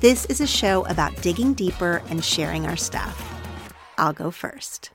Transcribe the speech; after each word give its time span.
This 0.00 0.26
is 0.26 0.40
a 0.40 0.46
show 0.46 0.86
about 0.86 1.20
digging 1.22 1.54
deeper 1.54 2.02
and 2.08 2.24
sharing 2.24 2.66
our 2.66 2.76
stuff. 2.76 3.20
I'll 3.98 4.12
go 4.12 4.30
first. 4.30 4.92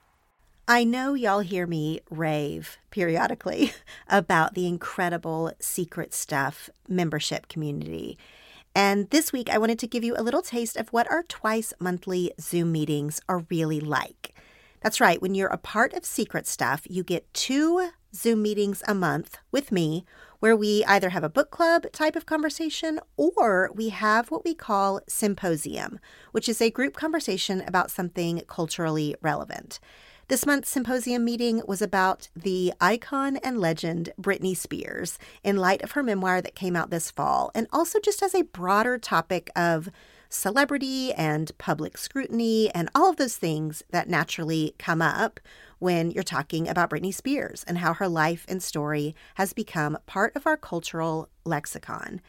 I 0.65 0.85
know 0.85 1.13
y'all 1.13 1.41
hear 1.41 1.67
me 1.67 1.99
rave 2.09 2.77
periodically 2.89 3.73
about 4.07 4.53
the 4.53 4.65
incredible 4.65 5.51
Secret 5.59 6.13
Stuff 6.13 6.69
membership 6.87 7.49
community. 7.49 8.17
And 8.73 9.09
this 9.09 9.33
week, 9.33 9.49
I 9.49 9.57
wanted 9.57 9.77
to 9.79 9.87
give 9.87 10.05
you 10.05 10.15
a 10.15 10.23
little 10.23 10.41
taste 10.41 10.77
of 10.77 10.87
what 10.93 11.11
our 11.11 11.23
twice 11.23 11.73
monthly 11.81 12.31
Zoom 12.39 12.71
meetings 12.71 13.19
are 13.27 13.43
really 13.49 13.81
like. 13.81 14.33
That's 14.79 15.01
right, 15.01 15.21
when 15.21 15.35
you're 15.35 15.49
a 15.49 15.57
part 15.57 15.91
of 15.91 16.05
Secret 16.05 16.47
Stuff, 16.47 16.83
you 16.89 17.03
get 17.03 17.33
two 17.33 17.89
Zoom 18.15 18.41
meetings 18.41 18.81
a 18.87 18.95
month 18.95 19.37
with 19.51 19.69
me 19.69 20.05
where 20.43 20.57
we 20.57 20.83
either 20.89 21.11
have 21.11 21.23
a 21.23 21.29
book 21.29 21.51
club 21.51 21.89
type 21.93 22.17
of 22.17 22.25
conversation 22.25 22.99
or 23.15 23.71
we 23.73 23.87
have 23.87 24.29
what 24.29 24.43
we 24.43 24.53
call 24.53 24.99
symposium, 25.07 26.01
which 26.33 26.49
is 26.49 26.61
a 26.61 26.69
group 26.69 26.97
conversation 26.97 27.61
about 27.65 27.89
something 27.89 28.41
culturally 28.45 29.15
relevant. 29.21 29.79
This 30.27 30.45
month's 30.45 30.67
symposium 30.67 31.23
meeting 31.23 31.61
was 31.65 31.81
about 31.81 32.27
the 32.35 32.73
icon 32.81 33.37
and 33.37 33.57
legend 33.57 34.11
Britney 34.21 34.53
Spears 34.53 35.17
in 35.45 35.55
light 35.55 35.81
of 35.81 35.91
her 35.91 36.03
memoir 36.03 36.41
that 36.41 36.55
came 36.55 36.75
out 36.75 36.89
this 36.89 37.09
fall, 37.09 37.49
and 37.55 37.65
also 37.71 37.97
just 38.01 38.21
as 38.21 38.35
a 38.35 38.41
broader 38.41 38.97
topic 38.97 39.49
of 39.55 39.89
celebrity 40.27 41.13
and 41.13 41.57
public 41.57 41.97
scrutiny 41.97 42.69
and 42.71 42.89
all 42.93 43.09
of 43.09 43.15
those 43.15 43.37
things 43.37 43.81
that 43.91 44.09
naturally 44.09 44.75
come 44.77 45.01
up 45.01 45.39
when 45.83 46.11
you're 46.11 46.23
talking 46.23 46.69
about 46.69 46.89
Britney 46.89 47.13
Spears 47.13 47.65
and 47.67 47.79
how 47.79 47.93
her 47.93 48.07
life 48.07 48.45
and 48.47 48.63
story 48.63 49.13
has 49.35 49.51
become 49.51 49.97
part 50.05 50.33
of 50.33 50.47
our 50.47 50.55
cultural 50.55 51.27
lexicon. 51.43 52.21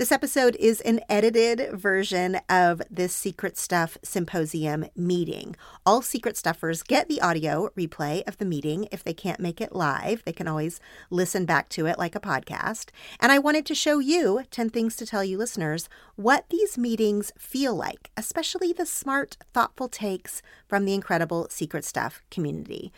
This 0.00 0.12
episode 0.12 0.56
is 0.58 0.80
an 0.80 1.00
edited 1.10 1.78
version 1.78 2.40
of 2.48 2.80
this 2.90 3.14
Secret 3.14 3.58
Stuff 3.58 3.98
Symposium 4.02 4.86
meeting. 4.96 5.56
All 5.84 6.00
Secret 6.00 6.38
Stuffers 6.38 6.82
get 6.82 7.06
the 7.06 7.20
audio 7.20 7.68
replay 7.76 8.26
of 8.26 8.38
the 8.38 8.46
meeting. 8.46 8.88
If 8.90 9.04
they 9.04 9.12
can't 9.12 9.40
make 9.40 9.60
it 9.60 9.74
live, 9.74 10.24
they 10.24 10.32
can 10.32 10.48
always 10.48 10.80
listen 11.10 11.44
back 11.44 11.68
to 11.70 11.84
it 11.84 11.98
like 11.98 12.14
a 12.14 12.20
podcast. 12.20 12.88
And 13.20 13.30
I 13.30 13.38
wanted 13.38 13.66
to 13.66 13.74
show 13.74 13.98
you 13.98 14.44
10 14.50 14.70
things 14.70 14.96
to 14.96 15.04
tell 15.04 15.22
you 15.22 15.36
listeners 15.36 15.86
what 16.16 16.48
these 16.48 16.78
meetings 16.78 17.30
feel 17.36 17.74
like, 17.74 18.10
especially 18.16 18.72
the 18.72 18.86
smart, 18.86 19.36
thoughtful 19.52 19.90
takes 19.90 20.40
from 20.66 20.86
the 20.86 20.94
incredible 20.94 21.46
Secret 21.50 21.84
Stuff 21.84 22.22
community. 22.30 22.90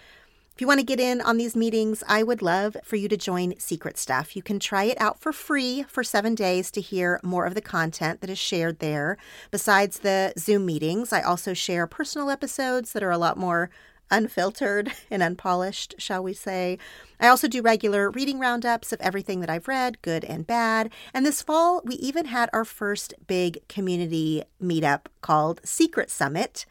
If 0.54 0.60
you 0.60 0.66
want 0.66 0.80
to 0.80 0.86
get 0.86 1.00
in 1.00 1.22
on 1.22 1.38
these 1.38 1.56
meetings, 1.56 2.04
I 2.06 2.22
would 2.22 2.42
love 2.42 2.76
for 2.84 2.96
you 2.96 3.08
to 3.08 3.16
join 3.16 3.58
Secret 3.58 3.96
Stuff. 3.96 4.36
You 4.36 4.42
can 4.42 4.58
try 4.58 4.84
it 4.84 5.00
out 5.00 5.18
for 5.18 5.32
free 5.32 5.84
for 5.84 6.04
seven 6.04 6.34
days 6.34 6.70
to 6.72 6.82
hear 6.82 7.18
more 7.22 7.46
of 7.46 7.54
the 7.54 7.62
content 7.62 8.20
that 8.20 8.28
is 8.28 8.38
shared 8.38 8.78
there. 8.78 9.16
Besides 9.50 10.00
the 10.00 10.34
Zoom 10.38 10.66
meetings, 10.66 11.10
I 11.10 11.22
also 11.22 11.54
share 11.54 11.86
personal 11.86 12.28
episodes 12.28 12.92
that 12.92 13.02
are 13.02 13.10
a 13.10 13.16
lot 13.16 13.38
more 13.38 13.70
unfiltered 14.10 14.92
and 15.10 15.22
unpolished, 15.22 15.94
shall 15.96 16.22
we 16.22 16.34
say. 16.34 16.76
I 17.18 17.28
also 17.28 17.48
do 17.48 17.62
regular 17.62 18.10
reading 18.10 18.38
roundups 18.38 18.92
of 18.92 19.00
everything 19.00 19.40
that 19.40 19.48
I've 19.48 19.68
read, 19.68 20.02
good 20.02 20.22
and 20.22 20.46
bad. 20.46 20.92
And 21.14 21.24
this 21.24 21.40
fall, 21.40 21.80
we 21.82 21.94
even 21.94 22.26
had 22.26 22.50
our 22.52 22.66
first 22.66 23.14
big 23.26 23.66
community 23.68 24.44
meetup 24.62 25.06
called 25.22 25.62
Secret 25.64 26.10
Summit. 26.10 26.66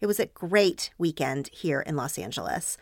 It 0.00 0.06
was 0.06 0.18
a 0.18 0.26
great 0.26 0.90
weekend 0.96 1.48
here 1.52 1.80
in 1.80 1.96
Los 1.96 2.18
Angeles. 2.18 2.78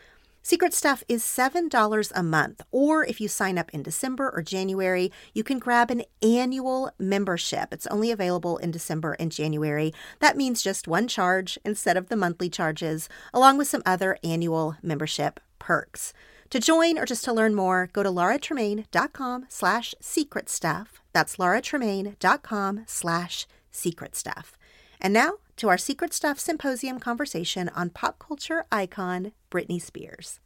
Secret 0.47 0.75
Stuff 0.75 1.03
is 1.09 1.23
$7 1.23 2.13
a 2.15 2.23
month, 2.23 2.61
or 2.71 3.03
if 3.03 3.19
you 3.19 3.29
sign 3.29 3.57
up 3.57 3.71
in 3.73 3.83
December 3.83 4.29
or 4.29 4.43
January, 4.43 5.11
you 5.33 5.43
can 5.43 5.59
grab 5.59 5.91
an 5.91 6.03
annual 6.21 6.91
membership. 6.99 7.73
It's 7.73 7.87
only 7.87 8.11
available 8.11 8.59
in 8.59 8.71
December 8.71 9.17
and 9.19 9.33
January. 9.33 9.95
That 10.19 10.37
means 10.37 10.61
just 10.61 10.87
one 10.87 11.09
charge 11.09 11.59
instead 11.65 11.97
of 11.97 12.11
the 12.11 12.17
monthly 12.17 12.51
charges, 12.51 13.09
along 13.33 13.57
with 13.57 13.69
some 13.69 13.83
other 13.87 14.19
annual 14.23 14.77
membership 14.83 15.41
perks. 15.59 16.13
To 16.51 16.61
join 16.61 16.99
or 16.99 17.07
just 17.07 17.25
to 17.25 17.33
learn 17.33 17.55
more, 17.55 17.89
go 17.95 18.03
to 18.03 18.11
lauratremaine.com 18.11 19.47
slash 19.49 19.95
secret 19.99 20.51
stuff. 20.51 21.01
That's 21.15 21.37
lauratremaine.com 21.37 22.85
slash 22.87 23.47
secret 23.71 24.15
stuff. 24.15 24.59
And 25.01 25.15
now 25.15 25.39
to 25.57 25.69
our 25.69 25.79
Secret 25.79 26.13
Stuff 26.13 26.39
Symposium 26.39 26.99
conversation 26.99 27.69
on 27.71 27.91
pop 27.91 28.19
culture 28.19 28.67
icon 28.73 29.33
Britney 29.51 29.81
Spears. 29.81 30.41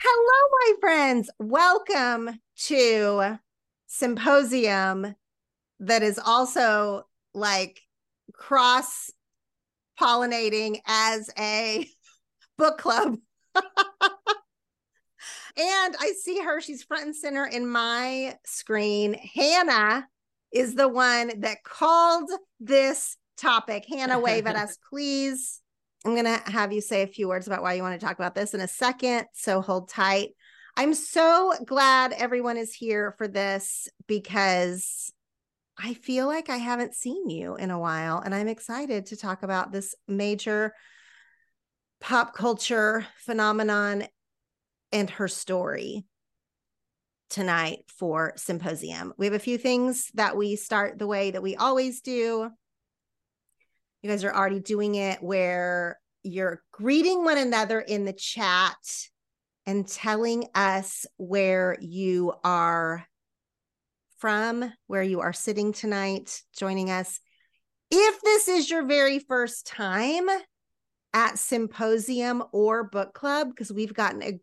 Hello, 0.00 0.48
my 0.52 0.72
friends. 0.80 1.30
Welcome 1.38 2.40
to 2.66 3.38
Symposium 3.86 5.14
that 5.80 6.02
is 6.02 6.18
also 6.18 7.06
like 7.32 7.80
cross 8.32 9.10
pollinating 10.00 10.80
as 10.86 11.30
a 11.38 11.88
book 12.58 12.78
club. 12.78 13.16
and 13.56 13.62
I 15.56 16.12
see 16.20 16.40
her, 16.40 16.60
she's 16.60 16.82
front 16.82 17.04
and 17.04 17.16
center 17.16 17.46
in 17.46 17.68
my 17.68 18.36
screen. 18.44 19.14
Hannah 19.14 20.08
is 20.52 20.74
the 20.74 20.88
one 20.88 21.40
that 21.40 21.64
called 21.64 22.30
this 22.60 23.16
topic. 23.36 23.84
Hannah, 23.88 24.18
wave 24.18 24.46
at 24.46 24.56
us, 24.64 24.78
please. 24.90 25.60
I'm 26.04 26.12
going 26.12 26.24
to 26.24 26.50
have 26.50 26.72
you 26.72 26.80
say 26.80 27.02
a 27.02 27.06
few 27.06 27.28
words 27.28 27.46
about 27.46 27.62
why 27.62 27.74
you 27.74 27.82
want 27.82 27.98
to 27.98 28.06
talk 28.06 28.18
about 28.18 28.34
this 28.34 28.54
in 28.54 28.60
a 28.60 28.68
second. 28.68 29.26
So 29.32 29.60
hold 29.60 29.88
tight. 29.88 30.30
I'm 30.76 30.92
so 30.92 31.54
glad 31.64 32.12
everyone 32.12 32.56
is 32.56 32.74
here 32.74 33.14
for 33.16 33.28
this 33.28 33.88
because 34.06 35.12
I 35.78 35.94
feel 35.94 36.26
like 36.26 36.50
I 36.50 36.56
haven't 36.56 36.94
seen 36.94 37.30
you 37.30 37.56
in 37.56 37.70
a 37.70 37.78
while. 37.78 38.18
And 38.18 38.34
I'm 38.34 38.48
excited 38.48 39.06
to 39.06 39.16
talk 39.16 39.42
about 39.42 39.72
this 39.72 39.94
major 40.06 40.74
pop 42.00 42.34
culture 42.34 43.06
phenomenon 43.18 44.06
and 44.92 45.10
her 45.10 45.26
story 45.26 46.04
tonight 47.30 47.78
for 47.88 48.32
symposium. 48.36 49.12
We 49.16 49.26
have 49.26 49.34
a 49.34 49.40
few 49.40 49.58
things 49.58 50.10
that 50.14 50.36
we 50.36 50.54
start 50.56 50.98
the 50.98 51.06
way 51.06 51.30
that 51.30 51.42
we 51.42 51.56
always 51.56 52.00
do. 52.00 52.50
You 54.04 54.10
guys 54.10 54.22
are 54.22 54.34
already 54.34 54.60
doing 54.60 54.96
it 54.96 55.22
where 55.22 55.98
you're 56.22 56.62
greeting 56.72 57.24
one 57.24 57.38
another 57.38 57.80
in 57.80 58.04
the 58.04 58.12
chat 58.12 58.76
and 59.64 59.88
telling 59.88 60.44
us 60.54 61.06
where 61.16 61.78
you 61.80 62.34
are 62.44 63.06
from, 64.18 64.70
where 64.88 65.02
you 65.02 65.20
are 65.20 65.32
sitting 65.32 65.72
tonight, 65.72 66.42
joining 66.54 66.90
us. 66.90 67.18
If 67.90 68.20
this 68.20 68.46
is 68.46 68.68
your 68.68 68.84
very 68.84 69.20
first 69.20 69.66
time 69.66 70.28
at 71.14 71.38
symposium 71.38 72.44
or 72.52 72.84
book 72.84 73.14
club, 73.14 73.48
because 73.48 73.72
we've 73.72 73.94
gotten 73.94 74.22
a 74.22 74.38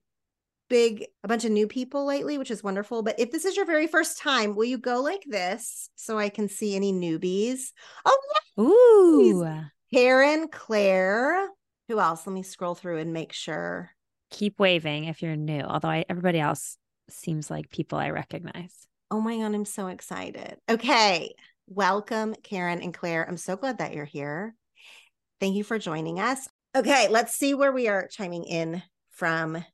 big 0.72 1.06
a 1.26 1.28
bunch 1.28 1.44
of 1.44 1.52
new 1.52 1.68
people 1.68 2.06
lately 2.06 2.38
which 2.38 2.50
is 2.50 2.64
wonderful 2.64 3.04
but 3.04 3.20
if 3.20 3.30
this 3.30 3.44
is 3.44 3.58
your 3.58 3.66
very 3.66 3.88
first 3.88 4.18
time 4.18 4.56
will 4.56 4.64
you 4.64 4.78
go 4.78 5.02
like 5.02 5.22
this 5.28 5.90
so 5.98 6.18
i 6.18 6.30
can 6.30 6.48
see 6.48 6.78
any 6.78 6.94
newbies? 6.94 7.74
Oh 8.06 8.18
yeah. 8.58 8.64
Ooh. 8.64 9.66
Karen 9.94 10.48
claire 10.48 11.50
who 11.90 12.00
else? 12.00 12.26
Let 12.26 12.34
me 12.34 12.42
scroll 12.42 12.74
through 12.74 13.00
and 13.00 13.12
make 13.12 13.34
sure. 13.34 13.90
Keep 14.30 14.60
waving 14.60 15.04
if 15.04 15.22
you're 15.22 15.36
new 15.36 15.60
although 15.60 15.90
I, 15.90 16.06
everybody 16.08 16.40
else 16.40 16.78
seems 17.10 17.52
like 17.52 17.70
people 17.70 17.98
i 17.98 18.12
recognize. 18.12 18.74
Oh 19.12 19.20
my 19.20 19.36
god 19.36 19.54
i'm 19.54 19.66
so 19.66 19.88
excited. 19.88 20.56
Okay 20.70 21.34
welcome 21.68 22.34
karen 22.44 22.82
and 22.82 22.94
claire 22.94 23.28
i'm 23.28 23.36
so 23.36 23.58
glad 23.58 23.80
that 23.80 23.94
you're 23.94 24.06
here. 24.06 24.56
Thank 25.42 25.56
you 25.58 25.66
for 25.66 25.78
joining 25.78 26.22
us. 26.22 26.48
Okay 26.74 27.10
let's 27.10 27.36
see 27.36 27.54
where 27.54 27.74
we 27.74 27.90
are 27.90 28.08
chiming 28.08 28.46
in 28.46 28.82
from 29.10 29.66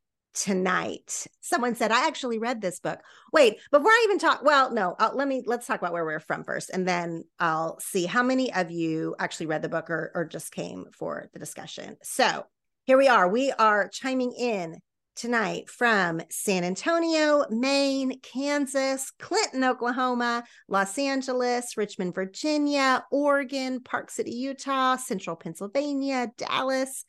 tonight. 0.41 1.27
Someone 1.41 1.75
said, 1.75 1.91
I 1.91 2.07
actually 2.07 2.39
read 2.39 2.61
this 2.61 2.79
book. 2.79 2.99
Wait, 3.33 3.57
before 3.71 3.89
I 3.89 4.01
even 4.05 4.19
talk, 4.19 4.43
well, 4.43 4.71
no, 4.71 4.95
let 5.13 5.27
me, 5.27 5.43
let's 5.45 5.65
talk 5.65 5.79
about 5.79 5.93
where 5.93 6.05
we're 6.05 6.19
from 6.19 6.43
first. 6.43 6.69
And 6.69 6.87
then 6.87 7.23
I'll 7.39 7.79
see 7.79 8.05
how 8.05 8.23
many 8.23 8.53
of 8.53 8.71
you 8.71 9.15
actually 9.19 9.47
read 9.47 9.61
the 9.61 9.69
book 9.69 9.89
or, 9.89 10.11
or 10.13 10.25
just 10.25 10.51
came 10.51 10.85
for 10.93 11.29
the 11.33 11.39
discussion. 11.39 11.97
So 12.03 12.45
here 12.85 12.97
we 12.97 13.07
are. 13.07 13.27
We 13.27 13.51
are 13.51 13.87
chiming 13.87 14.31
in 14.33 14.79
tonight 15.15 15.67
from 15.69 16.21
San 16.29 16.63
Antonio, 16.63 17.43
Maine, 17.49 18.19
Kansas, 18.19 19.11
Clinton, 19.19 19.63
Oklahoma, 19.63 20.43
Los 20.67 20.97
Angeles, 20.99 21.75
Richmond, 21.75 22.13
Virginia, 22.13 23.03
Oregon, 23.11 23.81
Park 23.81 24.11
City, 24.11 24.31
Utah, 24.31 24.95
Central 24.95 25.35
Pennsylvania, 25.35 26.31
Dallas, 26.37 27.03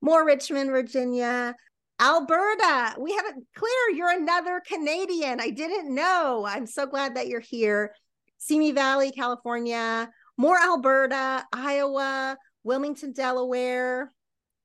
more 0.00 0.24
Richmond, 0.24 0.70
Virginia, 0.70 1.56
Alberta. 2.02 2.96
We 2.98 3.12
haven't, 3.14 3.46
Claire, 3.54 3.90
you're 3.94 4.10
another 4.10 4.60
Canadian. 4.66 5.40
I 5.40 5.50
didn't 5.50 5.94
know. 5.94 6.44
I'm 6.44 6.66
so 6.66 6.84
glad 6.84 7.14
that 7.14 7.28
you're 7.28 7.38
here. 7.38 7.94
Simi 8.38 8.72
Valley, 8.72 9.12
California, 9.12 10.10
more 10.36 10.58
Alberta, 10.58 11.46
Iowa, 11.52 12.36
Wilmington, 12.64 13.12
Delaware, 13.12 14.12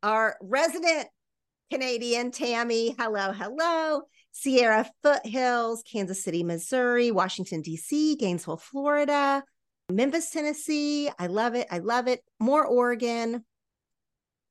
our 0.02 0.36
resident 0.42 1.08
Canadian, 1.72 2.32
Tammy. 2.32 2.96
Hello, 2.98 3.32
hello. 3.32 4.02
Sierra 4.32 4.90
Foothills, 5.04 5.84
Kansas 5.84 6.24
City, 6.24 6.44
Missouri, 6.44 7.12
Washington, 7.12 7.62
D.C., 7.62 8.16
Gainesville, 8.16 8.58
Florida, 8.58 9.44
Memphis, 9.92 10.32
Tennessee. 10.32 11.12
I 11.20 11.28
love 11.28 11.54
it. 11.54 11.68
I 11.70 11.80
love 11.80 12.08
it. 12.08 12.22
More 12.40 12.66
Oregon, 12.66 13.46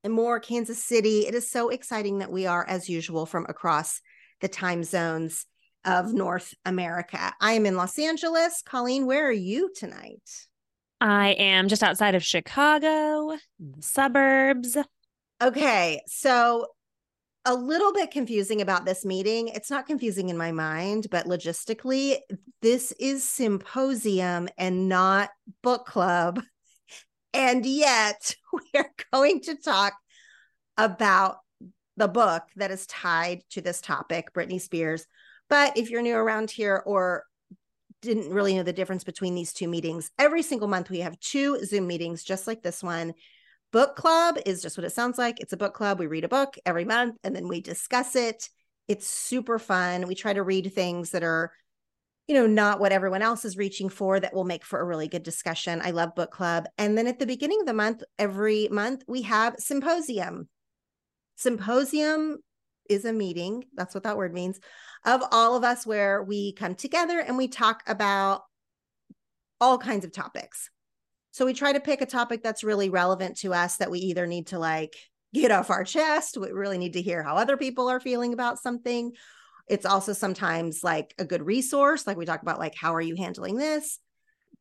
and 0.07 0.15
more 0.15 0.39
Kansas 0.39 0.83
City. 0.83 1.27
It 1.27 1.35
is 1.35 1.51
so 1.51 1.69
exciting 1.69 2.19
that 2.19 2.31
we 2.31 2.47
are, 2.47 2.65
as 2.67 2.89
usual, 2.89 3.27
from 3.27 3.45
across 3.49 4.01
the 4.41 4.47
time 4.47 4.85
zones 4.85 5.47
of 5.85 6.15
North 6.15 6.55
America. 6.65 7.33
I 7.41 7.55
am 7.55 7.67
in 7.67 7.77
Los 7.77 7.99
Angeles. 7.99 8.63
Colleen, 8.65 9.07
where 9.07 9.27
are 9.27 9.33
you 9.33 9.73
tonight? 9.75 10.23
I 11.01 11.31
am 11.31 11.67
just 11.67 11.83
outside 11.83 12.15
of 12.15 12.25
Chicago, 12.25 13.37
suburbs. 13.81 14.77
Okay. 15.43 16.01
So, 16.07 16.69
a 17.45 17.55
little 17.55 17.93
bit 17.93 18.13
confusing 18.13 18.61
about 18.61 18.85
this 18.85 19.05
meeting. 19.05 19.49
It's 19.49 19.71
not 19.71 19.87
confusing 19.87 20.29
in 20.29 20.37
my 20.37 20.53
mind, 20.53 21.09
but 21.11 21.27
logistically, 21.27 22.19
this 22.63 22.93
is 23.01 23.29
symposium 23.29 24.49
and 24.57 24.89
not 24.89 25.31
book 25.63 25.85
club. 25.85 26.41
And 27.37 27.67
yet, 27.67 28.35
we 28.53 28.81
are 28.81 28.91
going 29.13 29.43
to 29.43 29.57
talk 29.57 29.93
about 30.79 31.37
the 31.97 32.09
book 32.09 32.43
that 32.57 32.71
is 32.71 32.87
tied 32.87 33.43
to 33.51 33.61
this 33.61 33.81
topic, 33.81 34.33
Britney 34.33 34.61
Spears. 34.61 35.07
But 35.49 35.77
if 35.77 35.91
you're 35.91 36.03
new 36.03 36.17
around 36.17 36.51
here 36.51 36.83
or 36.87 37.25
didn't 38.03 38.31
really 38.31 38.55
know 38.55 38.63
the 38.63 38.73
difference 38.73 39.05
between 39.05 39.35
these 39.35 39.53
two 39.53 39.69
meetings, 39.69 40.11
every 40.19 40.43
single 40.43 40.69
month 40.69 40.91
we 40.91 41.01
have 41.01 41.19
two 41.21 41.63
Zoom 41.65 41.87
meetings 41.87 42.25
just 42.25 42.47
like 42.47 42.63
this 42.63 42.83
one. 42.83 43.15
Book 43.73 43.97
club 43.97 44.39
is 44.47 44.63
just 44.63 44.79
what 44.79 44.85
it 44.85 44.93
sounds 44.93 45.19
like. 45.19 45.41
It's 45.41 45.53
a 45.53 45.59
book 45.59 45.75
club. 45.75 45.99
We 45.99 46.07
read 46.07 46.25
a 46.25 46.29
book 46.29 46.57
every 46.65 46.85
month 46.85 47.17
and 47.23 47.37
then 47.37 47.49
we 47.49 47.61
discuss 47.61 48.17
it. 48.17 48.49
It's 48.89 49.07
super 49.07 49.59
fun. 49.59 50.07
We 50.07 50.15
try 50.15 50.33
to 50.33 50.43
read 50.43 50.73
things 50.73 51.11
that 51.11 51.23
are 51.23 51.53
you 52.27 52.35
know, 52.35 52.47
not 52.47 52.81
what 52.81 52.93
everyone 52.93 53.23
else 53.23 53.45
is 53.45 53.57
reaching 53.57 53.89
for 53.89 54.19
that 54.19 54.35
will 54.35 54.45
make 54.45 54.65
for 54.65 54.81
a 54.81 54.85
really 54.85 55.07
good 55.07 55.23
discussion. 55.23 55.81
I 55.83 55.93
love 55.93 56.15
book 56.15 56.31
club. 56.31 56.67
And 56.77 56.99
then 56.99 57.07
at 57.07 57.19
the 57.19 57.27
beginning 57.27 57.61
of 57.61 57.67
the 57.67 57.73
month, 57.73 58.03
every 58.19 58.69
month, 58.71 59.05
we 59.07 59.23
have 59.23 59.57
symposium. 59.59 60.49
Symposium 61.37 62.39
is 62.89 63.05
a 63.05 63.13
meeting, 63.13 63.65
that's 63.75 63.95
what 63.95 64.05
that 64.05 64.17
word 64.17 64.33
means, 64.33 64.59
of 65.05 65.23
all 65.31 65.57
of 65.57 65.65
us 65.65 65.87
where 65.87 66.23
we 66.23 66.53
come 66.53 66.75
together 66.75 67.21
and 67.21 67.37
we 67.37 67.49
talk 67.49 67.83
about 67.87 68.43
all 69.61 69.79
kinds 69.79 70.05
of 70.05 70.13
topics. 70.13 70.71
So 71.33 71.45
we 71.45 71.53
try 71.53 71.73
to 71.73 71.81
pick 71.81 72.01
a 72.01 72.07
topic 72.07 72.43
that's 72.43 72.65
really 72.65 72.89
relevant 72.89 73.39
to 73.39 73.53
us 73.53 73.77
that 73.77 73.91
we 73.91 73.99
either 73.99 74.27
need 74.27 74.49
to 74.49 74.59
like 74.59 74.97
get 75.35 75.51
off 75.51 75.71
our 75.71 75.85
chest, 75.85 76.39
we 76.39 76.51
really 76.51 76.79
need 76.79 76.95
to 76.95 77.03
hear 77.03 77.23
how 77.23 77.37
other 77.37 77.57
people 77.57 77.89
are 77.89 78.01
feeling 78.01 78.33
about 78.33 78.59
something, 78.59 79.13
it's 79.69 79.87
also 79.87 80.13
sometimes 80.13 80.85
like 80.85 81.15
a 81.19 81.25
good 81.25 81.45
resource. 81.45 82.07
Like 82.07 82.17
we 82.17 82.27
talk 82.27 82.43
about, 82.43 82.59
like, 82.59 82.75
how 82.75 82.95
are 82.95 83.01
you 83.01 83.17
handling 83.17 83.57
this? 83.57 83.99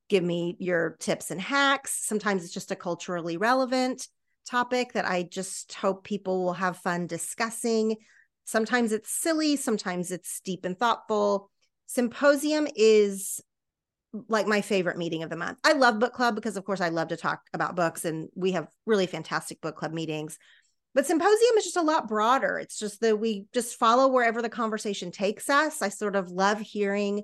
Give 0.10 0.24
me 0.24 0.56
your 0.60 0.98
tips 1.00 1.32
and 1.32 1.42
hacks. 1.42 2.06
Sometimes 2.06 2.44
it's 2.44 2.54
just 2.54 2.72
a 2.72 2.76
culturally 2.76 3.38
relevant 3.38 4.08
topic 4.50 4.94
that 4.94 5.06
I 5.06 5.24
just 5.24 5.74
hope 5.74 6.04
people 6.04 6.44
will 6.44 6.54
have 6.54 6.78
fun 6.78 7.08
discussing. 7.08 7.96
Sometimes 8.46 8.92
it's 8.92 9.10
silly, 9.10 9.56
sometimes 9.56 10.12
it's 10.12 10.40
deep 10.42 10.66
and 10.66 10.78
thoughtful. 10.78 11.50
Symposium 11.88 12.68
is 12.76 13.42
like 14.30 14.48
my 14.48 14.62
favorite 14.62 14.98
meeting 14.98 15.24
of 15.24 15.30
the 15.30 15.36
month. 15.36 15.58
I 15.64 15.74
love 15.74 16.00
book 16.00 16.14
club 16.14 16.36
because, 16.36 16.58
of 16.58 16.66
course, 16.66 16.82
I 16.82 16.90
love 16.90 17.10
to 17.10 17.18
talk 17.18 17.42
about 17.54 17.76
books 17.76 18.06
and 18.06 18.30
we 18.36 18.52
have 18.54 18.68
really 18.86 19.08
fantastic 19.08 19.62
book 19.62 19.76
club 19.76 19.94
meetings. 19.94 20.38
But 20.96 21.06
symposium 21.06 21.58
is 21.58 21.66
just 21.66 21.78
a 21.78 21.82
lot 21.82 22.08
broader. 22.08 22.58
It's 22.58 22.80
just 22.80 23.02
that 23.02 23.20
we 23.20 23.46
just 23.54 23.78
follow 23.78 24.08
wherever 24.08 24.42
the 24.42 24.50
conversation 24.50 25.12
takes 25.12 25.50
us. 25.50 25.82
I 25.82 25.90
sort 25.90 26.16
of 26.16 26.32
love 26.32 26.60
hearing 26.60 27.24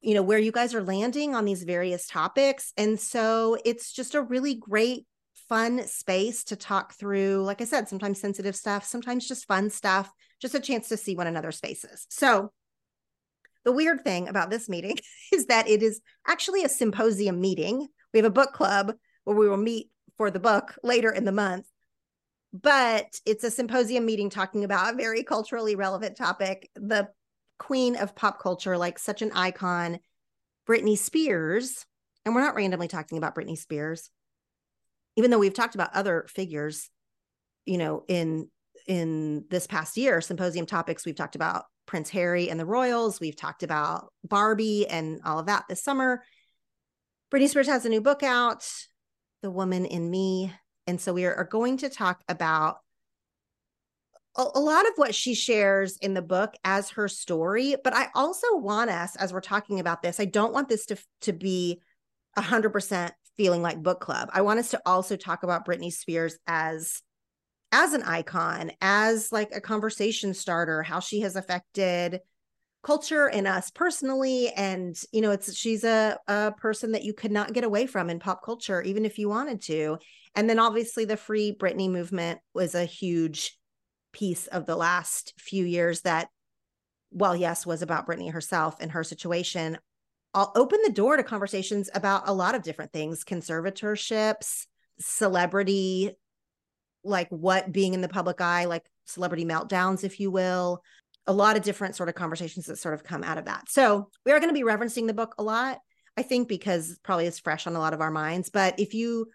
you 0.00 0.14
know 0.14 0.22
where 0.22 0.38
you 0.38 0.52
guys 0.52 0.74
are 0.74 0.84
landing 0.84 1.34
on 1.34 1.44
these 1.44 1.64
various 1.64 2.06
topics 2.06 2.72
and 2.76 3.00
so 3.00 3.56
it's 3.64 3.92
just 3.92 4.14
a 4.14 4.22
really 4.22 4.54
great 4.54 5.04
fun 5.48 5.84
space 5.86 6.44
to 6.44 6.54
talk 6.54 6.94
through 6.94 7.42
like 7.44 7.60
i 7.60 7.64
said 7.64 7.88
sometimes 7.88 8.20
sensitive 8.20 8.54
stuff 8.54 8.84
sometimes 8.84 9.26
just 9.26 9.46
fun 9.46 9.70
stuff 9.70 10.12
just 10.40 10.54
a 10.54 10.60
chance 10.60 10.88
to 10.88 10.96
see 10.96 11.16
one 11.16 11.26
another's 11.26 11.58
faces 11.58 12.06
so 12.08 12.52
the 13.64 13.72
weird 13.72 14.04
thing 14.04 14.28
about 14.28 14.50
this 14.50 14.68
meeting 14.68 14.96
is 15.32 15.46
that 15.46 15.68
it 15.68 15.82
is 15.82 16.00
actually 16.26 16.62
a 16.62 16.68
symposium 16.68 17.40
meeting 17.40 17.88
we 18.12 18.18
have 18.18 18.26
a 18.26 18.30
book 18.30 18.52
club 18.52 18.92
where 19.24 19.36
we 19.36 19.48
will 19.48 19.56
meet 19.56 19.90
for 20.16 20.30
the 20.30 20.40
book 20.40 20.78
later 20.82 21.10
in 21.10 21.24
the 21.24 21.32
month 21.32 21.66
but 22.62 23.20
it's 23.24 23.44
a 23.44 23.50
symposium 23.50 24.06
meeting 24.06 24.30
talking 24.30 24.64
about 24.64 24.94
a 24.94 24.96
very 24.96 25.22
culturally 25.22 25.74
relevant 25.74 26.16
topic. 26.16 26.70
The 26.74 27.08
queen 27.58 27.96
of 27.96 28.14
pop 28.14 28.40
culture 28.40 28.76
like 28.76 28.98
such 28.98 29.22
an 29.22 29.32
icon 29.32 29.98
britney 30.68 30.98
spears 30.98 31.86
and 32.24 32.34
we're 32.34 32.42
not 32.42 32.54
randomly 32.54 32.86
talking 32.86 33.16
about 33.16 33.34
britney 33.34 33.56
spears 33.56 34.10
even 35.16 35.30
though 35.30 35.38
we've 35.38 35.54
talked 35.54 35.74
about 35.74 35.94
other 35.94 36.26
figures 36.28 36.90
you 37.64 37.78
know 37.78 38.04
in 38.08 38.48
in 38.86 39.44
this 39.50 39.66
past 39.66 39.96
year 39.96 40.20
symposium 40.20 40.66
topics. 40.66 41.04
We've 41.04 41.16
talked 41.16 41.34
about 41.34 41.64
prince 41.86 42.10
harry 42.10 42.50
and 42.50 42.58
the 42.58 42.66
royals. 42.66 43.20
We've 43.20 43.36
talked 43.36 43.62
about 43.62 44.12
barbie 44.24 44.86
and 44.86 45.20
all 45.24 45.38
of 45.38 45.46
that 45.46 45.64
this 45.68 45.82
summer. 45.82 46.22
Britney 47.32 47.48
spears 47.48 47.68
has 47.68 47.84
a 47.84 47.88
new 47.88 48.00
book 48.00 48.22
out 48.22 48.68
the 49.42 49.50
woman 49.50 49.84
in 49.84 50.10
me 50.10 50.52
And 50.86 51.00
so 51.00 51.12
we 51.12 51.24
are 51.24 51.48
going 51.50 51.78
to 51.78 51.88
talk 51.88 52.22
about 52.28 52.78
a, 54.36 54.44
a 54.54 54.60
lot 54.60 54.86
of 54.86 54.92
what 54.96 55.14
she 55.14 55.34
shares 55.34 55.96
in 55.98 56.14
the 56.14 56.22
book 56.22 56.54
as 56.64 56.90
her 56.90 57.08
story. 57.08 57.76
But 57.82 57.94
I 57.94 58.08
also 58.14 58.56
want 58.56 58.90
us, 58.90 59.16
as 59.16 59.32
we're 59.32 59.40
talking 59.40 59.80
about 59.80 60.02
this, 60.02 60.20
I 60.20 60.24
don't 60.26 60.52
want 60.52 60.68
this 60.68 60.86
to, 60.86 60.98
to 61.22 61.32
be 61.32 61.80
100% 62.38 63.10
feeling 63.36 63.62
like 63.62 63.82
book 63.82 64.00
club. 64.00 64.30
I 64.32 64.42
want 64.42 64.58
us 64.58 64.70
to 64.70 64.80
also 64.86 65.16
talk 65.16 65.42
about 65.42 65.66
Britney 65.66 65.92
Spears 65.92 66.38
as 66.46 67.02
as 67.72 67.92
an 67.92 68.02
icon, 68.04 68.70
as 68.80 69.32
like 69.32 69.50
a 69.54 69.60
conversation 69.60 70.32
starter, 70.32 70.82
how 70.82 71.00
she 71.00 71.20
has 71.20 71.34
affected 71.34 72.20
culture 72.86 73.26
and 73.28 73.48
us 73.48 73.68
personally 73.72 74.50
and 74.50 75.02
you 75.10 75.20
know 75.20 75.32
it's 75.32 75.52
she's 75.56 75.82
a 75.82 76.16
a 76.28 76.52
person 76.52 76.92
that 76.92 77.02
you 77.02 77.12
could 77.12 77.32
not 77.32 77.52
get 77.52 77.64
away 77.64 77.84
from 77.84 78.08
in 78.08 78.20
pop 78.20 78.44
culture 78.44 78.80
even 78.80 79.04
if 79.04 79.18
you 79.18 79.28
wanted 79.28 79.60
to 79.60 79.98
and 80.36 80.48
then 80.48 80.58
obviously 80.58 81.04
the 81.04 81.16
free 81.16 81.56
Britney 81.58 81.90
movement 81.90 82.38
was 82.54 82.74
a 82.74 82.84
huge 82.84 83.58
piece 84.12 84.46
of 84.46 84.66
the 84.66 84.76
last 84.76 85.34
few 85.36 85.64
years 85.64 86.02
that 86.02 86.28
well 87.10 87.34
yes 87.34 87.66
was 87.66 87.82
about 87.82 88.06
Britney 88.06 88.32
herself 88.32 88.76
and 88.80 88.92
her 88.92 89.02
situation 89.02 89.78
I'll 90.34 90.52
open 90.54 90.80
the 90.84 90.92
door 90.92 91.16
to 91.16 91.22
conversations 91.22 91.88
about 91.94 92.28
a 92.28 92.34
lot 92.34 92.54
of 92.54 92.62
different 92.62 92.92
things 92.92 93.24
conservatorships 93.24 94.66
celebrity 95.00 96.12
like 97.04 97.28
what 97.30 97.72
being 97.72 97.94
in 97.94 98.00
the 98.00 98.08
public 98.08 98.40
eye 98.40 98.64
like 98.66 98.84
celebrity 99.04 99.44
meltdowns 99.44 100.04
if 100.04 100.20
you 100.20 100.30
will 100.30 100.82
a 101.26 101.32
lot 101.32 101.56
of 101.56 101.62
different 101.62 101.96
sort 101.96 102.08
of 102.08 102.14
conversations 102.14 102.66
that 102.66 102.78
sort 102.78 102.94
of 102.94 103.04
come 103.04 103.24
out 103.24 103.38
of 103.38 103.46
that. 103.46 103.68
So 103.68 104.10
we 104.24 104.32
are 104.32 104.38
going 104.38 104.50
to 104.50 104.54
be 104.54 104.62
referencing 104.62 105.06
the 105.06 105.14
book 105.14 105.34
a 105.38 105.42
lot, 105.42 105.80
I 106.16 106.22
think, 106.22 106.48
because 106.48 106.98
probably 107.02 107.26
it's 107.26 107.40
fresh 107.40 107.66
on 107.66 107.74
a 107.74 107.80
lot 107.80 107.94
of 107.94 108.00
our 108.00 108.10
minds. 108.10 108.50
But 108.50 108.78
if 108.78 108.94
you 108.94 109.26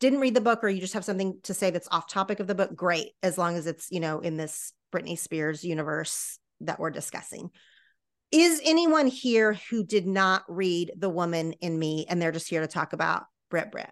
didn't 0.00 0.20
read 0.20 0.34
the 0.34 0.40
book 0.40 0.62
or 0.62 0.68
you 0.68 0.80
just 0.80 0.94
have 0.94 1.04
something 1.04 1.38
to 1.44 1.54
say 1.54 1.70
that's 1.70 1.88
off 1.90 2.08
topic 2.08 2.40
of 2.40 2.46
the 2.46 2.54
book, 2.54 2.74
great, 2.74 3.10
as 3.22 3.38
long 3.38 3.56
as 3.56 3.66
it's, 3.66 3.88
you 3.90 4.00
know, 4.00 4.20
in 4.20 4.36
this 4.36 4.72
Britney 4.92 5.18
Spears 5.18 5.64
universe 5.64 6.38
that 6.60 6.78
we're 6.78 6.90
discussing. 6.90 7.50
Is 8.32 8.60
anyone 8.64 9.06
here 9.06 9.58
who 9.70 9.84
did 9.84 10.06
not 10.06 10.42
read 10.48 10.92
The 10.96 11.08
Woman 11.08 11.52
in 11.54 11.78
Me 11.78 12.06
and 12.08 12.20
they're 12.20 12.32
just 12.32 12.48
here 12.48 12.60
to 12.60 12.66
talk 12.66 12.92
about 12.92 13.24
Brit 13.50 13.70
Brit? 13.70 13.90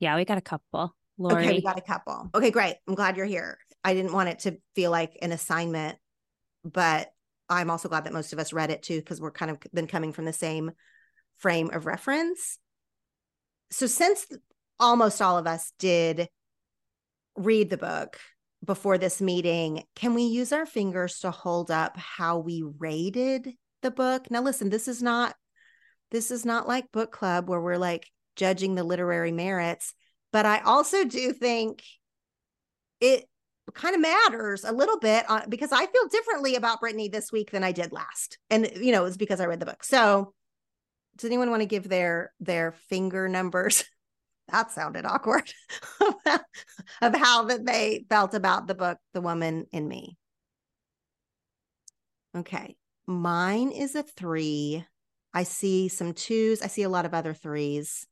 Yeah, 0.00 0.16
we 0.16 0.24
got 0.24 0.38
a 0.38 0.42
couple. 0.42 0.94
Lori. 1.18 1.44
Okay, 1.44 1.52
we 1.54 1.62
got 1.62 1.78
a 1.78 1.82
couple. 1.82 2.30
Okay, 2.34 2.50
great. 2.50 2.76
I'm 2.88 2.94
glad 2.94 3.16
you're 3.16 3.26
here. 3.26 3.58
I 3.84 3.94
didn't 3.94 4.12
want 4.12 4.28
it 4.28 4.38
to 4.40 4.58
feel 4.74 4.90
like 4.90 5.18
an 5.22 5.32
assignment 5.32 5.98
but 6.72 7.08
I'm 7.48 7.70
also 7.70 7.88
glad 7.88 8.04
that 8.04 8.12
most 8.12 8.32
of 8.32 8.38
us 8.38 8.52
read 8.52 8.70
it 8.70 8.82
too, 8.82 8.98
because 8.98 9.20
we're 9.20 9.30
kind 9.30 9.50
of 9.50 9.58
been 9.72 9.86
coming 9.86 10.12
from 10.12 10.24
the 10.24 10.32
same 10.32 10.72
frame 11.38 11.70
of 11.70 11.86
reference. 11.86 12.58
So, 13.70 13.86
since 13.86 14.26
almost 14.78 15.22
all 15.22 15.38
of 15.38 15.46
us 15.46 15.72
did 15.78 16.28
read 17.36 17.70
the 17.70 17.76
book 17.76 18.18
before 18.64 18.98
this 18.98 19.20
meeting, 19.20 19.84
can 19.94 20.14
we 20.14 20.24
use 20.24 20.52
our 20.52 20.66
fingers 20.66 21.20
to 21.20 21.30
hold 21.30 21.70
up 21.70 21.96
how 21.96 22.38
we 22.38 22.64
rated 22.78 23.54
the 23.82 23.90
book? 23.90 24.30
Now, 24.30 24.42
listen, 24.42 24.70
this 24.70 24.88
is 24.88 25.02
not 25.02 25.34
this 26.10 26.30
is 26.30 26.44
not 26.44 26.68
like 26.68 26.92
book 26.92 27.10
club 27.10 27.48
where 27.48 27.60
we're 27.60 27.78
like 27.78 28.06
judging 28.36 28.74
the 28.74 28.84
literary 28.84 29.32
merits, 29.32 29.92
but 30.32 30.46
I 30.46 30.60
also 30.60 31.04
do 31.04 31.32
think 31.32 31.82
it 33.00 33.24
kind 33.74 33.94
of 33.94 34.00
matters 34.00 34.64
a 34.64 34.72
little 34.72 34.98
bit 34.98 35.24
uh, 35.28 35.42
because 35.48 35.72
I 35.72 35.86
feel 35.86 36.08
differently 36.08 36.54
about 36.54 36.80
Britney 36.80 37.10
this 37.10 37.32
week 37.32 37.50
than 37.50 37.64
I 37.64 37.72
did 37.72 37.92
last. 37.92 38.38
And 38.50 38.70
you 38.76 38.92
know, 38.92 39.04
it's 39.04 39.16
because 39.16 39.40
I 39.40 39.46
read 39.46 39.60
the 39.60 39.66
book. 39.66 39.82
So 39.82 40.32
does 41.16 41.26
anyone 41.26 41.50
want 41.50 41.62
to 41.62 41.66
give 41.66 41.88
their 41.88 42.32
their 42.40 42.72
finger 42.72 43.28
numbers? 43.28 43.84
that 44.50 44.70
sounded 44.70 45.04
awkward 45.04 45.52
of 47.02 47.14
how 47.14 47.44
that 47.44 47.64
they 47.64 48.04
felt 48.08 48.34
about 48.34 48.66
the 48.66 48.74
book, 48.74 48.98
The 49.12 49.20
Woman 49.20 49.66
in 49.72 49.88
Me. 49.88 50.16
Okay. 52.36 52.76
Mine 53.06 53.70
is 53.70 53.94
a 53.94 54.02
three. 54.02 54.84
I 55.32 55.42
see 55.42 55.88
some 55.88 56.12
twos. 56.12 56.62
I 56.62 56.66
see 56.66 56.82
a 56.82 56.88
lot 56.88 57.06
of 57.06 57.14
other 57.14 57.34
threes. 57.34 58.06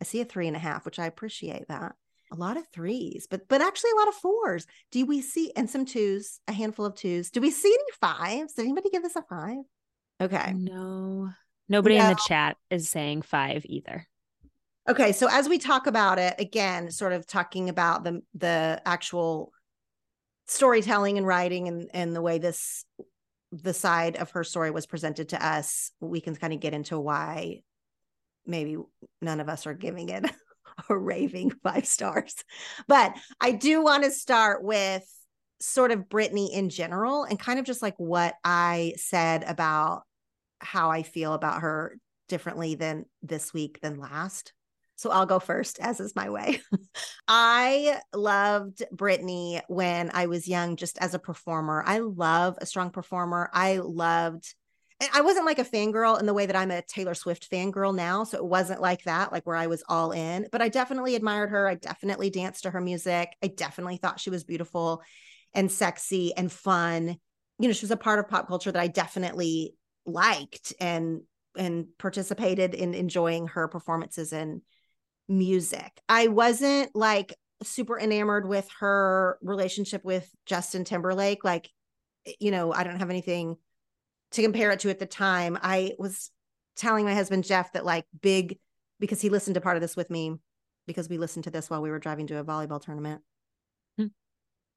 I 0.00 0.04
see 0.04 0.20
a 0.20 0.24
three 0.24 0.48
and 0.48 0.56
a 0.56 0.60
half, 0.60 0.84
which 0.84 0.98
I 0.98 1.06
appreciate 1.06 1.68
that 1.68 1.94
a 2.32 2.36
lot 2.36 2.56
of 2.56 2.66
threes, 2.68 3.26
but 3.30 3.46
but 3.48 3.60
actually 3.60 3.90
a 3.92 3.96
lot 3.96 4.08
of 4.08 4.14
fours. 4.14 4.66
Do 4.90 5.04
we 5.04 5.20
see 5.20 5.52
and 5.54 5.68
some 5.68 5.84
twos, 5.84 6.40
a 6.48 6.52
handful 6.52 6.86
of 6.86 6.94
twos? 6.94 7.30
Do 7.30 7.40
we 7.40 7.50
see 7.50 7.68
any 7.68 7.98
fives? 8.00 8.54
Did 8.54 8.64
anybody 8.64 8.90
give 8.90 9.02
this 9.02 9.16
a 9.16 9.22
five? 9.22 9.58
Okay. 10.20 10.52
No. 10.54 11.30
Nobody 11.68 11.98
no. 11.98 12.04
in 12.04 12.10
the 12.10 12.20
chat 12.26 12.56
is 12.70 12.88
saying 12.88 13.22
five 13.22 13.62
either. 13.66 14.08
Okay, 14.88 15.12
so 15.12 15.28
as 15.30 15.48
we 15.48 15.58
talk 15.58 15.86
about 15.86 16.18
it 16.18 16.34
again, 16.38 16.90
sort 16.90 17.12
of 17.12 17.26
talking 17.26 17.68
about 17.68 18.02
the 18.02 18.22
the 18.34 18.82
actual 18.84 19.52
storytelling 20.48 21.18
and 21.18 21.26
writing 21.26 21.68
and 21.68 21.88
and 21.94 22.16
the 22.16 22.22
way 22.22 22.38
this 22.38 22.84
the 23.52 23.74
side 23.74 24.16
of 24.16 24.30
her 24.32 24.42
story 24.42 24.70
was 24.70 24.86
presented 24.86 25.28
to 25.28 25.46
us, 25.46 25.92
we 26.00 26.20
can 26.20 26.34
kind 26.34 26.52
of 26.52 26.60
get 26.60 26.74
into 26.74 26.98
why 26.98 27.60
maybe 28.46 28.76
none 29.20 29.40
of 29.40 29.48
us 29.48 29.66
are 29.66 29.74
giving 29.74 30.08
it 30.08 30.24
a 30.88 30.96
raving 30.96 31.52
five 31.62 31.86
stars. 31.86 32.34
But 32.88 33.14
I 33.40 33.52
do 33.52 33.84
want 33.84 34.04
to 34.04 34.10
start 34.10 34.64
with 34.64 35.04
sort 35.60 35.92
of 35.92 36.08
Britney 36.08 36.50
in 36.50 36.70
general 36.70 37.22
and 37.22 37.38
kind 37.38 37.60
of 37.60 37.64
just 37.64 37.82
like 37.82 37.94
what 37.98 38.34
I 38.42 38.94
said 38.96 39.44
about 39.44 40.02
how 40.58 40.90
I 40.90 41.02
feel 41.04 41.34
about 41.34 41.60
her 41.60 41.98
differently 42.28 42.74
than 42.74 43.04
this 43.22 43.52
week 43.52 43.78
than 43.80 44.00
last. 44.00 44.52
So 45.02 45.10
I'll 45.10 45.26
go 45.26 45.40
first, 45.40 45.80
as 45.80 45.98
is 45.98 46.14
my 46.14 46.30
way. 46.30 46.60
I 47.28 47.98
loved 48.14 48.84
Britney 48.94 49.60
when 49.66 50.12
I 50.14 50.26
was 50.26 50.46
young, 50.46 50.76
just 50.76 50.96
as 50.98 51.12
a 51.12 51.18
performer. 51.18 51.82
I 51.84 51.98
love 51.98 52.56
a 52.60 52.66
strong 52.66 52.90
performer. 52.90 53.50
I 53.52 53.78
loved 53.78 54.54
I 55.12 55.22
wasn't 55.22 55.46
like 55.46 55.58
a 55.58 55.64
fangirl 55.64 56.20
in 56.20 56.26
the 56.26 56.34
way 56.34 56.46
that 56.46 56.54
I'm 56.54 56.70
a 56.70 56.82
Taylor 56.82 57.14
Swift 57.14 57.50
fangirl 57.50 57.92
now. 57.92 58.22
So 58.22 58.38
it 58.38 58.44
wasn't 58.44 58.80
like 58.80 59.02
that, 59.02 59.32
like 59.32 59.44
where 59.44 59.56
I 59.56 59.66
was 59.66 59.82
all 59.88 60.12
in, 60.12 60.46
but 60.52 60.62
I 60.62 60.68
definitely 60.68 61.16
admired 61.16 61.50
her. 61.50 61.66
I 61.66 61.74
definitely 61.74 62.30
danced 62.30 62.62
to 62.62 62.70
her 62.70 62.80
music. 62.80 63.30
I 63.42 63.48
definitely 63.48 63.96
thought 63.96 64.20
she 64.20 64.30
was 64.30 64.44
beautiful 64.44 65.02
and 65.54 65.72
sexy 65.72 66.32
and 66.36 66.52
fun. 66.52 67.16
You 67.58 67.68
know, 67.68 67.72
she 67.72 67.84
was 67.84 67.90
a 67.90 67.96
part 67.96 68.20
of 68.20 68.28
pop 68.28 68.46
culture 68.46 68.70
that 68.70 68.80
I 68.80 68.86
definitely 68.86 69.74
liked 70.06 70.72
and 70.78 71.22
and 71.56 71.86
participated 71.98 72.72
in 72.72 72.94
enjoying 72.94 73.48
her 73.48 73.66
performances 73.66 74.32
and 74.32 74.62
music. 75.28 76.00
I 76.08 76.28
wasn't 76.28 76.94
like 76.94 77.34
super 77.62 77.98
enamored 77.98 78.46
with 78.46 78.68
her 78.80 79.38
relationship 79.42 80.04
with 80.04 80.28
Justin 80.46 80.84
Timberlake. 80.84 81.44
Like, 81.44 81.70
eh, 82.26 82.32
you 82.40 82.50
know, 82.50 82.72
I 82.72 82.84
don't 82.84 82.98
have 82.98 83.10
anything 83.10 83.56
to 84.32 84.42
compare 84.42 84.70
it 84.70 84.80
to 84.80 84.90
at 84.90 84.98
the 84.98 85.06
time, 85.06 85.58
I 85.62 85.92
was 85.98 86.30
telling 86.76 87.04
my 87.04 87.14
husband 87.14 87.44
Jeff 87.44 87.72
that 87.72 87.84
like 87.84 88.06
big 88.20 88.58
because 88.98 89.20
he 89.20 89.28
listened 89.28 89.54
to 89.54 89.60
part 89.60 89.76
of 89.76 89.82
this 89.82 89.96
with 89.96 90.10
me 90.10 90.36
because 90.86 91.08
we 91.08 91.18
listened 91.18 91.44
to 91.44 91.50
this 91.50 91.68
while 91.68 91.82
we 91.82 91.90
were 91.90 91.98
driving 91.98 92.26
to 92.28 92.38
a 92.38 92.44
volleyball 92.44 92.82
tournament. 92.82 93.20
Hmm. 93.98 94.06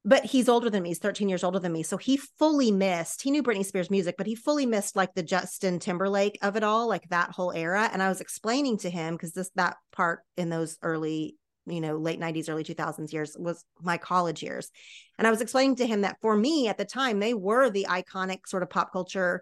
But 0.07 0.23
he's 0.23 0.47
older 0.47 0.69
than 0.69 0.83
me. 0.83 0.89
He's 0.89 0.99
13 0.99 1.27
years 1.27 1.43
older 1.43 1.57
than 1.57 1.73
me. 1.73 1.81
So 1.81 1.97
he 1.97 2.17
fully 2.17 2.71
missed, 2.71 3.23
he 3.23 3.31
knew 3.31 3.41
Britney 3.41 3.65
Spears 3.65 3.89
music, 3.89 4.15
but 4.17 4.27
he 4.27 4.35
fully 4.35 4.67
missed 4.67 4.95
like 4.95 5.15
the 5.15 5.23
Justin 5.23 5.79
Timberlake 5.79 6.37
of 6.43 6.55
it 6.55 6.63
all, 6.63 6.87
like 6.87 7.09
that 7.09 7.31
whole 7.31 7.51
era. 7.51 7.89
And 7.91 8.03
I 8.03 8.09
was 8.09 8.21
explaining 8.21 8.77
to 8.79 8.89
him 8.89 9.15
because 9.15 9.33
this, 9.33 9.49
that 9.55 9.77
part 9.91 10.19
in 10.37 10.49
those 10.49 10.77
early 10.83 11.37
you 11.67 11.81
know 11.81 11.97
late 11.97 12.19
90s 12.19 12.49
early 12.49 12.63
2000s 12.63 13.11
years 13.11 13.35
was 13.39 13.65
my 13.81 13.97
college 13.97 14.43
years 14.43 14.69
and 15.17 15.27
i 15.27 15.31
was 15.31 15.41
explaining 15.41 15.75
to 15.75 15.87
him 15.87 16.01
that 16.01 16.17
for 16.21 16.35
me 16.35 16.67
at 16.67 16.77
the 16.77 16.85
time 16.85 17.19
they 17.19 17.33
were 17.33 17.69
the 17.69 17.87
iconic 17.89 18.39
sort 18.45 18.63
of 18.63 18.69
pop 18.69 18.91
culture 18.91 19.41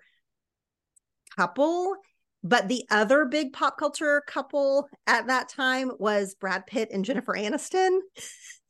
couple 1.36 1.96
but 2.44 2.68
the 2.68 2.86
other 2.90 3.26
big 3.26 3.54
pop 3.54 3.78
culture 3.78 4.22
couple 4.28 4.88
at 5.08 5.28
that 5.28 5.50
time 5.50 5.92
was 6.00 6.36
brad 6.36 6.66
pitt 6.66 6.90
and 6.92 7.06
jennifer 7.06 7.34
aniston 7.34 8.00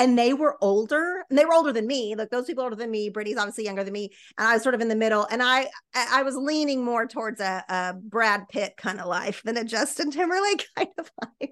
and 0.00 0.18
they 0.18 0.34
were 0.34 0.56
older 0.60 1.24
and 1.28 1.38
they 1.38 1.44
were 1.44 1.54
older 1.54 1.72
than 1.72 1.86
me 1.86 2.14
like 2.16 2.30
those 2.30 2.46
people 2.46 2.64
older 2.64 2.76
than 2.76 2.90
me 2.90 3.10
Britney's 3.10 3.36
obviously 3.36 3.64
younger 3.64 3.84
than 3.84 3.92
me 3.92 4.10
and 4.38 4.48
i 4.48 4.54
was 4.54 4.62
sort 4.62 4.74
of 4.74 4.80
in 4.80 4.88
the 4.88 4.96
middle 4.96 5.26
and 5.30 5.42
i 5.42 5.68
i 5.94 6.22
was 6.22 6.36
leaning 6.36 6.84
more 6.84 7.06
towards 7.06 7.40
a, 7.40 7.64
a 7.68 7.94
brad 7.94 8.48
pitt 8.48 8.74
kind 8.76 9.00
of 9.00 9.06
life 9.06 9.42
than 9.44 9.56
a 9.56 9.64
justin 9.64 10.10
timberlake 10.10 10.66
kind 10.76 10.88
of 10.98 11.10
life 11.22 11.50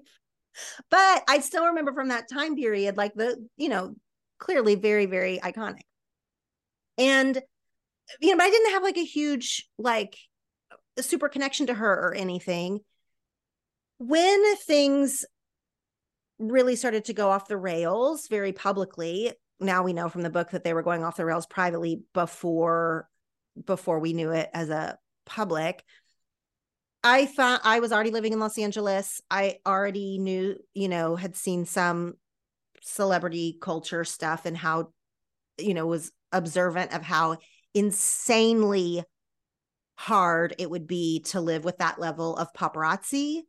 but 0.89 1.23
I 1.27 1.39
still 1.39 1.67
remember 1.67 1.93
from 1.93 2.09
that 2.09 2.29
time 2.29 2.55
period, 2.55 2.97
like 2.97 3.13
the, 3.13 3.37
you 3.57 3.69
know, 3.69 3.95
clearly 4.39 4.75
very, 4.75 5.05
very 5.05 5.39
iconic. 5.39 5.81
And, 6.97 7.39
you 8.19 8.31
know, 8.31 8.37
but 8.37 8.43
I 8.43 8.49
didn't 8.49 8.73
have 8.73 8.83
like 8.83 8.97
a 8.97 9.05
huge, 9.05 9.67
like, 9.77 10.17
super 10.99 11.29
connection 11.29 11.67
to 11.67 11.73
her 11.73 11.91
or 11.91 12.13
anything. 12.13 12.79
When 13.99 14.55
things 14.57 15.25
really 16.39 16.75
started 16.75 17.05
to 17.05 17.13
go 17.13 17.29
off 17.29 17.47
the 17.47 17.57
rails 17.57 18.27
very 18.27 18.53
publicly, 18.53 19.33
now 19.59 19.83
we 19.83 19.93
know 19.93 20.09
from 20.09 20.21
the 20.21 20.29
book 20.29 20.51
that 20.51 20.63
they 20.63 20.73
were 20.73 20.83
going 20.83 21.03
off 21.03 21.17
the 21.17 21.25
rails 21.25 21.45
privately 21.45 22.01
before 22.13 23.07
before 23.65 23.99
we 23.99 24.13
knew 24.13 24.31
it 24.31 24.49
as 24.53 24.69
a 24.69 24.97
public. 25.25 25.83
I 27.03 27.25
thought 27.25 27.61
I 27.63 27.79
was 27.79 27.91
already 27.91 28.11
living 28.11 28.33
in 28.33 28.39
Los 28.39 28.57
Angeles. 28.57 29.21
I 29.29 29.57
already 29.65 30.17
knew, 30.17 30.55
you 30.73 30.87
know, 30.87 31.15
had 31.15 31.35
seen 31.35 31.65
some 31.65 32.13
celebrity 32.81 33.57
culture 33.61 34.05
stuff 34.05 34.45
and 34.45 34.55
how 34.55 34.91
you 35.57 35.73
know 35.73 35.85
was 35.85 36.11
observant 36.31 36.93
of 36.93 37.01
how 37.01 37.37
insanely 37.73 39.03
hard 39.95 40.55
it 40.57 40.69
would 40.69 40.87
be 40.87 41.19
to 41.19 41.41
live 41.41 41.65
with 41.65 41.77
that 41.79 41.99
level 41.99 42.37
of 42.37 42.53
paparazzi 42.53 43.41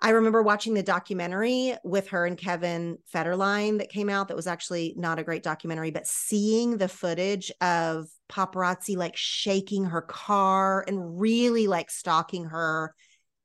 I 0.00 0.10
remember 0.10 0.42
watching 0.42 0.74
the 0.74 0.82
documentary 0.82 1.74
with 1.84 2.08
her 2.08 2.26
and 2.26 2.36
Kevin 2.36 2.98
Federline 3.12 3.78
that 3.78 3.90
came 3.90 4.10
out 4.10 4.28
that 4.28 4.36
was 4.36 4.46
actually 4.46 4.94
not 4.96 5.18
a 5.18 5.24
great 5.24 5.42
documentary, 5.42 5.90
but 5.90 6.06
seeing 6.06 6.76
the 6.76 6.88
footage 6.88 7.50
of 7.60 8.06
paparazzi 8.30 8.96
like 8.96 9.16
shaking 9.16 9.84
her 9.84 10.02
car 10.02 10.84
and 10.86 11.20
really 11.20 11.66
like 11.66 11.90
stalking 11.90 12.46
her 12.46 12.94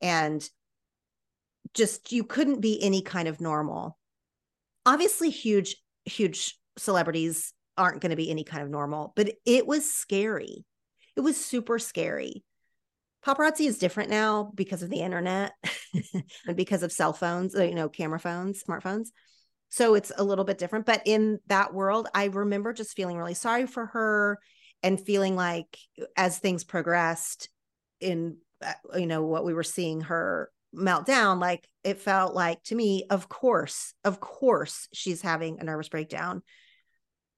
and 0.02 0.48
just 1.74 2.12
you 2.12 2.24
couldn't 2.24 2.62
be 2.62 2.82
any 2.82 3.02
kind 3.02 3.28
of 3.28 3.40
normal. 3.40 3.98
Obviously 4.86 5.30
huge 5.30 5.76
huge 6.06 6.58
celebrities 6.78 7.54
aren't 7.78 8.02
going 8.02 8.10
to 8.10 8.16
be 8.16 8.30
any 8.30 8.44
kind 8.44 8.64
of 8.64 8.70
normal, 8.70 9.14
but 9.16 9.34
it 9.46 9.68
was 9.68 9.90
scary. 9.90 10.66
It 11.16 11.22
was 11.22 11.38
super 11.38 11.80
scary 11.80 12.44
paparazzi 13.26 13.68
is 13.68 13.78
different 13.78 14.10
now 14.10 14.52
because 14.56 14.84
of 14.84 14.90
the 14.90 15.02
internet 15.02 15.54
and 16.48 16.56
because 16.56 16.84
of 16.84 16.92
cell 16.92 17.14
phones, 17.14 17.56
uh, 17.56 17.64
you 17.64 17.76
know, 17.76 17.90
camera 17.90 18.20
phones, 18.20 18.64
smartphones. 18.64 19.10
So 19.70 19.94
it's 19.94 20.12
a 20.18 20.24
little 20.24 20.46
bit 20.46 20.58
different. 20.58 20.86
But 20.86 21.04
in 21.06 21.40
that 21.48 21.74
world, 21.74 22.08
I 22.14 22.26
remember 22.26 22.74
just 22.74 22.96
feeling 22.96 23.18
really 23.18 23.36
sorry 23.36 23.68
for 23.68 23.88
her 23.88 24.40
and 24.82 25.00
feeling 25.00 25.36
like 25.36 25.78
as 26.16 26.38
things 26.38 26.64
progressed 26.64 27.50
in, 28.00 28.38
uh, 28.66 28.74
you 28.98 29.06
know, 29.06 29.24
what 29.24 29.46
we 29.46 29.54
were 29.54 29.64
seeing 29.64 30.02
her 30.02 30.50
meltdown, 30.76 31.40
like 31.40 31.68
it 31.84 32.00
felt 32.00 32.34
like 32.34 32.64
to 32.64 32.76
me, 32.76 33.06
of 33.10 33.30
course, 33.30 33.94
of 34.04 34.20
course, 34.20 34.88
she's 34.94 35.22
having 35.22 35.60
a 35.60 35.64
nervous 35.64 35.90
breakdown 35.90 36.42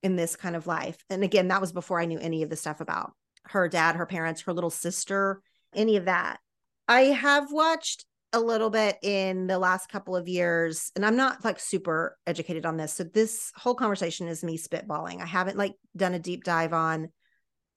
in 0.03 0.15
this 0.15 0.35
kind 0.35 0.55
of 0.55 0.67
life. 0.67 1.03
And 1.09 1.23
again, 1.23 1.49
that 1.49 1.61
was 1.61 1.71
before 1.71 1.99
I 1.99 2.05
knew 2.05 2.19
any 2.19 2.43
of 2.43 2.49
the 2.49 2.55
stuff 2.55 2.81
about 2.81 3.11
her 3.45 3.67
dad, 3.67 3.95
her 3.95 4.05
parents, 4.05 4.41
her 4.41 4.53
little 4.53 4.69
sister 4.69 5.41
any 5.75 5.97
of 5.97 6.05
that. 6.05 6.39
I 6.87 7.01
have 7.01 7.51
watched 7.51 8.05
a 8.33 8.39
little 8.39 8.69
bit 8.69 8.97
in 9.01 9.47
the 9.47 9.59
last 9.59 9.89
couple 9.89 10.15
of 10.15 10.27
years, 10.27 10.91
and 10.95 11.05
I'm 11.05 11.15
not 11.15 11.43
like 11.43 11.59
super 11.59 12.17
educated 12.25 12.65
on 12.65 12.77
this. 12.77 12.93
So 12.93 13.03
this 13.03 13.51
whole 13.55 13.75
conversation 13.75 14.27
is 14.27 14.43
me 14.43 14.57
spitballing. 14.57 15.21
I 15.21 15.25
haven't 15.25 15.57
like 15.57 15.75
done 15.95 16.13
a 16.13 16.19
deep 16.19 16.43
dive 16.43 16.73
on. 16.73 17.09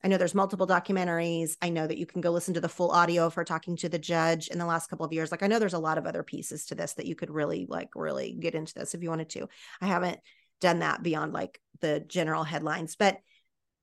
I 0.04 0.08
know 0.08 0.18
there's 0.18 0.34
multiple 0.34 0.66
documentaries. 0.66 1.56
I 1.62 1.70
know 1.70 1.86
that 1.86 1.96
you 1.96 2.04
can 2.04 2.20
go 2.20 2.30
listen 2.30 2.54
to 2.54 2.60
the 2.60 2.68
full 2.68 2.90
audio 2.90 3.24
of 3.26 3.34
her 3.34 3.44
talking 3.44 3.74
to 3.78 3.88
the 3.88 3.98
judge 3.98 4.48
in 4.48 4.58
the 4.58 4.66
last 4.66 4.88
couple 4.88 5.06
of 5.06 5.12
years. 5.12 5.30
Like 5.30 5.42
I 5.42 5.46
know 5.46 5.58
there's 5.58 5.72
a 5.72 5.78
lot 5.78 5.96
of 5.96 6.06
other 6.06 6.22
pieces 6.22 6.66
to 6.66 6.74
this 6.74 6.92
that 6.94 7.06
you 7.06 7.16
could 7.16 7.30
really 7.30 7.66
like 7.68 7.88
really 7.94 8.36
get 8.38 8.54
into 8.54 8.74
this 8.74 8.94
if 8.94 9.02
you 9.02 9.08
wanted 9.08 9.30
to. 9.30 9.48
I 9.80 9.86
haven't 9.86 10.20
done 10.60 10.80
that 10.80 11.02
beyond 11.02 11.32
like 11.32 11.58
the 11.80 12.00
general 12.00 12.44
headlines, 12.44 12.96
but 12.96 13.16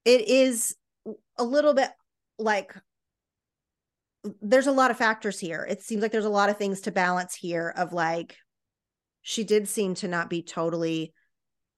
it 0.05 0.27
is 0.27 0.75
a 1.37 1.43
little 1.43 1.73
bit 1.73 1.89
like 2.37 2.75
there's 4.41 4.67
a 4.67 4.71
lot 4.71 4.91
of 4.91 4.97
factors 4.97 5.39
here. 5.39 5.65
It 5.69 5.81
seems 5.81 6.01
like 6.01 6.11
there's 6.11 6.25
a 6.25 6.29
lot 6.29 6.49
of 6.49 6.57
things 6.57 6.81
to 6.81 6.91
balance 6.91 7.33
here 7.33 7.73
of 7.75 7.93
like 7.93 8.35
she 9.21 9.43
did 9.43 9.67
seem 9.67 9.95
to 9.95 10.07
not 10.07 10.29
be 10.29 10.41
totally 10.43 11.13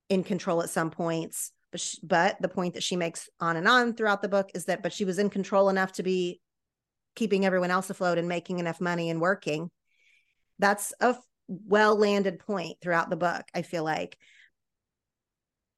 in 0.10 0.24
control 0.24 0.62
at 0.62 0.70
some 0.70 0.92
points 0.92 1.52
but 1.72 1.82
she, 1.82 1.98
but 2.04 2.38
the 2.40 2.48
point 2.48 2.76
that 2.76 2.84
she 2.84 2.96
makes 2.96 3.30
on 3.40 3.58
and 3.58 3.68
on 3.68 3.94
throughout 3.94 4.22
the 4.22 4.30
book 4.30 4.50
is 4.54 4.66
that 4.66 4.84
but 4.84 4.94
she 4.94 5.06
was 5.06 5.20
in 5.20 5.30
control 5.30 5.70
enough 5.70 5.92
to 5.94 6.04
be 6.04 6.40
keeping 7.16 7.46
everyone 7.46 7.72
else 7.72 7.90
afloat 7.90 8.18
and 8.18 8.28
making 8.28 8.60
enough 8.60 8.80
money 8.80 9.10
and 9.10 9.20
working 9.20 9.70
that's 10.60 10.94
a 11.02 11.16
well 11.48 11.98
landed 11.98 12.40
point 12.40 12.78
throughout 12.82 13.10
the 13.10 13.16
book 13.16 13.44
i 13.54 13.62
feel 13.62 13.84
like 13.84 14.18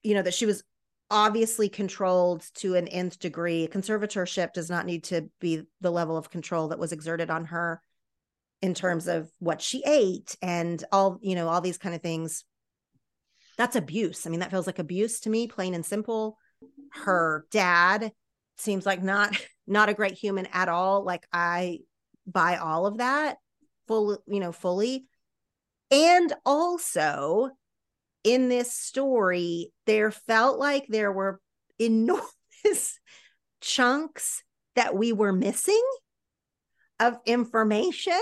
you 0.03 0.13
know 0.13 0.21
that 0.21 0.33
she 0.33 0.45
was 0.45 0.63
obviously 1.11 1.69
controlled 1.69 2.43
to 2.55 2.75
an 2.75 2.87
nth 2.87 3.19
degree. 3.19 3.67
Conservatorship 3.67 4.53
does 4.53 4.69
not 4.69 4.85
need 4.85 5.03
to 5.05 5.29
be 5.39 5.63
the 5.81 5.91
level 5.91 6.17
of 6.17 6.29
control 6.29 6.69
that 6.69 6.79
was 6.79 6.91
exerted 6.91 7.29
on 7.29 7.45
her 7.45 7.81
in 8.61 8.73
terms 8.73 9.07
of 9.07 9.29
what 9.39 9.61
she 9.61 9.83
ate 9.85 10.35
and 10.41 10.83
all, 10.91 11.19
you 11.21 11.35
know, 11.35 11.47
all 11.47 11.61
these 11.61 11.77
kind 11.77 11.93
of 11.93 12.01
things. 12.01 12.43
That's 13.57 13.75
abuse. 13.75 14.25
I 14.25 14.29
mean, 14.29 14.39
that 14.39 14.51
feels 14.51 14.67
like 14.67 14.79
abuse 14.79 15.21
to 15.21 15.29
me, 15.29 15.47
plain 15.47 15.73
and 15.73 15.85
simple. 15.85 16.37
Her 16.93 17.45
dad 17.51 18.11
seems 18.57 18.85
like 18.85 19.03
not 19.03 19.37
not 19.67 19.89
a 19.89 19.93
great 19.93 20.13
human 20.13 20.47
at 20.47 20.69
all. 20.69 21.03
Like 21.03 21.27
I 21.31 21.79
buy 22.25 22.57
all 22.57 22.85
of 22.85 22.97
that 22.97 23.37
full, 23.87 24.21
you 24.27 24.39
know, 24.39 24.51
fully. 24.51 25.05
And 25.91 26.33
also 26.45 27.51
in 28.25 28.49
this 28.49 28.73
story, 28.73 29.71
there 29.85 30.11
felt 30.11 30.59
like 30.59 30.87
there 30.89 31.11
were 31.11 31.39
enormous 31.79 32.99
chunks 33.61 34.43
that 34.75 34.95
we 34.95 35.13
were 35.13 35.31
missing 35.31 35.83
of 36.99 37.17
information. 37.25 38.19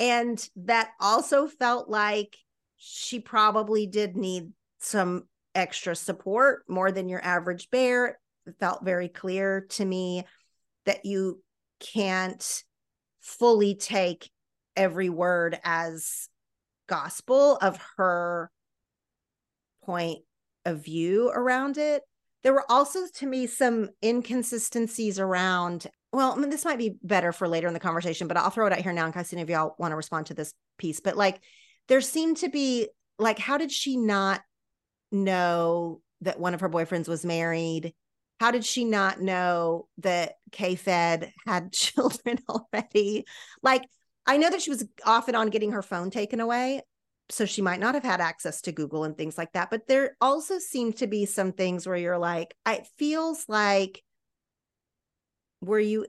And 0.00 0.46
that 0.56 0.90
also 1.00 1.46
felt 1.46 1.88
like 1.88 2.36
she 2.76 3.20
probably 3.20 3.86
did 3.86 4.16
need 4.16 4.52
some 4.80 5.28
extra 5.54 5.94
support 5.94 6.64
more 6.68 6.90
than 6.90 7.08
your 7.08 7.24
average 7.24 7.70
bear. 7.70 8.18
It 8.46 8.54
felt 8.58 8.84
very 8.84 9.08
clear 9.08 9.66
to 9.70 9.84
me 9.84 10.24
that 10.84 11.04
you 11.04 11.42
can't 11.78 12.64
fully 13.20 13.76
take 13.76 14.30
every 14.74 15.08
word 15.08 15.60
as 15.62 16.28
gospel 16.88 17.56
of 17.62 17.78
her 17.96 18.50
point 19.84 20.20
of 20.64 20.84
view 20.84 21.30
around 21.30 21.78
it. 21.78 22.02
There 22.42 22.52
were 22.52 22.70
also, 22.70 23.00
to 23.16 23.26
me, 23.26 23.46
some 23.46 23.90
inconsistencies 24.04 25.18
around. 25.18 25.86
Well, 26.12 26.32
I 26.32 26.36
mean, 26.36 26.50
this 26.50 26.64
might 26.64 26.78
be 26.78 26.96
better 27.02 27.32
for 27.32 27.46
later 27.46 27.68
in 27.68 27.74
the 27.74 27.80
conversation, 27.80 28.28
but 28.28 28.36
I'll 28.36 28.50
throw 28.50 28.66
it 28.66 28.72
out 28.72 28.80
here 28.80 28.92
now 28.92 29.06
in 29.06 29.12
case 29.12 29.32
any 29.32 29.42
of 29.42 29.50
y'all 29.50 29.74
want 29.78 29.92
to 29.92 29.96
respond 29.96 30.26
to 30.26 30.34
this 30.34 30.52
piece. 30.78 31.00
But 31.00 31.16
like, 31.16 31.40
there 31.88 32.00
seemed 32.00 32.38
to 32.38 32.48
be 32.48 32.88
like, 33.18 33.38
how 33.38 33.58
did 33.58 33.70
she 33.70 33.96
not 33.96 34.40
know 35.10 36.00
that 36.20 36.40
one 36.40 36.54
of 36.54 36.60
her 36.60 36.68
boyfriends 36.68 37.08
was 37.08 37.24
married? 37.24 37.94
How 38.40 38.50
did 38.50 38.64
she 38.64 38.84
not 38.84 39.20
know 39.20 39.86
that 39.98 40.34
K 40.50 40.74
Fed 40.74 41.32
had 41.46 41.72
children 41.72 42.38
already? 42.48 43.24
Like, 43.62 43.84
I 44.26 44.36
know 44.36 44.50
that 44.50 44.62
she 44.62 44.70
was 44.70 44.84
off 45.04 45.28
and 45.28 45.36
on 45.36 45.50
getting 45.50 45.72
her 45.72 45.82
phone 45.82 46.10
taken 46.10 46.40
away 46.40 46.82
so 47.32 47.46
she 47.46 47.62
might 47.62 47.80
not 47.80 47.94
have 47.94 48.04
had 48.04 48.20
access 48.20 48.60
to 48.60 48.72
Google 48.72 49.04
and 49.04 49.16
things 49.16 49.38
like 49.38 49.52
that. 49.52 49.70
But 49.70 49.86
there 49.86 50.16
also 50.20 50.58
seem 50.58 50.92
to 50.94 51.06
be 51.06 51.24
some 51.24 51.52
things 51.52 51.86
where 51.86 51.96
you're 51.96 52.18
like, 52.18 52.54
it 52.66 52.86
feels 52.98 53.46
like 53.48 54.02
where 55.60 55.80
you 55.80 56.06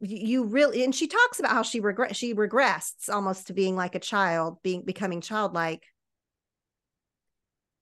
you 0.00 0.44
really 0.44 0.82
and 0.82 0.94
she 0.94 1.06
talks 1.06 1.38
about 1.38 1.52
how 1.52 1.62
she 1.62 1.78
regret 1.78 2.16
she 2.16 2.32
regrets 2.32 3.08
almost 3.08 3.46
to 3.46 3.52
being 3.52 3.76
like 3.76 3.94
a 3.94 4.00
child 4.00 4.58
being 4.62 4.84
becoming 4.84 5.20
childlike 5.20 5.84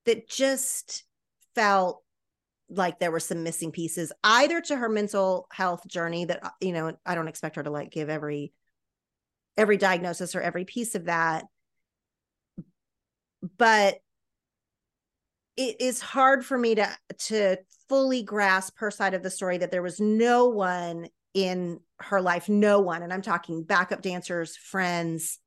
that 0.05 0.29
just 0.29 1.05
felt 1.55 2.03
like 2.69 2.99
there 2.99 3.11
were 3.11 3.21
some 3.21 3.43
missing 3.43 3.73
pieces 3.73 4.13
either 4.23 4.61
to 4.61 4.77
her 4.77 4.91
mental 4.91 5.47
health 5.51 5.87
journey 5.87 6.27
that 6.27 6.45
uh, 6.45 6.51
you 6.61 6.73
know 6.73 6.93
i 7.07 7.15
don't 7.15 7.29
expect 7.29 7.57
her 7.57 7.63
to 7.63 7.71
like 7.71 7.91
give 7.91 8.11
every 8.11 8.53
every 9.57 9.79
diagnosis 9.79 10.35
or 10.35 10.43
every 10.43 10.67
piece 10.67 10.95
of 10.95 11.07
that 11.07 11.45
but 13.59 13.98
it 15.57 15.81
is 15.81 16.00
hard 16.00 16.44
for 16.44 16.57
me 16.57 16.74
to 16.74 16.88
to 17.18 17.57
fully 17.88 18.22
grasp 18.22 18.79
her 18.79 18.90
side 18.90 19.14
of 19.14 19.22
the 19.22 19.31
story 19.31 19.59
that 19.59 19.70
there 19.70 19.83
was 19.83 20.00
no 20.00 20.48
one 20.48 21.09
in 21.35 21.81
her 22.00 22.20
life 22.20 22.48
no 22.48 22.81
one 22.81 23.03
and 23.03 23.12
i'm 23.12 23.22
talking 23.22 23.62
backup 23.62 24.03
dancers 24.03 24.57
friends 24.57 25.38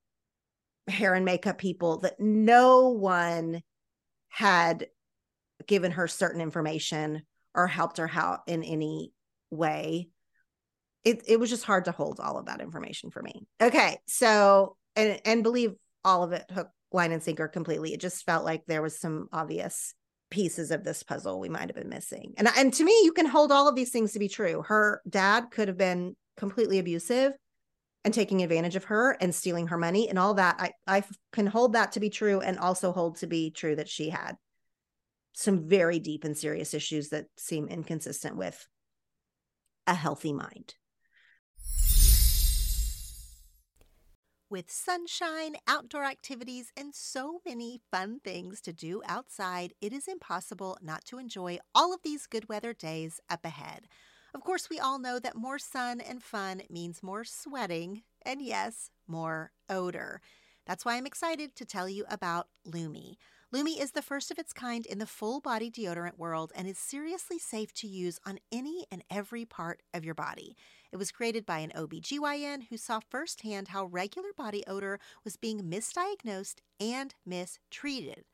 hair 0.88 1.13
and 1.13 1.25
makeup 1.25 1.58
people 1.58 1.99
that 1.99 2.19
no 2.19 2.89
one 2.89 3.62
had 4.29 4.88
given 5.67 5.91
her 5.91 6.08
certain 6.08 6.41
information 6.41 7.23
or 7.56 7.67
helped 7.67 7.97
her 7.97 8.10
out 8.13 8.41
in 8.47 8.63
any 8.63 9.13
way. 9.49 10.10
It, 11.03 11.23
it 11.27 11.39
was 11.39 11.49
just 11.49 11.63
hard 11.63 11.86
to 11.86 11.91
hold 11.91 12.19
all 12.19 12.38
of 12.38 12.47
that 12.47 12.62
information 12.62 13.12
for 13.12 13.21
me. 13.21 13.45
Okay 13.62 13.97
so 14.08 14.77
and 14.95 15.19
and 15.25 15.43
believe 15.43 15.73
all 16.06 16.23
of 16.23 16.32
it 16.32 16.45
hook 16.51 16.69
line 16.93 17.12
and 17.12 17.23
sinker 17.23 17.47
completely. 17.47 17.93
It 17.93 17.99
just 17.99 18.25
felt 18.25 18.45
like 18.45 18.65
there 18.65 18.82
was 18.82 18.99
some 18.99 19.27
obvious 19.32 19.93
pieces 20.29 20.71
of 20.71 20.84
this 20.84 21.03
puzzle 21.03 21.39
we 21.39 21.49
might 21.49 21.69
have 21.69 21.75
been 21.75 21.89
missing. 21.89 22.34
And 22.38 22.47
and 22.58 22.73
to 22.73 22.84
me, 22.84 22.91
you 23.03 23.12
can 23.12 23.25
hold 23.25 23.51
all 23.51 23.67
of 23.67 23.75
these 23.75 23.91
things 23.91 24.13
to 24.13 24.19
be 24.19 24.29
true. 24.29 24.63
Her 24.63 25.01
dad 25.08 25.51
could 25.51 25.67
have 25.67 25.77
been 25.77 26.15
completely 26.38 26.79
abusive 26.79 27.34
and 28.03 28.13
taking 28.13 28.41
advantage 28.41 28.75
of 28.75 28.86
her 28.86 29.12
and 29.21 29.34
stealing 29.34 29.67
her 29.67 29.77
money 29.77 30.10
and 30.10 30.17
all 30.17 30.34
that. 30.36 30.56
I 30.60 30.71
I 30.88 31.03
can 31.32 31.47
hold 31.47 31.73
that 31.73 31.93
to 31.93 31.99
be 31.99 32.10
true 32.10 32.39
and 32.39 32.58
also 32.58 32.91
hold 32.91 33.17
to 33.17 33.27
be 33.27 33.51
true 33.51 33.75
that 33.75 33.89
she 33.89 34.10
had 34.10 34.36
some 35.34 35.67
very 35.67 35.99
deep 35.99 36.23
and 36.23 36.38
serious 36.38 36.73
issues 36.73 37.10
that 37.10 37.25
seem 37.38 37.67
inconsistent 37.67 38.36
with 38.36 38.67
a 39.88 39.93
healthy 39.93 40.34
mind. 40.34 40.75
With 44.54 44.70
sunshine, 44.70 45.56
outdoor 45.68 46.04
activities, 46.04 46.72
and 46.78 46.94
so 46.94 47.42
many 47.44 47.82
fun 47.89 48.20
things 48.24 48.62
to 48.62 48.72
do 48.72 49.02
outside, 49.08 49.74
it 49.82 49.92
is 49.92 50.08
impossible 50.08 50.78
not 50.80 51.04
to 51.06 51.18
enjoy 51.18 51.58
all 51.74 51.92
of 51.92 52.04
these 52.04 52.28
good 52.28 52.48
weather 52.48 52.72
days 52.72 53.20
up 53.32 53.46
ahead. 53.46 53.88
Of 54.32 54.42
course, 54.42 54.70
we 54.70 54.78
all 54.78 55.00
know 55.00 55.18
that 55.18 55.36
more 55.36 55.58
sun 55.58 56.00
and 56.00 56.22
fun 56.22 56.62
means 56.70 57.02
more 57.02 57.24
sweating, 57.24 58.04
and 58.24 58.44
yes, 58.44 58.92
more 59.08 59.54
odor. 59.72 60.22
That's 60.68 60.86
why 60.86 60.98
I'm 60.98 61.08
excited 61.08 61.56
to 61.56 61.66
tell 61.66 61.89
you 61.89 62.06
about 62.08 62.48
Lume. 62.63 63.16
Lume 63.52 63.68
is 63.68 63.94
the 63.94 64.04
first 64.04 64.30
of 64.30 64.38
its 64.38 64.54
kind 64.54 64.86
in 64.86 65.00
the 65.00 65.08
full 65.08 65.42
body 65.42 65.72
deodorant 65.72 66.20
world 66.20 66.52
and 66.56 66.68
is 66.68 66.78
seriously 66.78 67.39
safe 67.39 67.74
to 67.74 67.88
use 67.88 68.20
on 68.24 68.38
any 68.52 68.86
and 68.92 69.04
every 69.10 69.46
part 69.46 69.82
of 69.96 70.06
your 70.06 70.13
body. 70.13 70.56
It 70.93 70.99
was 70.99 71.12
created 71.12 71.43
by 71.47 71.58
an 71.58 71.71
OBGYN 71.75 72.67
who 72.69 72.77
saw 72.77 72.99
firsthand 72.99 73.69
how 73.69 73.86
regular 73.86 74.32
body 74.32 74.63
odor 74.67 74.99
was 75.23 75.38
being 75.38 75.63
misdiagnosed 75.63 76.58
and 76.79 77.15
mistreated. 77.25 78.25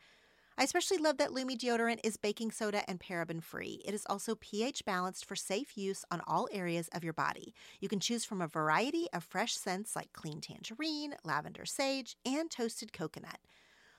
I 0.57 0.63
especially 0.63 0.97
love 0.97 1.15
that 1.19 1.31
Lume 1.31 1.57
deodorant 1.57 2.01
is 2.03 2.17
baking 2.17 2.51
soda 2.51 2.83
and 2.89 2.99
paraben 2.99 3.41
free. 3.41 3.81
It 3.85 3.93
is 3.93 4.05
also 4.09 4.35
pH 4.35 4.83
balanced 4.83 5.23
for 5.23 5.37
safe 5.37 5.77
use 5.77 6.03
on 6.11 6.21
all 6.27 6.49
areas 6.51 6.89
of 6.89 7.01
your 7.01 7.13
body. 7.13 7.53
You 7.79 7.87
can 7.87 8.01
choose 8.01 8.25
from 8.25 8.41
a 8.41 8.47
variety 8.47 9.07
of 9.13 9.23
fresh 9.23 9.55
scents 9.55 9.95
like 9.95 10.11
clean 10.11 10.41
tangerine, 10.41 11.15
lavender 11.23 11.65
sage, 11.65 12.17
and 12.25 12.51
toasted 12.51 12.91
coconut. 12.91 13.39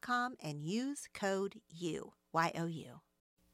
com 0.00 0.34
and 0.42 0.64
use 0.64 1.08
code 1.14 1.60
U, 1.70 2.12
Y 2.32 2.52
O 2.56 2.66
U. 2.66 3.00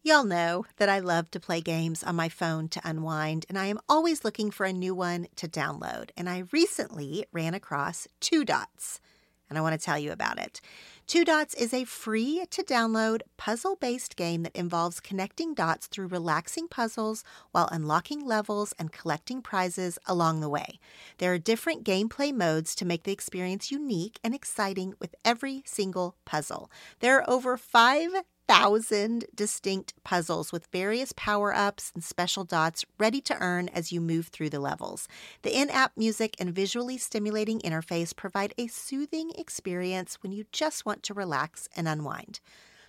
Y'all 0.03 0.25
know 0.25 0.65
that 0.77 0.89
I 0.89 0.99
love 0.99 1.31
to 1.31 1.41
play 1.41 1.61
games 1.61 2.03
on 2.03 2.17
my 2.17 2.29
phone 2.29 2.69
to 2.69 2.81
unwind, 2.83 3.47
and 3.49 3.59
I 3.59 3.67
am 3.67 3.81
always 3.89 4.25
looking 4.25 4.51
for 4.51 4.65
a 4.65 4.73
new 4.73 4.95
one 4.95 5.29
to 5.37 5.49
download. 5.49 6.11
And 6.17 6.29
I 6.29 6.45
recently 6.51 7.27
ran 7.33 7.55
across 7.55 8.09
Two 8.21 8.45
Dots 8.45 9.01
and 9.49 9.59
I 9.59 9.61
want 9.61 9.79
to 9.79 9.85
tell 9.85 9.99
you 9.99 10.13
about 10.13 10.39
it. 10.39 10.61
Two 11.07 11.25
Dots 11.25 11.55
is 11.55 11.75
a 11.75 11.85
free 11.85 12.47
to 12.51 12.63
download 12.63 13.21
puzzle 13.37 13.77
based 13.77 14.17
game 14.17 14.43
that 14.43 14.57
involves 14.57 15.01
connecting 15.01 15.53
dots 15.53 15.87
through 15.87 16.07
relaxing 16.07 16.67
puzzles 16.67 17.25
while 17.53 17.69
unlocking 17.71 18.25
levels 18.25 18.73
and 18.79 18.91
collecting 18.91 19.43
prizes 19.43 19.99
along 20.07 20.41
the 20.41 20.49
way. 20.49 20.79
There 21.19 21.33
are 21.33 21.39
different 21.39 21.85
gameplay 21.85 22.33
modes 22.33 22.75
to 22.77 22.87
make 22.87 23.03
the 23.03 23.13
experience 23.13 23.71
unique 23.71 24.19
and 24.25 24.35
exciting 24.35 24.95
with 24.99 25.15
every 25.27 25.63
single 25.67 26.17
puzzle. 26.25 26.71
There 27.01 27.19
are 27.19 27.31
over 27.31 27.59
five 27.59 28.13
thousand 28.47 29.27
distinct 29.35 29.95
puzzles 30.05 30.53
with 30.53 30.67
various 30.67 31.13
power 31.17 31.55
ups 31.55 31.91
and 31.95 32.05
special 32.05 32.45
dots 32.45 32.85
ready 32.99 33.21
to 33.23 33.37
earn 33.41 33.69
as 33.69 33.93
you 33.93 34.01
move 34.01 34.29
through 34.29 34.51
the 34.51 34.61
levels. 34.61 35.09
The 35.43 35.57
in 35.57 35.71
app 35.71 35.93
music 35.97 36.37
and 36.39 36.55
visually 36.55 36.99
stimulating 36.99 37.61
interface 37.61 38.15
provide 38.15 38.55
a 38.59 38.67
soothing 38.67 39.31
experience 39.37 40.19
when 40.23 40.33
you 40.33 40.45
just 40.53 40.85
want 40.85 41.03
to 41.05 41.15
relax 41.15 41.69
and 41.77 41.89
unwind. 41.89 42.41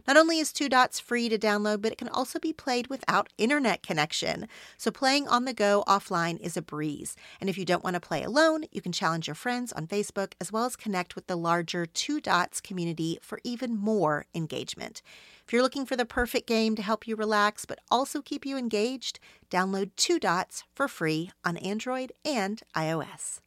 Not 0.07 0.17
only 0.17 0.39
is 0.39 0.53
Two 0.53 0.69
Dots 0.69 0.99
free 0.99 1.29
to 1.29 1.37
download, 1.37 1.81
but 1.81 1.91
it 1.91 1.97
can 1.97 2.09
also 2.09 2.39
be 2.39 2.53
played 2.53 2.87
without 2.87 3.29
internet 3.37 3.81
connection. 3.81 4.47
So 4.77 4.91
playing 4.91 5.27
on 5.27 5.45
the 5.45 5.53
go 5.53 5.83
offline 5.87 6.39
is 6.39 6.55
a 6.55 6.61
breeze. 6.61 7.15
And 7.41 7.49
if 7.49 7.57
you 7.57 7.65
don't 7.65 7.83
want 7.83 7.95
to 7.95 7.99
play 7.99 8.23
alone, 8.23 8.65
you 8.71 8.81
can 8.81 8.91
challenge 8.91 9.27
your 9.27 9.35
friends 9.35 9.73
on 9.73 9.87
Facebook 9.87 10.33
as 10.39 10.51
well 10.51 10.65
as 10.65 10.75
connect 10.75 11.15
with 11.15 11.27
the 11.27 11.35
larger 11.35 11.85
Two 11.85 12.21
Dots 12.21 12.61
community 12.61 13.17
for 13.21 13.39
even 13.43 13.75
more 13.75 14.25
engagement. 14.35 15.01
If 15.45 15.53
you're 15.53 15.61
looking 15.61 15.85
for 15.85 15.95
the 15.95 16.05
perfect 16.05 16.47
game 16.47 16.75
to 16.75 16.81
help 16.81 17.07
you 17.07 17.15
relax 17.15 17.65
but 17.65 17.79
also 17.89 18.21
keep 18.21 18.45
you 18.45 18.57
engaged, 18.57 19.19
download 19.49 19.91
Two 19.95 20.19
Dots 20.19 20.63
for 20.73 20.87
free 20.87 21.31
on 21.43 21.57
Android 21.57 22.11
and 22.23 22.61
iOS. 22.75 23.39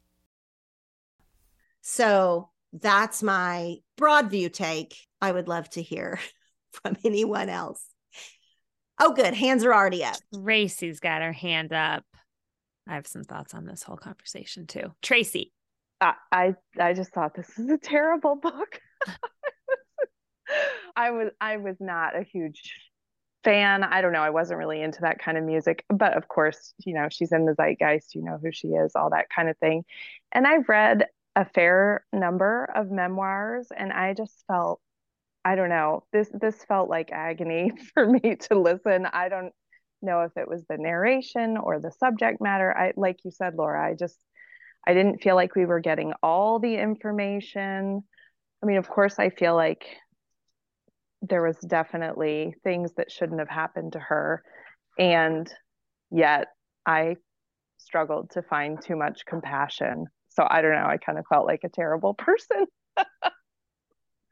So 1.81 2.49
that's 2.73 3.23
my 3.23 3.77
broad 3.95 4.29
view 4.29 4.49
take. 4.49 5.07
I 5.21 5.31
would 5.31 5.47
love 5.47 5.69
to 5.71 5.81
hear 5.81 6.19
from 6.83 6.97
anyone 7.03 7.49
else. 7.49 7.83
Oh, 8.99 9.13
good. 9.13 9.33
Hands 9.33 9.63
are 9.63 9.73
already 9.73 10.03
up. 10.03 10.17
Tracy's 10.33 10.99
got 10.99 11.21
her 11.21 11.31
hand 11.31 11.71
up. 11.71 12.03
I 12.87 12.95
have 12.95 13.07
some 13.07 13.23
thoughts 13.23 13.53
on 13.53 13.65
this 13.65 13.83
whole 13.83 13.97
conversation 13.97 14.67
too. 14.67 14.93
Tracy. 15.01 15.53
I 16.01 16.15
I, 16.31 16.55
I 16.79 16.93
just 16.93 17.13
thought 17.13 17.35
this 17.35 17.57
is 17.57 17.69
a 17.69 17.77
terrible 17.77 18.35
book. 18.35 18.81
I 20.95 21.11
was 21.11 21.29
I 21.39 21.57
was 21.57 21.77
not 21.79 22.17
a 22.17 22.23
huge 22.23 22.73
fan. 23.43 23.83
I 23.83 24.01
don't 24.01 24.11
know. 24.11 24.21
I 24.21 24.31
wasn't 24.31 24.59
really 24.59 24.81
into 24.81 25.01
that 25.01 25.19
kind 25.19 25.37
of 25.37 25.43
music, 25.43 25.85
but 25.89 26.17
of 26.17 26.27
course, 26.27 26.73
you 26.85 26.93
know, 26.93 27.07
she's 27.09 27.31
in 27.31 27.45
the 27.45 27.53
zeitgeist. 27.53 28.15
You 28.15 28.23
know 28.23 28.37
who 28.41 28.51
she 28.51 28.69
is, 28.69 28.95
all 28.95 29.11
that 29.11 29.29
kind 29.33 29.49
of 29.49 29.57
thing. 29.59 29.85
And 30.31 30.45
I've 30.45 30.67
read 30.67 31.07
a 31.35 31.45
fair 31.45 32.03
number 32.11 32.69
of 32.75 32.91
memoirs, 32.91 33.67
and 33.75 33.93
I 33.93 34.13
just 34.13 34.43
felt, 34.47 34.81
I 35.45 35.55
don't 35.55 35.69
know, 35.69 36.03
this 36.11 36.29
this 36.33 36.63
felt 36.65 36.89
like 36.89 37.11
agony 37.11 37.71
for 37.93 38.05
me 38.05 38.35
to 38.49 38.59
listen. 38.59 39.07
I 39.11 39.29
don't 39.29 39.53
know 40.01 40.21
if 40.21 40.31
it 40.37 40.47
was 40.47 40.63
the 40.69 40.77
narration 40.77 41.57
or 41.57 41.79
the 41.79 41.91
subject 41.91 42.41
matter. 42.41 42.75
I 42.75 42.93
like 42.95 43.17
you 43.23 43.31
said, 43.31 43.55
Laura. 43.55 43.83
I 43.91 43.95
just 43.95 44.17
I 44.87 44.93
didn't 44.93 45.21
feel 45.21 45.35
like 45.35 45.55
we 45.55 45.65
were 45.65 45.79
getting 45.79 46.13
all 46.23 46.59
the 46.59 46.75
information. 46.75 48.01
I 48.61 48.65
mean, 48.65 48.77
of 48.77 48.89
course, 48.89 49.19
I 49.19 49.29
feel 49.29 49.55
like 49.55 49.85
there 51.21 51.41
was 51.41 51.57
definitely 51.57 52.55
things 52.63 52.93
that 52.95 53.11
shouldn't 53.11 53.39
have 53.39 53.49
happened 53.49 53.93
to 53.93 53.99
her 53.99 54.43
and 54.97 55.51
yet 56.11 56.47
i 56.85 57.15
struggled 57.77 58.29
to 58.31 58.41
find 58.41 58.81
too 58.81 58.95
much 58.95 59.25
compassion 59.25 60.05
so 60.29 60.45
i 60.49 60.61
don't 60.61 60.73
know 60.73 60.85
i 60.85 60.97
kind 60.97 61.17
of 61.17 61.25
felt 61.27 61.45
like 61.45 61.61
a 61.63 61.69
terrible 61.69 62.13
person 62.25 62.65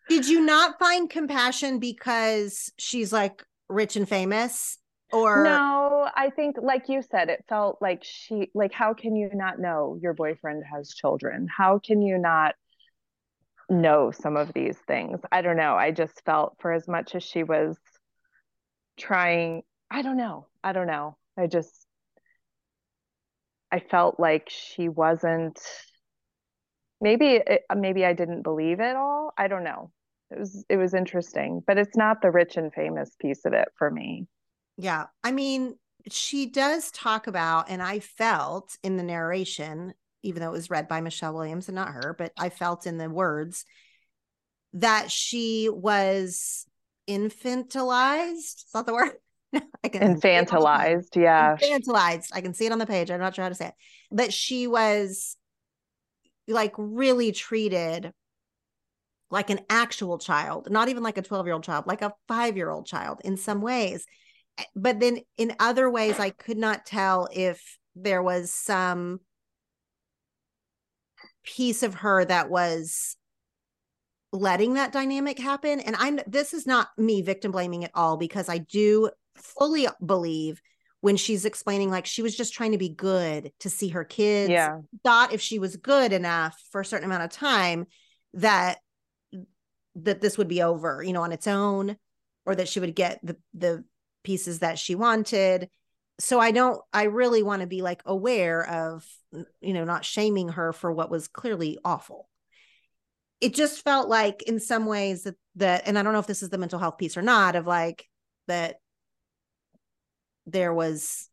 did 0.09 0.27
you 0.27 0.41
not 0.41 0.79
find 0.79 1.09
compassion 1.09 1.79
because 1.79 2.71
she's 2.77 3.11
like 3.11 3.43
rich 3.69 3.95
and 3.95 4.07
famous 4.07 4.77
or 5.11 5.43
no 5.43 6.09
i 6.15 6.29
think 6.29 6.57
like 6.61 6.89
you 6.89 7.01
said 7.01 7.29
it 7.29 7.43
felt 7.47 7.77
like 7.81 8.03
she 8.03 8.49
like 8.53 8.73
how 8.73 8.93
can 8.93 9.15
you 9.15 9.29
not 9.33 9.59
know 9.59 9.97
your 10.01 10.13
boyfriend 10.13 10.63
has 10.69 10.93
children 10.93 11.47
how 11.55 11.79
can 11.79 12.01
you 12.01 12.17
not 12.17 12.55
know 13.69 14.11
some 14.11 14.37
of 14.37 14.53
these 14.53 14.77
things. 14.87 15.19
I 15.31 15.41
don't 15.41 15.57
know. 15.57 15.75
I 15.75 15.91
just 15.91 16.23
felt 16.25 16.55
for 16.59 16.71
as 16.71 16.87
much 16.87 17.15
as 17.15 17.23
she 17.23 17.43
was 17.43 17.77
trying, 18.97 19.63
I 19.91 20.01
don't 20.01 20.17
know. 20.17 20.47
I 20.63 20.73
don't 20.73 20.87
know. 20.87 21.17
I 21.37 21.47
just, 21.47 21.85
I 23.71 23.79
felt 23.79 24.19
like 24.19 24.49
she 24.49 24.89
wasn't, 24.89 25.59
maybe, 27.01 27.35
it, 27.35 27.63
maybe 27.75 28.05
I 28.05 28.13
didn't 28.13 28.43
believe 28.43 28.79
it 28.79 28.95
all. 28.95 29.33
I 29.37 29.47
don't 29.47 29.63
know. 29.63 29.91
It 30.31 30.39
was, 30.39 30.65
it 30.69 30.77
was 30.77 30.93
interesting, 30.93 31.63
but 31.65 31.77
it's 31.77 31.95
not 31.95 32.21
the 32.21 32.31
rich 32.31 32.57
and 32.57 32.73
famous 32.73 33.11
piece 33.19 33.45
of 33.45 33.53
it 33.53 33.69
for 33.77 33.89
me. 33.89 34.27
Yeah. 34.77 35.05
I 35.23 35.31
mean, 35.31 35.75
she 36.09 36.47
does 36.47 36.91
talk 36.91 37.27
about, 37.27 37.69
and 37.69 37.81
I 37.81 37.99
felt 37.99 38.77
in 38.83 38.97
the 38.97 39.03
narration 39.03 39.93
even 40.27 40.41
though 40.41 40.49
it 40.49 40.53
was 40.53 40.69
read 40.69 40.87
by 40.87 41.01
Michelle 41.01 41.33
Williams 41.33 41.69
and 41.69 41.75
not 41.75 41.89
her, 41.89 42.15
but 42.17 42.33
I 42.37 42.49
felt 42.49 42.85
in 42.85 42.97
the 42.97 43.09
words 43.09 43.65
that 44.73 45.11
she 45.11 45.69
was 45.71 46.65
infantilized. 47.09 48.33
Is 48.33 48.65
that 48.73 48.85
the 48.85 48.93
word? 48.93 49.13
I 49.53 49.87
can 49.87 50.15
infantilized, 50.15 51.15
yeah. 51.15 51.55
Infantilized. 51.55 52.29
I 52.33 52.41
can 52.41 52.53
see 52.53 52.65
it 52.65 52.71
on 52.71 52.79
the 52.79 52.85
page. 52.85 53.09
I'm 53.09 53.19
not 53.19 53.35
sure 53.35 53.43
how 53.43 53.49
to 53.49 53.55
say 53.55 53.67
it. 53.67 53.73
That 54.11 54.33
she 54.33 54.67
was 54.67 55.37
like 56.47 56.73
really 56.77 57.31
treated 57.31 58.11
like 59.29 59.49
an 59.49 59.59
actual 59.69 60.17
child, 60.17 60.69
not 60.69 60.89
even 60.89 61.03
like 61.03 61.17
a 61.17 61.21
12 61.21 61.45
year 61.45 61.53
old 61.53 61.63
child, 61.63 61.87
like 61.87 62.01
a 62.01 62.13
five 62.27 62.55
year 62.55 62.69
old 62.69 62.85
child 62.85 63.19
in 63.23 63.37
some 63.37 63.61
ways. 63.61 64.05
Eh, 64.57 64.63
but 64.75 64.99
then 64.99 65.19
in 65.37 65.55
other 65.59 65.89
ways, 65.89 66.19
I 66.19 66.29
could 66.29 66.57
not 66.57 66.85
tell 66.85 67.27
if 67.31 67.77
there 67.95 68.23
was 68.23 68.51
some 68.51 69.19
piece 71.43 71.83
of 71.83 71.95
her 71.95 72.23
that 72.25 72.49
was 72.49 73.15
letting 74.31 74.73
that 74.75 74.91
dynamic 74.91 75.39
happen. 75.39 75.79
And 75.79 75.95
i'm 75.97 76.19
this 76.27 76.53
is 76.53 76.67
not 76.67 76.89
me 76.97 77.21
victim 77.21 77.51
blaming 77.51 77.85
at 77.85 77.91
all 77.93 78.17
because 78.17 78.49
i 78.49 78.57
do 78.57 79.09
fully 79.35 79.87
believe 80.05 80.61
when 81.01 81.15
she's 81.15 81.45
explaining 81.45 81.89
like 81.89 82.05
she 82.05 82.21
was 82.21 82.35
just 82.35 82.53
trying 82.53 82.71
to 82.71 82.77
be 82.77 82.89
good 82.89 83.51
to 83.59 83.69
see 83.69 83.89
her 83.89 84.03
kids. 84.03 84.49
Yeah. 84.49 84.79
Thought 85.03 85.33
if 85.33 85.41
she 85.41 85.59
was 85.59 85.75
good 85.77 86.11
enough 86.11 86.59
for 86.71 86.81
a 86.81 86.85
certain 86.85 87.05
amount 87.05 87.23
of 87.23 87.29
time 87.29 87.85
that 88.33 88.79
that 90.03 90.21
this 90.21 90.37
would 90.37 90.47
be 90.47 90.61
over, 90.61 91.03
you 91.03 91.13
know, 91.13 91.23
on 91.23 91.31
its 91.31 91.47
own, 91.47 91.97
or 92.45 92.55
that 92.55 92.67
she 92.69 92.79
would 92.79 92.95
get 92.95 93.19
the 93.23 93.37
the 93.53 93.83
pieces 94.23 94.59
that 94.59 94.79
she 94.79 94.95
wanted. 94.95 95.69
So 96.19 96.39
I 96.39 96.51
don't 96.51 96.81
I 96.93 97.03
really 97.03 97.43
want 97.43 97.61
to 97.61 97.67
be 97.67 97.81
like 97.81 98.01
aware 98.05 98.67
of 98.67 99.05
you 99.61 99.73
know 99.73 99.83
not 99.83 100.05
shaming 100.05 100.49
her 100.49 100.73
for 100.73 100.91
what 100.91 101.11
was 101.11 101.27
clearly 101.27 101.77
awful. 101.83 102.29
It 103.39 103.53
just 103.53 103.83
felt 103.83 104.09
like 104.09 104.43
in 104.43 104.59
some 104.59 104.85
ways 104.85 105.23
that 105.23 105.35
that 105.55 105.83
and 105.85 105.97
I 105.97 106.03
don't 106.03 106.13
know 106.13 106.19
if 106.19 106.27
this 106.27 106.43
is 106.43 106.49
the 106.49 106.57
mental 106.57 106.79
health 106.79 106.97
piece 106.97 107.17
or 107.17 107.21
not 107.21 107.55
of 107.55 107.67
like 107.67 108.05
that 108.47 108.77
there 110.45 110.73
was 110.73 111.29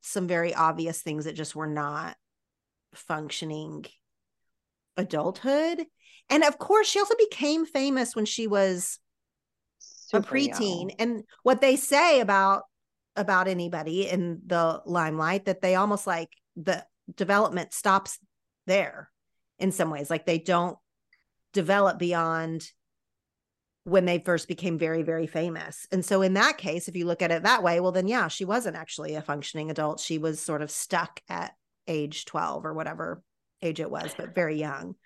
some 0.00 0.26
very 0.26 0.54
obvious 0.54 1.02
things 1.02 1.24
that 1.24 1.34
just 1.34 1.56
were 1.56 1.66
not 1.66 2.16
functioning 2.94 3.86
adulthood. 4.96 5.84
And 6.28 6.42
of 6.42 6.58
course, 6.58 6.88
she 6.88 6.98
also 6.98 7.14
became 7.18 7.66
famous 7.66 8.16
when 8.16 8.24
she 8.24 8.46
was 8.46 8.98
Super 9.78 10.18
a 10.18 10.22
preteen. 10.22 10.90
Young. 10.90 10.92
And 10.98 11.24
what 11.42 11.60
they 11.60 11.76
say 11.76 12.20
about 12.20 12.64
about 13.16 13.48
anybody 13.48 14.08
in 14.08 14.42
the 14.46 14.82
limelight 14.84 15.46
that 15.46 15.62
they 15.62 15.74
almost 15.74 16.06
like 16.06 16.28
the 16.54 16.84
development 17.16 17.72
stops 17.72 18.18
there 18.66 19.10
in 19.58 19.72
some 19.72 19.90
ways. 19.90 20.10
Like 20.10 20.26
they 20.26 20.38
don't 20.38 20.76
develop 21.52 21.98
beyond 21.98 22.70
when 23.84 24.04
they 24.04 24.18
first 24.18 24.48
became 24.48 24.78
very, 24.78 25.02
very 25.02 25.26
famous. 25.26 25.86
And 25.92 26.04
so, 26.04 26.20
in 26.22 26.34
that 26.34 26.58
case, 26.58 26.88
if 26.88 26.96
you 26.96 27.06
look 27.06 27.22
at 27.22 27.30
it 27.30 27.44
that 27.44 27.62
way, 27.62 27.80
well, 27.80 27.92
then 27.92 28.08
yeah, 28.08 28.28
she 28.28 28.44
wasn't 28.44 28.76
actually 28.76 29.14
a 29.14 29.22
functioning 29.22 29.70
adult. 29.70 30.00
She 30.00 30.18
was 30.18 30.40
sort 30.40 30.60
of 30.60 30.70
stuck 30.70 31.20
at 31.28 31.54
age 31.86 32.24
12 32.24 32.66
or 32.66 32.74
whatever 32.74 33.22
age 33.62 33.80
it 33.80 33.90
was, 33.90 34.12
but 34.16 34.34
very 34.34 34.58
young. 34.58 34.96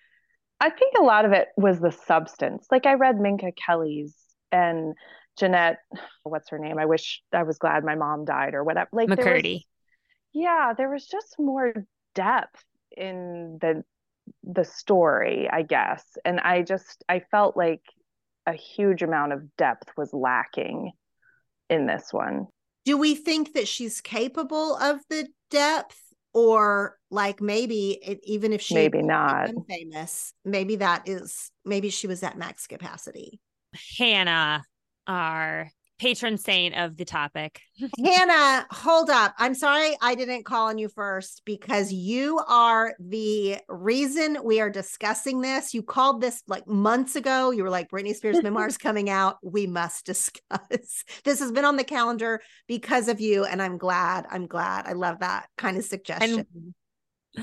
I 0.60 0.70
think 0.70 0.94
a 0.98 1.02
lot 1.02 1.24
of 1.24 1.32
it 1.32 1.48
was 1.56 1.80
the 1.80 1.90
substance. 1.90 2.66
Like 2.70 2.86
I 2.86 2.94
read 2.94 3.18
Minka 3.18 3.52
Kelly's 3.52 4.14
and 4.52 4.94
Jennette, 5.38 5.78
what's 6.22 6.50
her 6.50 6.58
name? 6.58 6.78
I 6.78 6.86
wish 6.86 7.22
I 7.32 7.44
was 7.44 7.58
glad 7.58 7.84
my 7.84 7.94
mom 7.94 8.24
died 8.24 8.54
or 8.54 8.62
whatever. 8.62 8.90
Like 8.92 9.08
McCurdy. 9.08 9.54
Was, 9.54 9.64
yeah, 10.32 10.74
there 10.76 10.90
was 10.90 11.06
just 11.06 11.36
more 11.38 11.72
depth 12.14 12.62
in 12.96 13.58
the 13.60 13.84
the 14.44 14.64
story, 14.64 15.48
I 15.50 15.62
guess. 15.62 16.04
And 16.24 16.40
I 16.40 16.62
just 16.62 17.04
I 17.08 17.20
felt 17.30 17.56
like 17.56 17.82
a 18.46 18.52
huge 18.52 19.02
amount 19.02 19.32
of 19.32 19.56
depth 19.56 19.90
was 19.96 20.12
lacking 20.12 20.92
in 21.68 21.86
this 21.86 22.08
one. 22.12 22.46
Do 22.84 22.96
we 22.96 23.14
think 23.14 23.54
that 23.54 23.68
she's 23.68 24.00
capable 24.00 24.76
of 24.76 25.00
the 25.08 25.28
depth? 25.50 25.98
Or 26.32 26.96
like 27.10 27.40
maybe 27.40 27.98
it, 28.02 28.20
even 28.22 28.52
if 28.52 28.60
she 28.60 28.74
maybe 28.74 29.02
not 29.02 29.50
famous, 29.68 30.32
maybe 30.44 30.76
that 30.76 31.08
is 31.08 31.50
maybe 31.64 31.90
she 31.90 32.06
was 32.06 32.22
at 32.22 32.38
max 32.38 32.66
capacity. 32.66 33.40
Hannah, 33.98 34.62
our 35.06 35.70
patron 36.00 36.38
saint 36.38 36.74
of 36.74 36.96
the 36.96 37.04
topic. 37.04 37.60
Hannah, 38.02 38.66
hold 38.70 39.10
up. 39.10 39.34
I'm 39.36 39.54
sorry 39.54 39.94
I 40.00 40.14
didn't 40.14 40.44
call 40.44 40.68
on 40.68 40.78
you 40.78 40.88
first 40.88 41.42
because 41.44 41.92
you 41.92 42.40
are 42.48 42.94
the 42.98 43.58
reason 43.68 44.38
we 44.42 44.62
are 44.62 44.70
discussing 44.70 45.42
this. 45.42 45.74
You 45.74 45.82
called 45.82 46.22
this 46.22 46.42
like 46.48 46.66
months 46.66 47.16
ago. 47.16 47.50
You 47.50 47.64
were 47.64 47.70
like, 47.70 47.90
Britney 47.90 48.14
Spears 48.14 48.42
memoirs 48.42 48.78
coming 48.78 49.10
out. 49.10 49.36
We 49.42 49.66
must 49.66 50.06
discuss. 50.06 51.04
this 51.24 51.38
has 51.38 51.52
been 51.52 51.66
on 51.66 51.76
the 51.76 51.84
calendar 51.84 52.40
because 52.66 53.08
of 53.08 53.20
you. 53.20 53.44
And 53.44 53.60
I'm 53.60 53.76
glad. 53.76 54.24
I'm 54.30 54.46
glad. 54.46 54.86
I 54.86 54.94
love 54.94 55.20
that 55.20 55.48
kind 55.58 55.76
of 55.76 55.84
suggestion. 55.84 56.46
And- 56.54 56.74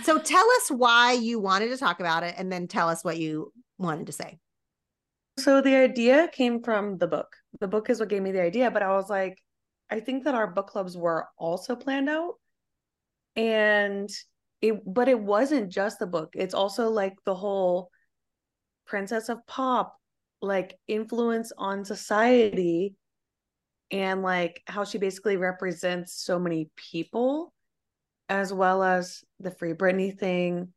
so 0.04 0.18
tell 0.18 0.46
us 0.58 0.70
why 0.70 1.14
you 1.14 1.40
wanted 1.40 1.70
to 1.70 1.78
talk 1.78 2.02
about 2.02 2.24
it 2.24 2.36
and 2.38 2.52
then 2.52 2.68
tell 2.68 2.90
us 2.90 3.06
what 3.06 3.18
you 3.18 3.54
wanted 3.78 4.08
to 4.08 4.12
say. 4.12 4.38
So 5.40 5.62
the 5.62 5.76
idea 5.76 6.30
came 6.34 6.64
from 6.64 6.98
the 6.98 7.08
book. 7.08 7.28
The 7.60 7.68
book 7.68 7.90
is 7.90 8.00
what 8.00 8.10
gave 8.10 8.22
me 8.22 8.32
the 8.32 8.42
idea, 8.42 8.72
but 8.72 8.82
I 8.82 8.94
was 8.94 9.10
like, 9.10 9.38
I 9.90 10.00
think 10.00 10.24
that 10.24 10.36
our 10.36 10.48
book 10.48 10.68
clubs 10.68 10.98
were 10.98 11.28
also 11.38 11.76
planned 11.76 12.10
out. 12.10 12.36
And 13.36 14.10
it 14.62 14.82
but 14.86 15.08
it 15.08 15.20
wasn't 15.20 15.72
just 15.72 16.00
the 16.00 16.08
book. 16.08 16.34
It's 16.34 16.56
also 16.56 16.90
like 16.90 17.14
the 17.26 17.36
whole 17.36 17.92
princess 18.86 19.30
of 19.30 19.46
pop 19.46 19.96
like 20.42 20.78
influence 20.88 21.52
on 21.58 21.86
society 21.86 22.96
and 23.92 24.24
like 24.24 24.62
how 24.68 24.84
she 24.84 24.98
basically 24.98 25.38
represents 25.38 26.14
so 26.14 26.40
many 26.40 26.70
people 26.76 27.54
as 28.30 28.54
well 28.54 28.84
as 28.84 29.24
the 29.40 29.52
free 29.52 29.74
Britney 29.74 30.18
thing. 30.18 30.74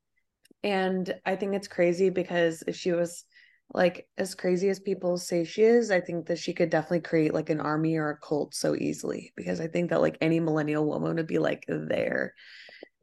And 0.62 1.12
I 1.24 1.36
think 1.36 1.54
it's 1.54 1.68
crazy 1.68 2.10
because 2.10 2.62
if 2.66 2.76
she 2.76 2.92
was 2.92 3.24
like 3.72 4.08
as 4.18 4.34
crazy 4.34 4.68
as 4.68 4.80
people 4.80 5.16
say 5.16 5.44
she 5.44 5.62
is, 5.62 5.90
I 5.90 6.00
think 6.00 6.26
that 6.26 6.38
she 6.38 6.52
could 6.52 6.70
definitely 6.70 7.00
create 7.00 7.32
like 7.32 7.50
an 7.50 7.60
army 7.60 7.96
or 7.96 8.10
a 8.10 8.18
cult 8.18 8.54
so 8.54 8.74
easily 8.74 9.32
because 9.36 9.60
I 9.60 9.68
think 9.68 9.90
that 9.90 10.00
like 10.00 10.18
any 10.20 10.40
millennial 10.40 10.86
woman 10.86 11.14
would 11.16 11.26
be 11.26 11.38
like 11.38 11.64
there. 11.68 12.34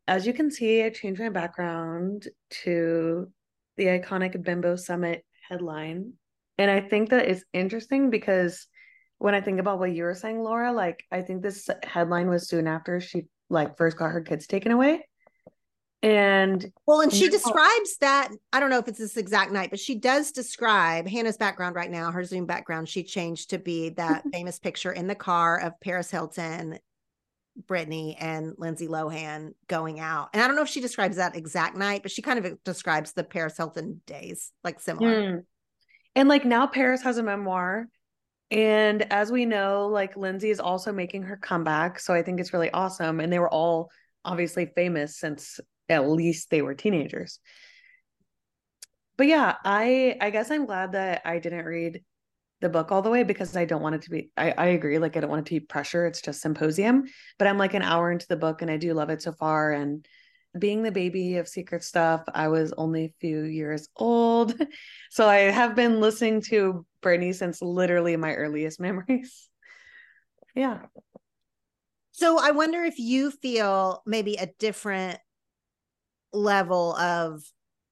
As 0.07 0.27
you 0.27 0.33
can 0.33 0.51
see, 0.51 0.83
I 0.83 0.89
changed 0.89 1.21
my 1.21 1.29
background 1.29 2.27
to 2.63 3.31
the 3.77 3.85
iconic 3.85 4.41
Bimbo 4.43 4.75
Summit 4.75 5.23
headline. 5.47 6.13
And 6.57 6.69
I 6.69 6.81
think 6.81 7.09
that 7.11 7.27
it's 7.27 7.43
interesting 7.53 8.09
because 8.09 8.67
when 9.19 9.35
I 9.35 9.41
think 9.41 9.59
about 9.59 9.79
what 9.79 9.93
you 9.93 10.03
were 10.03 10.15
saying, 10.15 10.41
Laura, 10.41 10.73
like 10.73 11.03
I 11.11 11.21
think 11.21 11.41
this 11.41 11.69
headline 11.83 12.29
was 12.29 12.47
soon 12.47 12.67
after 12.67 12.99
she 12.99 13.27
like 13.49 13.77
first 13.77 13.97
got 13.97 14.11
her 14.11 14.21
kids 14.21 14.47
taken 14.47 14.71
away. 14.71 15.07
And 16.03 16.71
well, 16.85 17.01
and 17.01 17.11
she 17.11 17.27
describes 17.27 17.97
that. 18.01 18.29
I 18.53 18.59
don't 18.59 18.69
know 18.69 18.77
if 18.77 18.87
it's 18.87 18.99
this 18.99 19.17
exact 19.17 19.51
night, 19.51 19.71
but 19.71 19.79
she 19.79 19.95
does 19.95 20.31
describe 20.31 21.07
Hannah's 21.07 21.37
background 21.37 21.75
right 21.75 21.89
now. 21.89 22.11
Her 22.11 22.23
Zoom 22.23 22.45
background, 22.45 22.87
she 22.87 23.03
changed 23.03 23.49
to 23.49 23.57
be 23.57 23.89
that 23.91 24.23
famous 24.31 24.59
picture 24.59 24.91
in 24.91 25.07
the 25.07 25.15
car 25.15 25.59
of 25.59 25.79
Paris 25.81 26.11
Hilton, 26.11 26.77
britney 27.65 28.15
and 28.19 28.53
Lindsay 28.57 28.87
Lohan 28.87 29.53
going 29.67 29.99
out. 29.99 30.29
And 30.33 30.43
I 30.43 30.47
don't 30.47 30.55
know 30.55 30.61
if 30.61 30.69
she 30.69 30.81
describes 30.81 31.17
that 31.17 31.35
exact 31.35 31.75
night, 31.75 32.03
but 32.03 32.11
she 32.11 32.21
kind 32.21 32.45
of 32.45 32.63
describes 32.63 33.13
the 33.13 33.23
Paris 33.23 33.57
Hilton 33.57 34.01
days, 34.05 34.51
like 34.63 34.79
similar. 34.79 35.21
Mm. 35.21 35.43
And 36.15 36.29
like 36.29 36.45
now, 36.45 36.67
Paris 36.67 37.01
has 37.03 37.17
a 37.17 37.23
memoir. 37.23 37.87
And 38.49 39.01
as 39.11 39.31
we 39.31 39.45
know, 39.45 39.87
like 39.87 40.15
Lindsay 40.15 40.51
is 40.51 40.59
also 40.59 40.93
making 40.93 41.23
her 41.23 41.37
comeback. 41.37 41.99
So 41.99 42.13
I 42.13 42.21
think 42.21 42.39
it's 42.39 42.53
really 42.53 42.71
awesome. 42.71 43.19
And 43.19 43.33
they 43.33 43.39
were 43.39 43.51
all 43.51 43.89
obviously 44.23 44.67
famous 44.67 45.17
since 45.17 45.59
at 45.89 46.09
least 46.09 46.49
they 46.49 46.61
were 46.61 46.75
teenagers. 46.75 47.39
But 49.17 49.27
yeah 49.27 49.55
i 49.65 50.15
i 50.21 50.29
guess 50.29 50.51
i'm 50.51 50.65
glad 50.65 50.91
that 50.93 51.23
i 51.25 51.39
didn't 51.39 51.65
read 51.65 52.03
the 52.61 52.69
book 52.69 52.91
all 52.91 53.01
the 53.01 53.09
way 53.09 53.23
because 53.23 53.55
i 53.55 53.65
don't 53.65 53.81
want 53.81 53.95
it 53.95 54.03
to 54.03 54.09
be 54.09 54.29
i, 54.37 54.51
I 54.51 54.65
agree 54.67 54.99
like 54.99 55.17
i 55.17 55.19
don't 55.19 55.29
want 55.29 55.41
it 55.41 55.49
to 55.49 55.59
be 55.59 55.65
pressure 55.65 56.05
it's 56.05 56.21
just 56.21 56.41
symposium. 56.41 57.05
But 57.37 57.47
i'm 57.47 57.57
like 57.57 57.73
an 57.73 57.81
hour 57.81 58.11
into 58.11 58.27
the 58.27 58.37
book 58.37 58.61
and 58.61 58.71
i 58.71 58.77
do 58.77 58.93
love 58.93 59.09
it 59.09 59.21
so 59.21 59.31
far. 59.31 59.73
And 59.73 60.07
being 60.57 60.81
the 60.81 60.91
baby 60.91 61.37
of 61.37 61.47
secret 61.47 61.83
stuff 61.83 62.23
i 62.33 62.47
was 62.47 62.73
only 62.77 63.05
a 63.05 63.13
few 63.19 63.43
years 63.43 63.89
old. 63.95 64.53
So 65.09 65.27
i 65.27 65.37
have 65.37 65.75
been 65.75 65.99
listening 65.99 66.41
to 66.49 66.85
Britney 67.01 67.33
since 67.33 67.61
literally 67.61 68.17
my 68.17 68.33
earliest 68.35 68.79
memories. 68.87 69.49
Yeah. 70.55 70.81
So 72.11 72.39
i 72.39 72.51
wonder 72.51 72.83
if 72.83 72.99
you 72.99 73.31
feel 73.31 74.03
maybe 74.05 74.35
a 74.35 74.49
different 74.59 75.19
level 76.33 76.95
of 76.95 77.43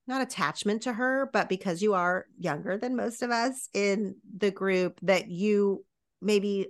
not 0.08 0.22
attachment 0.22 0.84
to 0.84 0.94
her, 0.94 1.30
but 1.34 1.50
because 1.50 1.82
you 1.82 1.94
are 1.94 2.26
younger 2.38 2.78
than 2.78 2.96
most 2.96 3.24
of 3.24 3.32
us 3.32 3.70
in 3.74 4.16
the 4.38 4.52
group, 4.52 5.00
that 5.02 5.30
you 5.30 5.84
maybe, 6.22 6.68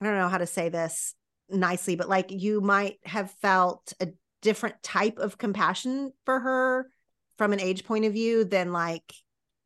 I 0.00 0.04
don't 0.04 0.16
know 0.18 0.28
how 0.28 0.38
to 0.38 0.46
say 0.46 0.68
this 0.68 1.14
nicely, 1.48 1.96
but 1.96 2.08
like 2.08 2.30
you 2.30 2.60
might 2.60 2.96
have 3.04 3.30
felt 3.30 3.92
a 4.00 4.08
different 4.42 4.82
type 4.82 5.18
of 5.18 5.38
compassion 5.38 6.12
for 6.24 6.40
her 6.40 6.90
from 7.36 7.52
an 7.52 7.60
age 7.60 7.84
point 7.84 8.04
of 8.04 8.12
view 8.12 8.44
than 8.44 8.72
like 8.72 9.14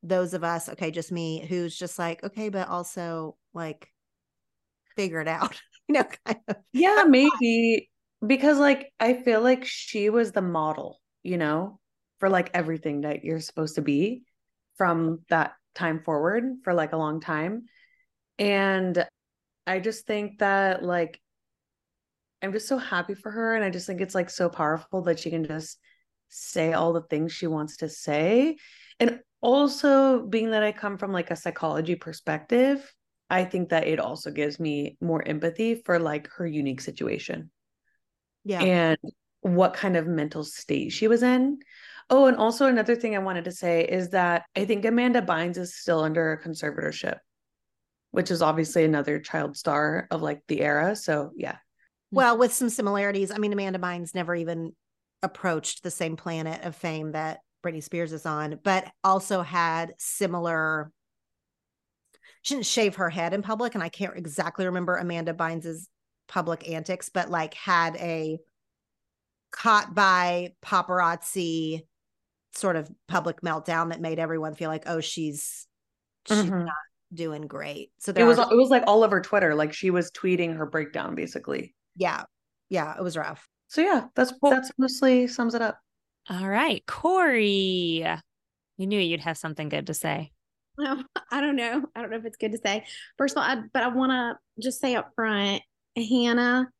those 0.03 0.35
of 0.35 0.45
us, 0.45 0.69
okay, 0.69 0.91
just 0.91 1.13
me, 1.13 1.47
who's 1.47 1.77
just 1.77 1.99
like, 1.99 2.23
okay, 2.23 2.49
but 2.49 2.69
also 2.69 3.37
like 3.55 3.89
figure 4.97 5.21
it 5.21 5.29
out, 5.29 5.61
you 5.89 5.95
know, 5.95 6.05
kind 6.27 6.41
of. 6.49 6.57
Yeah, 6.73 7.05
maybe 7.09 7.91
because 8.25 8.59
like 8.59 8.93
I 9.01 9.15
feel 9.15 9.41
like 9.41 9.65
she 9.65 10.11
was 10.11 10.33
the 10.33 10.43
model 10.43 11.01
you 11.23 11.39
know, 11.39 11.79
for 12.19 12.29
like 12.29 12.51
everything 12.55 13.03
that 13.03 13.25
you're 13.25 13.41
supposed 13.41 13.77
to 13.77 13.83
be 13.83 14.23
from 14.77 15.21
that 15.29 15.55
time 15.75 16.03
forward 16.03 16.45
for 16.65 16.75
like 16.75 16.93
a 16.93 16.97
long 16.97 17.21
time. 17.21 17.65
And 18.39 19.07
I 19.67 19.81
just 19.81 20.07
think 20.07 20.39
that 20.39 20.83
like 20.83 21.21
I'm 22.43 22.53
just 22.53 22.69
so 22.69 22.79
happy 22.79 23.15
for 23.15 23.31
her 23.31 23.55
and 23.55 23.65
I 23.65 23.71
just 23.71 23.87
think 23.87 24.01
it's 24.01 24.15
like 24.15 24.29
so 24.29 24.49
powerful 24.49 25.03
that 25.03 25.21
she 25.21 25.31
can 25.31 25.45
just 25.45 25.79
say 26.29 26.73
all 26.73 26.93
the 26.93 27.03
things 27.03 27.33
she 27.33 27.47
wants 27.47 27.79
to 27.79 27.89
say. 27.89 28.57
And 28.99 29.21
also 29.41 30.27
being 30.27 30.51
that 30.51 30.63
I 30.63 30.73
come 30.73 30.99
from 30.99 31.13
like 31.13 31.31
a 31.31 31.37
psychology 31.37 31.95
perspective, 31.95 32.93
I 33.31 33.45
think 33.45 33.69
that 33.71 33.87
it 33.87 34.01
also 34.01 34.31
gives 34.31 34.59
me 34.59 34.97
more 35.01 35.27
empathy 35.27 35.77
for 35.77 35.99
like 35.99 36.29
her 36.37 36.47
unique 36.47 36.81
situation. 36.81 37.51
Yeah. 38.45 38.63
And 38.63 38.99
what 39.43 39.75
kind 39.75 39.97
of 39.97 40.07
mental 40.07 40.45
state 40.45 40.91
she 40.91 41.09
was 41.09 41.23
in. 41.23 41.59
Oh, 42.11 42.27
and 42.27 42.37
also 42.37 42.67
another 42.67 42.97
thing 42.97 43.15
I 43.15 43.21
wanted 43.21 43.45
to 43.45 43.53
say 43.53 43.85
is 43.85 44.11
that 44.11 44.45
I 44.57 44.65
think 44.65 44.85
Amanda 44.85 45.23
Bynes 45.23 45.57
is 45.57 45.77
still 45.77 46.01
under 46.01 46.33
a 46.33 46.43
conservatorship, 46.43 47.19
which 48.11 48.31
is 48.31 48.43
obviously 48.43 48.85
another 48.85 49.19
child 49.19 49.57
star 49.57 50.09
of 50.11 50.23
like 50.23 50.43
the 50.49 50.61
era. 50.61 50.97
So 50.97 51.33
yeah. 51.37 51.57
Well, 52.11 52.37
with 52.39 52.53
some 52.53 52.69
similarities. 52.69 53.31
I 53.31 53.39
mean, 53.39 53.53
Amanda 53.53 53.79
Bynes 53.79 54.15
never 54.15 54.35
even 54.35 54.73
approached 55.23 55.83
the 55.83 55.91
same 55.91 56.17
planet 56.17 56.63
of 56.65 56.77
fame 56.77 57.13
that 57.13 57.41
Britney 57.65 57.83
Spears 57.83 58.13
is 58.13 58.27
on, 58.27 58.59
but 58.63 58.91
also 59.03 59.43
had 59.43 59.95
similar. 59.99 60.91
She 62.43 62.55
didn't 62.55 62.67
shave 62.67 62.97
her 62.97 63.09
head 63.09 63.33
in 63.33 63.43
public, 63.43 63.75
and 63.75 63.83
I 63.83 63.89
can't 63.89 64.17
exactly 64.17 64.67
remember 64.67 64.97
Amanda 64.97 65.33
Bynes's 65.33 65.89
public 66.29 66.69
antics, 66.69 67.09
but 67.09 67.31
like 67.31 67.55
had 67.55 67.97
a 67.97 68.39
caught 69.53 69.95
by 69.95 70.53
paparazzi 70.65 71.87
sort 72.55 72.77
of 72.77 72.91
public 73.09 73.41
meltdown 73.43 73.91
that 73.91 74.01
made 74.01 74.19
everyone 74.19 74.55
feel 74.55 74.69
like, 74.69 74.85
oh, 74.87 75.01
she's 75.01 75.67
she's 76.27 76.45
Mhm. 76.45 76.65
not 76.67 76.75
doing 77.15 77.47
great. 77.47 77.93
So 77.99 78.13
It 78.15 78.25
was 78.25 78.39
are- 78.39 78.53
it 78.53 78.57
was 78.57 78.71
like 78.71 78.85
all 78.87 79.05
over 79.05 79.21
Twitter. 79.21 79.55
Like 79.55 79.73
she 79.73 79.91
was 79.91 80.11
tweeting 80.11 80.57
her 80.57 80.67
breakdown 80.67 81.15
basically. 81.15 81.75
yeah, 81.97 82.25
yeah, 82.69 82.97
it 82.97 83.03
was 83.03 83.17
rough. 83.17 83.49
So 83.69 83.81
yeah, 83.81 84.07
that's 84.15 84.33
that's 84.43 84.71
mostly 84.79 85.27
sums 85.29 85.55
it 85.55 85.63
up. 85.63 85.79
All 86.31 86.49
right, 86.49 86.85
Corey. 86.87 88.07
You 88.79 88.87
knew 88.87 88.99
you'd 89.01 89.21
have 89.21 89.37
something 89.39 89.69
good 89.69 89.87
to 89.89 89.95
say. 89.95 90.33
Well, 90.79 91.05
I 91.31 91.41
don't 91.43 91.57
know. 91.57 91.85
I 91.95 92.01
don't 92.01 92.11
know 92.11 92.17
if 92.17 92.25
it's 92.25 92.37
good 92.39 92.53
to 92.53 92.59
say. 92.59 92.87
First 93.19 93.37
of 93.37 93.43
all, 93.43 93.49
I, 93.49 93.63
but 93.73 93.83
I 93.83 93.89
want 93.89 94.11
to 94.13 94.63
just 94.63 94.81
say 94.81 94.95
up 94.95 95.11
front, 95.15 95.63
Hannah, 95.97 96.71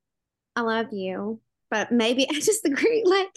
I 0.57 0.61
love 0.63 0.87
you, 0.93 1.41
but 1.73 1.91
maybe 1.91 2.29
I 2.31 2.35
just 2.35 2.65
agree. 2.65 3.03
Like, 3.05 3.31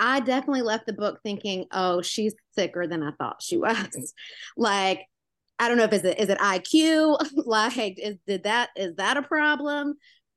I 0.00 0.18
definitely 0.20 0.62
left 0.62 0.86
the 0.86 0.92
book 0.92 1.20
thinking, 1.22 1.66
oh, 1.70 2.02
she's 2.02 2.34
sicker 2.56 2.88
than 2.88 3.02
I 3.04 3.12
thought 3.12 3.42
she 3.42 3.56
was. 3.58 4.14
like, 4.56 5.06
I 5.60 5.68
don't 5.68 5.76
know 5.76 5.84
if 5.84 5.92
is 5.92 6.04
it 6.04 6.18
is 6.18 6.28
it 6.28 6.38
IQ? 6.38 7.18
like, 7.46 7.98
is 8.00 8.16
did 8.26 8.44
that 8.44 8.70
is 8.76 8.96
that 8.96 9.16
a 9.16 9.22
problem? 9.22 9.94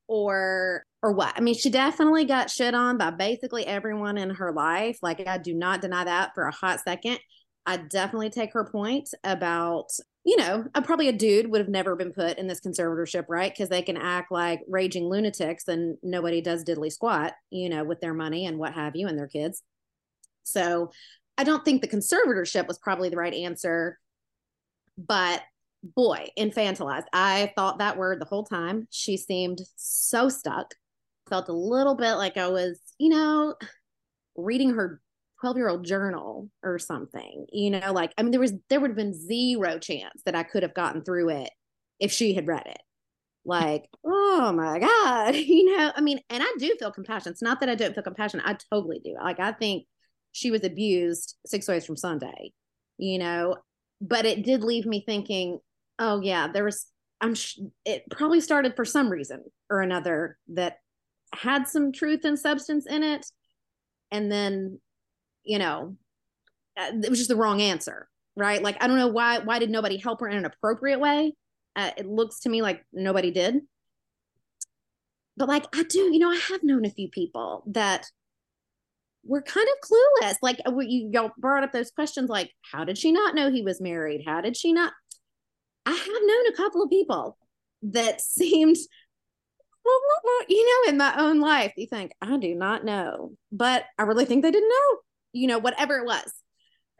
Or 0.08 0.84
or 1.02 1.14
what? 1.14 1.34
I 1.36 1.42
mean, 1.42 1.56
she 1.56 1.70
definitely 1.70 2.26
got 2.26 2.52
shit 2.52 2.76
on 2.76 2.98
by 2.98 3.12
basically 3.12 3.66
everyone 3.66 4.18
in 4.18 4.32
her 4.32 4.52
life. 4.52 5.00
Like, 5.02 5.26
I 5.26 5.38
do 5.38 5.54
not 5.54 5.82
deny 5.82 6.04
that 6.04 6.36
for 6.36 6.44
a 6.44 6.52
hot 6.52 6.82
second. 6.82 7.20
I 7.66 7.78
definitely 7.78 8.32
take 8.32 8.54
her 8.54 8.66
point 8.66 9.10
about, 9.24 9.92
you 10.24 10.38
know, 10.38 10.66
uh, 10.76 10.82
probably 10.82 11.08
a 11.08 11.14
dude 11.14 11.50
would 11.50 11.62
have 11.62 11.70
never 11.70 11.96
been 11.96 12.14
put 12.14 12.38
in 12.38 12.48
this 12.48 12.62
conservatorship, 12.62 13.26
right? 13.28 13.52
Because 13.52 13.70
they 13.70 13.82
can 13.82 13.98
act 13.98 14.32
like 14.32 14.62
raging 14.68 15.06
lunatics 15.06 15.68
and 15.68 15.98
nobody 16.04 16.42
does 16.42 16.64
diddly 16.64 16.92
squat, 16.92 17.34
you 17.50 17.70
know, 17.70 17.84
with 17.84 18.02
their 18.02 18.14
money 18.14 18.46
and 18.46 18.60
what 18.60 18.74
have 18.74 18.96
you 18.96 19.08
and 19.08 19.18
their 19.18 19.28
kids. 19.28 19.64
So 20.44 20.92
I 21.38 21.44
don't 21.44 21.66
think 21.66 21.82
the 21.82 21.88
conservatorship 21.88 22.68
was 22.68 22.78
probably 22.78 23.10
the 23.10 23.18
right 23.18 23.34
answer. 23.34 23.98
But 24.98 25.42
boy, 25.84 26.30
infantilized. 26.38 27.06
I 27.14 27.52
thought 27.56 27.80
that 27.80 27.98
word 27.98 28.22
the 28.22 28.26
whole 28.26 28.44
time. 28.44 28.88
She 28.92 29.18
seemed 29.18 29.62
so 29.76 30.30
stuck. 30.30 30.76
Felt 31.30 31.50
a 31.50 31.54
little 31.54 31.96
bit 31.96 32.14
like 32.14 32.38
I 32.38 32.50
was, 32.50 32.80
you 33.00 33.10
know, 33.10 33.56
reading 34.36 34.76
her 34.76 35.02
12 35.42 35.58
year 35.58 35.70
old 35.70 35.86
journal 35.86 36.50
or 36.64 36.80
something 36.80 37.46
you 37.52 37.70
know 37.70 37.92
like 37.92 38.14
i 38.18 38.24
mean 38.24 38.32
there 38.32 38.40
was 38.40 38.54
there 38.70 38.80
would 38.80 38.92
have 38.92 38.98
been 38.98 39.14
zero 39.14 39.78
chance 39.80 40.22
that 40.26 40.36
i 40.36 40.44
could 40.44 40.64
have 40.64 40.74
gotten 40.74 41.04
through 41.04 41.30
it 41.30 41.50
if 42.00 42.12
she 42.12 42.34
had 42.34 42.48
read 42.48 42.66
it. 42.66 42.82
Like 43.44 43.90
oh 44.06 44.52
my 44.56 44.80
god 44.80 45.36
you 45.36 45.76
know 45.76 45.92
i 45.96 46.02
mean 46.02 46.20
and 46.30 46.44
i 46.44 46.56
do 46.60 46.76
feel 46.80 46.92
compassion. 46.92 47.32
It's 47.32 47.42
not 47.42 47.60
that 47.60 47.70
i 47.70 47.76
don't 47.76 47.94
feel 47.94 48.04
compassion 48.04 48.42
i 48.46 48.56
totally 48.72 49.02
do. 49.04 49.16
Like 49.22 49.40
i 49.40 49.52
think 49.52 49.86
she 50.32 50.52
was 50.52 50.64
abused 50.64 51.36
six 51.46 51.68
ways 51.68 51.86
from 51.86 51.98
sunday 51.98 52.54
you 52.98 53.18
know 53.18 53.58
but 54.00 54.26
it 54.26 54.46
did 54.46 54.64
leave 54.64 54.86
me 54.86 55.04
thinking 55.06 55.60
oh 56.00 56.22
yeah 56.22 56.48
there 56.48 56.64
was 56.64 56.86
i'm 57.20 57.34
sh- 57.36 57.60
it 57.84 58.04
probably 58.12 58.40
started 58.40 58.76
for 58.76 58.86
some 58.86 59.10
reason 59.10 59.44
or 59.70 59.82
another 59.82 60.38
that 60.48 60.78
had 61.34 61.68
some 61.68 61.92
truth 61.92 62.26
and 62.26 62.38
substance 62.38 62.86
in 62.86 63.04
it. 63.04 63.26
And 64.12 64.32
then 64.32 64.80
you 65.44 65.60
know 65.60 65.96
uh, 66.78 66.92
it 67.04 67.10
was 67.10 67.20
just 67.20 67.30
the 67.30 67.36
wrong 67.36 67.62
answer 67.62 68.08
right? 68.36 68.62
Like 68.62 68.82
i 68.82 68.88
don't 68.88 68.98
know 68.98 69.08
why 69.08 69.40
why 69.40 69.60
did 69.60 69.70
nobody 69.70 69.98
help 69.98 70.20
her 70.22 70.28
in 70.28 70.38
an 70.38 70.46
appropriate 70.46 71.00
way? 71.00 71.34
Uh, 71.76 71.92
it 71.98 72.06
looks 72.06 72.42
to 72.42 72.50
me 72.50 72.62
like 72.62 72.86
nobody 72.92 73.32
did. 73.32 73.62
But 75.38 75.48
like 75.48 75.66
i 75.76 75.84
do 75.84 76.00
you 76.00 76.20
know 76.20 76.30
i 76.32 76.40
have 76.50 76.64
known 76.64 76.86
a 76.86 76.90
few 76.90 77.10
people 77.10 77.64
that 77.68 78.06
were 79.24 79.42
kind 79.42 79.68
of 79.68 79.90
clueless. 79.90 80.36
Like 80.42 80.60
uh, 80.66 80.78
you 80.80 81.10
y'all 81.12 81.32
brought 81.38 81.64
up 81.64 81.72
those 81.72 81.92
questions 81.92 82.30
like 82.30 82.52
how 82.72 82.84
did 82.84 82.98
she 82.98 83.12
not 83.12 83.36
know 83.36 83.52
he 83.52 83.62
was 83.64 83.82
married? 83.82 84.24
How 84.26 84.42
did 84.42 84.58
she 84.58 84.74
not? 84.74 84.94
I 85.86 85.92
have 85.92 86.08
known 86.08 86.48
a 86.48 86.58
couple 86.58 86.84
of 86.84 86.90
people 86.90 87.38
that 87.84 88.22
seemed 88.22 88.78
you 90.48 90.86
know 90.86 90.92
in 90.92 90.98
my 90.98 91.16
own 91.18 91.40
life 91.40 91.74
you 91.76 91.88
think 91.88 92.12
i 92.22 92.38
do 92.38 92.54
not 92.54 92.86
know 92.86 93.32
but 93.52 93.84
i 93.98 94.04
really 94.04 94.26
think 94.26 94.44
they 94.44 94.52
didn't 94.52 94.70
know 94.70 95.00
you 95.34 95.48
know, 95.48 95.60
whatever 95.60 95.98
it 95.98 96.06
was. 96.06 96.32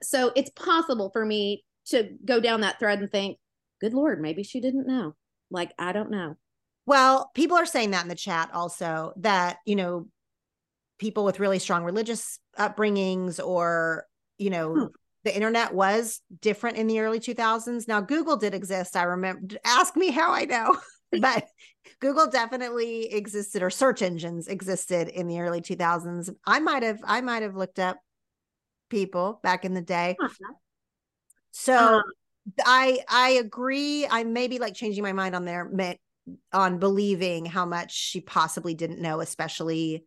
So 0.04 0.32
it's 0.36 0.50
possible 0.52 1.10
for 1.12 1.26
me 1.26 1.64
to 1.88 2.10
go 2.26 2.40
down 2.40 2.62
that 2.62 2.80
thread 2.80 3.00
and 3.00 3.12
think, 3.12 3.38
good 3.80 3.94
Lord, 3.94 4.22
maybe 4.22 4.44
she 4.44 4.60
didn't 4.62 4.88
know. 4.88 5.16
Like, 5.50 5.74
I 5.78 5.92
don't 5.92 6.12
know. 6.12 6.36
Well, 6.86 7.30
people 7.36 7.58
are 7.58 7.66
saying 7.66 7.92
that 7.92 8.04
in 8.04 8.10
the 8.10 8.16
chat 8.16 8.50
also 8.54 9.14
that, 9.18 9.58
you 9.66 9.76
know, 9.76 10.08
people 11.00 11.24
with 11.26 11.40
really 11.40 11.60
strong 11.60 11.84
religious 11.84 12.40
upbringings 12.58 13.46
or, 13.46 14.06
you 14.38 14.50
know, 14.50 14.74
Hmm. 14.74 14.86
the 15.24 15.36
internet 15.36 15.74
was 15.74 16.22
different 16.42 16.78
in 16.78 16.88
the 16.88 17.00
early 17.00 17.20
2000s. 17.20 17.88
Now, 17.88 18.02
Google 18.02 18.38
did 18.38 18.54
exist. 18.54 18.96
I 18.96 19.04
remember, 19.04 19.56
ask 19.66 19.96
me 19.96 20.10
how 20.12 20.32
I 20.32 20.46
know, 20.46 20.78
but 21.20 21.46
Google 22.00 22.28
definitely 22.28 23.12
existed 23.14 23.62
or 23.62 23.70
search 23.70 24.02
engines 24.02 24.48
existed 24.48 25.10
in 25.10 25.28
the 25.28 25.40
early 25.40 25.62
2000s. 25.62 26.30
I 26.46 26.60
might 26.60 26.84
have, 26.84 27.00
I 27.04 27.22
might 27.22 27.44
have 27.44 27.56
looked 27.56 27.80
up 27.80 27.98
people 28.92 29.40
back 29.42 29.66
in 29.66 29.74
the 29.74 29.82
day. 29.82 30.18
So 31.52 31.76
Um, 31.76 32.04
I 32.64 33.00
I 33.10 33.30
agree. 33.32 34.06
I 34.08 34.24
may 34.24 34.48
be 34.48 34.60
like 34.60 34.76
changing 34.76 35.04
my 35.04 35.14
mind 35.14 35.36
on 35.36 35.46
there 35.46 35.72
on 36.54 36.78
believing 36.78 37.46
how 37.46 37.66
much 37.66 37.92
she 37.94 38.22
possibly 38.22 38.76
didn't 38.76 39.02
know, 39.02 39.22
especially 39.22 40.06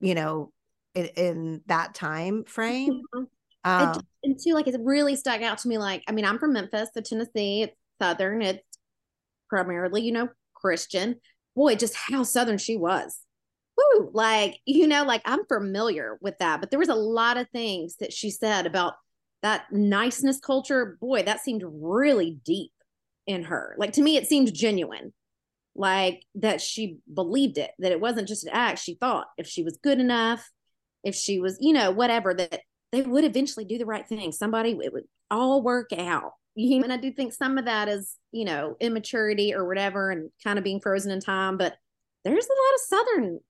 you 0.00 0.14
know 0.14 0.52
in, 0.94 1.06
in 1.06 1.60
that 1.66 1.94
time 1.94 2.44
frame. 2.44 3.02
Mhm. 3.14 3.26
Um, 3.64 4.06
and 4.22 4.38
too, 4.42 4.54
like, 4.54 4.66
it 4.66 4.80
really 4.82 5.16
stuck 5.16 5.42
out 5.42 5.58
to 5.58 5.68
me. 5.68 5.78
Like, 5.78 6.02
I 6.08 6.12
mean, 6.12 6.24
I'm 6.24 6.38
from 6.38 6.52
Memphis, 6.52 6.90
so 6.94 7.00
Tennessee, 7.00 7.62
it's 7.62 7.76
Southern, 8.00 8.40
it's 8.40 8.62
primarily, 9.48 10.02
you 10.02 10.12
know, 10.12 10.28
Christian. 10.54 11.16
Boy, 11.54 11.74
just 11.74 11.94
how 11.94 12.22
Southern 12.22 12.58
she 12.58 12.76
was. 12.76 13.18
Woo! 13.78 14.10
Like, 14.12 14.58
you 14.64 14.88
know, 14.88 15.04
like 15.04 15.22
I'm 15.24 15.46
familiar 15.46 16.18
with 16.20 16.38
that, 16.38 16.60
but 16.60 16.70
there 16.70 16.80
was 16.80 16.88
a 16.88 16.94
lot 16.94 17.36
of 17.36 17.48
things 17.50 17.96
that 18.00 18.12
she 18.12 18.30
said 18.30 18.66
about 18.66 18.94
that 19.42 19.72
niceness 19.72 20.40
culture. 20.40 20.98
Boy, 21.00 21.22
that 21.22 21.40
seemed 21.40 21.62
really 21.64 22.38
deep 22.44 22.72
in 23.26 23.44
her. 23.44 23.76
Like, 23.78 23.92
to 23.92 24.02
me, 24.02 24.16
it 24.16 24.26
seemed 24.26 24.52
genuine. 24.52 25.12
Like, 25.76 26.24
that 26.34 26.60
she 26.60 26.98
believed 27.12 27.56
it, 27.56 27.70
that 27.78 27.92
it 27.92 28.00
wasn't 28.00 28.26
just 28.26 28.44
an 28.44 28.50
act. 28.52 28.80
She 28.80 28.94
thought 28.94 29.28
if 29.36 29.46
she 29.46 29.62
was 29.62 29.78
good 29.80 30.00
enough, 30.00 30.50
if 31.04 31.14
she 31.14 31.38
was, 31.38 31.56
you 31.60 31.72
know, 31.72 31.92
whatever, 31.92 32.34
that 32.34 32.62
they 32.90 33.02
would 33.02 33.22
eventually 33.22 33.64
do 33.64 33.78
the 33.78 33.86
right 33.86 34.08
thing. 34.08 34.32
Somebody, 34.32 34.76
it 34.82 34.92
would 34.92 35.04
all 35.30 35.62
work 35.62 35.92
out. 35.96 36.32
And 36.56 36.92
I 36.92 36.96
do 36.96 37.12
think 37.12 37.32
some 37.32 37.58
of 37.58 37.66
that 37.66 37.88
is, 37.88 38.16
you 38.32 38.44
know, 38.44 38.74
immaturity 38.80 39.54
or 39.54 39.68
whatever 39.68 40.10
and 40.10 40.30
kind 40.42 40.58
of 40.58 40.64
being 40.64 40.80
frozen 40.80 41.12
in 41.12 41.20
time. 41.20 41.56
But 41.56 41.76
there's 42.24 42.46
a 42.46 42.48
lot 42.48 42.74
of 42.74 42.80
Southern 42.80 43.40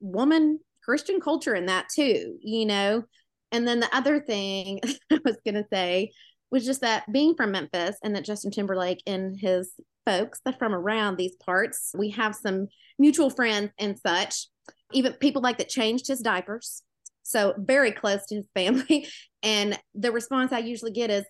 woman 0.00 0.60
Christian 0.84 1.20
culture 1.20 1.54
in 1.54 1.66
that 1.66 1.88
too, 1.94 2.38
you 2.42 2.66
know? 2.66 3.04
And 3.52 3.66
then 3.66 3.80
the 3.80 3.94
other 3.94 4.20
thing 4.20 4.80
I 5.12 5.18
was 5.24 5.36
to 5.46 5.64
say 5.72 6.12
was 6.50 6.64
just 6.64 6.80
that 6.80 7.10
being 7.12 7.34
from 7.34 7.52
Memphis 7.52 7.96
and 8.02 8.14
that 8.16 8.24
Justin 8.24 8.50
Timberlake 8.50 9.02
and 9.06 9.38
his 9.38 9.72
folks 10.06 10.40
that 10.44 10.58
from 10.58 10.74
around 10.74 11.16
these 11.16 11.36
parts, 11.36 11.92
we 11.96 12.10
have 12.10 12.34
some 12.34 12.68
mutual 12.98 13.30
friends 13.30 13.70
and 13.78 13.98
such, 13.98 14.48
even 14.92 15.12
people 15.14 15.42
like 15.42 15.58
that 15.58 15.68
changed 15.68 16.08
his 16.08 16.20
diapers. 16.20 16.82
So 17.22 17.54
very 17.56 17.92
close 17.92 18.26
to 18.26 18.36
his 18.36 18.46
family. 18.54 19.06
And 19.42 19.78
the 19.94 20.12
response 20.12 20.52
I 20.52 20.58
usually 20.58 20.90
get 20.90 21.08
is, 21.08 21.24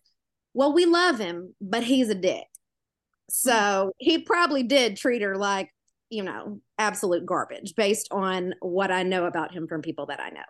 well, 0.52 0.72
we 0.72 0.84
love 0.84 1.20
him, 1.20 1.54
but 1.60 1.84
he's 1.84 2.08
a 2.08 2.14
dick. 2.16 2.42
So 3.30 3.92
he 3.98 4.18
probably 4.18 4.64
did 4.64 4.96
treat 4.96 5.22
her 5.22 5.36
like, 5.36 5.70
you 6.10 6.22
know, 6.22 6.60
absolute 6.78 7.24
garbage 7.24 7.74
based 7.76 8.08
on 8.10 8.54
what 8.60 8.90
I 8.90 9.02
know 9.04 9.26
about 9.26 9.52
him 9.52 9.66
from 9.68 9.80
people 9.80 10.06
that 10.06 10.20
I 10.20 10.30
know. 10.30 10.42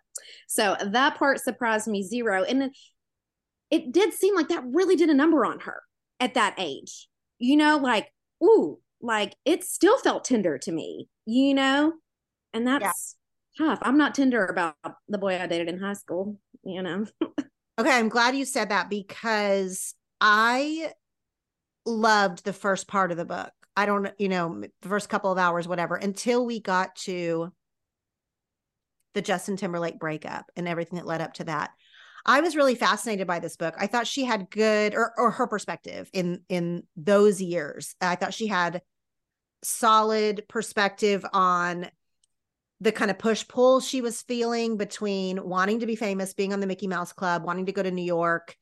So 0.48 0.76
that 0.84 1.16
part 1.18 1.40
surprised 1.40 1.86
me 1.86 2.02
zero. 2.02 2.42
And 2.44 2.64
it, 2.64 2.72
it 3.70 3.92
did 3.92 4.14
seem 4.14 4.34
like 4.34 4.48
that 4.48 4.64
really 4.66 4.96
did 4.96 5.10
a 5.10 5.14
number 5.14 5.44
on 5.44 5.60
her 5.60 5.82
at 6.18 6.34
that 6.34 6.54
age. 6.58 7.08
You 7.38 7.56
know, 7.56 7.76
like, 7.76 8.10
ooh, 8.42 8.78
like 9.00 9.34
it 9.44 9.64
still 9.64 9.98
felt 9.98 10.24
tender 10.24 10.58
to 10.58 10.72
me, 10.72 11.08
you 11.26 11.54
know? 11.54 11.92
And 12.52 12.66
that's 12.66 13.16
tough. 13.56 13.78
I'm 13.82 13.96
not 13.98 14.14
tender 14.14 14.44
about 14.46 14.74
the 15.08 15.18
boy 15.18 15.38
I 15.40 15.46
dated 15.46 15.68
in 15.68 15.78
high 15.78 15.92
school. 15.92 16.40
you 16.64 16.82
know. 16.82 17.06
Okay, 17.78 17.96
I'm 17.98 18.10
glad 18.10 18.36
you 18.36 18.44
said 18.44 18.68
that 18.68 18.90
because 18.90 19.94
I 20.20 20.92
loved 21.86 22.44
the 22.44 22.52
first 22.52 22.86
part 22.86 23.10
of 23.10 23.16
the 23.16 23.24
book. 23.24 23.52
I 23.76 23.86
don't, 23.86 24.08
you 24.18 24.28
know, 24.28 24.62
the 24.82 24.88
first 24.88 25.08
couple 25.08 25.30
of 25.30 25.38
hours, 25.38 25.68
whatever, 25.68 25.96
until 25.96 26.44
we 26.44 26.60
got 26.60 26.96
to 26.96 27.52
the 29.14 29.22
Justin 29.22 29.56
Timberlake 29.56 29.98
breakup 29.98 30.46
and 30.56 30.68
everything 30.68 30.96
that 30.96 31.06
led 31.06 31.20
up 31.20 31.34
to 31.34 31.44
that. 31.44 31.70
I 32.26 32.40
was 32.40 32.56
really 32.56 32.74
fascinated 32.74 33.26
by 33.26 33.38
this 33.38 33.56
book. 33.56 33.74
I 33.78 33.86
thought 33.86 34.06
she 34.06 34.24
had 34.24 34.50
good 34.50 34.94
or 34.94 35.12
or 35.16 35.30
her 35.30 35.46
perspective 35.46 36.10
in 36.12 36.42
in 36.48 36.82
those 36.96 37.40
years. 37.40 37.94
I 38.00 38.14
thought 38.16 38.34
she 38.34 38.46
had 38.46 38.82
solid 39.62 40.44
perspective 40.48 41.24
on 41.32 41.88
the 42.80 42.92
kind 42.92 43.10
of 43.10 43.18
push 43.18 43.46
pull 43.46 43.80
she 43.80 44.00
was 44.00 44.22
feeling 44.22 44.76
between 44.76 45.42
wanting 45.42 45.80
to 45.80 45.86
be 45.86 45.96
famous, 45.96 46.32
being 46.32 46.52
on 46.52 46.60
the 46.60 46.66
Mickey 46.66 46.86
Mouse 46.86 47.12
Club, 47.12 47.44
wanting 47.44 47.66
to 47.66 47.72
go 47.72 47.82
to 47.82 47.90
New 47.90 48.04
York, 48.04 48.56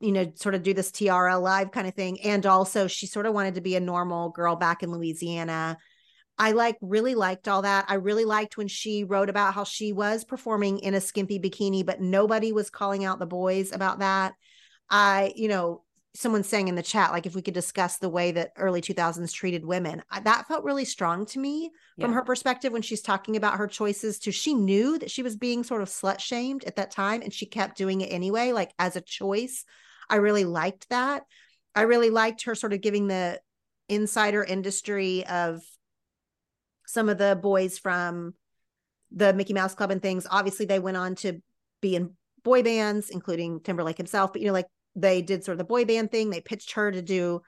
you 0.00 0.12
know, 0.12 0.32
sort 0.34 0.54
of 0.54 0.62
do 0.62 0.74
this 0.74 0.90
TRL 0.90 1.40
live 1.40 1.70
kind 1.70 1.86
of 1.86 1.94
thing. 1.94 2.20
And 2.22 2.44
also, 2.46 2.86
she 2.86 3.06
sort 3.06 3.26
of 3.26 3.34
wanted 3.34 3.54
to 3.54 3.60
be 3.60 3.76
a 3.76 3.80
normal 3.80 4.30
girl 4.30 4.56
back 4.56 4.82
in 4.82 4.90
Louisiana. 4.90 5.78
I 6.38 6.52
like 6.52 6.76
really 6.80 7.14
liked 7.14 7.48
all 7.48 7.62
that. 7.62 7.86
I 7.88 7.94
really 7.94 8.24
liked 8.24 8.56
when 8.56 8.68
she 8.68 9.04
wrote 9.04 9.28
about 9.28 9.54
how 9.54 9.64
she 9.64 9.92
was 9.92 10.24
performing 10.24 10.78
in 10.78 10.94
a 10.94 11.00
skimpy 11.00 11.38
bikini, 11.38 11.84
but 11.84 12.00
nobody 12.00 12.52
was 12.52 12.70
calling 12.70 13.04
out 13.04 13.18
the 13.18 13.26
boys 13.26 13.72
about 13.72 13.98
that. 13.98 14.34
I, 14.88 15.32
you 15.34 15.48
know, 15.48 15.82
someone 16.18 16.42
saying 16.42 16.66
in 16.66 16.74
the 16.74 16.82
chat 16.82 17.12
like 17.12 17.26
if 17.26 17.36
we 17.36 17.42
could 17.42 17.54
discuss 17.54 17.98
the 17.98 18.08
way 18.08 18.32
that 18.32 18.52
early 18.56 18.80
2000s 18.80 19.32
treated 19.32 19.64
women 19.64 20.02
that 20.24 20.48
felt 20.48 20.64
really 20.64 20.84
strong 20.84 21.24
to 21.24 21.38
me 21.38 21.70
yeah. 21.96 22.04
from 22.04 22.12
her 22.12 22.22
perspective 22.22 22.72
when 22.72 22.82
she's 22.82 23.00
talking 23.00 23.36
about 23.36 23.56
her 23.56 23.68
choices 23.68 24.18
to 24.18 24.32
she 24.32 24.52
knew 24.52 24.98
that 24.98 25.12
she 25.12 25.22
was 25.22 25.36
being 25.36 25.62
sort 25.62 25.80
of 25.80 25.88
slut 25.88 26.18
shamed 26.18 26.64
at 26.64 26.74
that 26.74 26.90
time 26.90 27.22
and 27.22 27.32
she 27.32 27.46
kept 27.46 27.78
doing 27.78 28.00
it 28.00 28.12
anyway 28.12 28.50
like 28.50 28.72
as 28.80 28.96
a 28.96 29.00
choice. 29.00 29.64
I 30.10 30.16
really 30.16 30.44
liked 30.44 30.88
that. 30.88 31.22
I 31.76 31.82
really 31.82 32.10
liked 32.10 32.42
her 32.42 32.56
sort 32.56 32.72
of 32.72 32.80
giving 32.80 33.06
the 33.06 33.40
insider 33.88 34.42
industry 34.42 35.24
of 35.26 35.62
some 36.84 37.08
of 37.08 37.18
the 37.18 37.38
boys 37.40 37.78
from 37.78 38.34
the 39.12 39.32
mickey 39.34 39.52
mouse 39.52 39.76
club 39.76 39.92
and 39.92 40.02
things. 40.02 40.26
Obviously 40.28 40.66
they 40.66 40.80
went 40.80 40.96
on 40.96 41.14
to 41.16 41.40
be 41.80 41.94
in 41.94 42.10
boy 42.42 42.62
bands 42.62 43.10
including 43.10 43.60
timberlake 43.60 43.96
himself 43.96 44.32
but 44.32 44.40
you 44.40 44.46
know 44.46 44.52
like 44.52 44.68
they 45.00 45.22
did 45.22 45.44
sort 45.44 45.54
of 45.54 45.58
the 45.58 45.64
boy 45.64 45.84
band 45.84 46.10
thing. 46.10 46.30
They 46.30 46.40
pitched 46.40 46.72
her 46.72 46.90
to 46.90 47.02
do, 47.02 47.42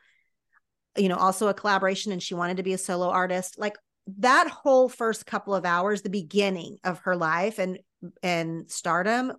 you 0.97 1.09
know, 1.09 1.17
also 1.17 1.49
a 1.49 1.55
collaboration 1.55 2.13
and 2.13 2.23
she 2.23 2.35
wanted 2.35 2.59
to 2.59 2.63
be 2.63 2.73
a 2.73 2.79
solo 2.79 3.09
artist. 3.09 3.59
Like 3.59 3.77
that 4.19 4.49
whole 4.49 4.89
first 4.89 5.27
couple 5.27 5.55
of 5.55 5.65
hours, 5.65 6.03
the 6.03 6.11
beginning 6.11 6.79
of 6.85 7.01
her 7.01 7.17
life 7.17 7.59
and 7.59 7.79
and 8.23 8.71
stardom, 8.71 9.33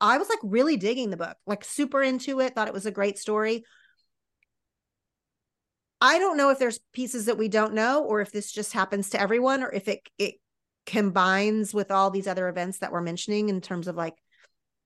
I 0.00 0.18
was 0.18 0.28
like 0.28 0.38
really 0.42 0.76
digging 0.76 1.10
the 1.10 1.16
book, 1.16 1.36
like 1.46 1.64
super 1.64 2.02
into 2.02 2.40
it, 2.40 2.54
thought 2.54 2.68
it 2.68 2.74
was 2.74 2.86
a 2.86 2.90
great 2.90 3.18
story. 3.18 3.64
I 6.00 6.18
don't 6.18 6.36
know 6.36 6.50
if 6.50 6.58
there's 6.58 6.80
pieces 6.92 7.26
that 7.26 7.38
we 7.38 7.48
don't 7.48 7.74
know 7.74 8.02
or 8.04 8.20
if 8.20 8.32
this 8.32 8.50
just 8.50 8.72
happens 8.72 9.10
to 9.10 9.20
everyone 9.20 9.62
or 9.62 9.72
if 9.72 9.86
it 9.88 10.00
it 10.18 10.34
combines 10.84 11.72
with 11.72 11.90
all 11.90 12.10
these 12.10 12.26
other 12.26 12.48
events 12.48 12.78
that 12.78 12.90
we're 12.90 13.00
mentioning 13.00 13.48
in 13.48 13.60
terms 13.60 13.86
of 13.86 13.94
like 13.94 14.14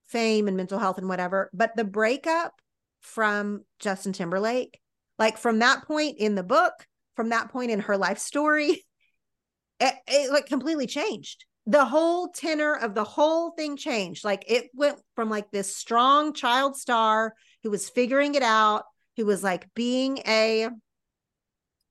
fame 0.06 0.48
and 0.48 0.56
mental 0.56 0.78
health 0.78 0.98
and 0.98 1.08
whatever. 1.08 1.50
But 1.52 1.76
the 1.76 1.84
breakup 1.84 2.52
from 3.00 3.64
Justin 3.78 4.12
Timberlake, 4.12 4.80
like 5.18 5.38
from 5.38 5.60
that 5.60 5.84
point 5.86 6.18
in 6.18 6.34
the 6.34 6.42
book, 6.42 6.72
from 7.14 7.30
that 7.30 7.50
point 7.50 7.70
in 7.70 7.80
her 7.80 7.96
life 7.96 8.18
story, 8.18 8.84
it, 9.80 9.94
it 10.06 10.30
like 10.30 10.46
completely 10.46 10.86
changed. 10.86 11.44
The 11.66 11.84
whole 11.84 12.28
tenor 12.28 12.74
of 12.74 12.94
the 12.94 13.04
whole 13.04 13.50
thing 13.50 13.76
changed. 13.76 14.24
Like 14.24 14.44
it 14.46 14.70
went 14.72 14.98
from 15.16 15.28
like 15.30 15.50
this 15.50 15.76
strong 15.76 16.32
child 16.32 16.76
star 16.76 17.34
who 17.64 17.70
was 17.70 17.88
figuring 17.88 18.36
it 18.36 18.42
out, 18.42 18.84
who 19.16 19.26
was 19.26 19.42
like 19.42 19.68
being 19.74 20.18
a 20.26 20.68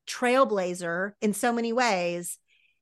trailblazer 0.08 1.12
in 1.22 1.34
so 1.34 1.52
many 1.52 1.74
ways, 1.74 2.38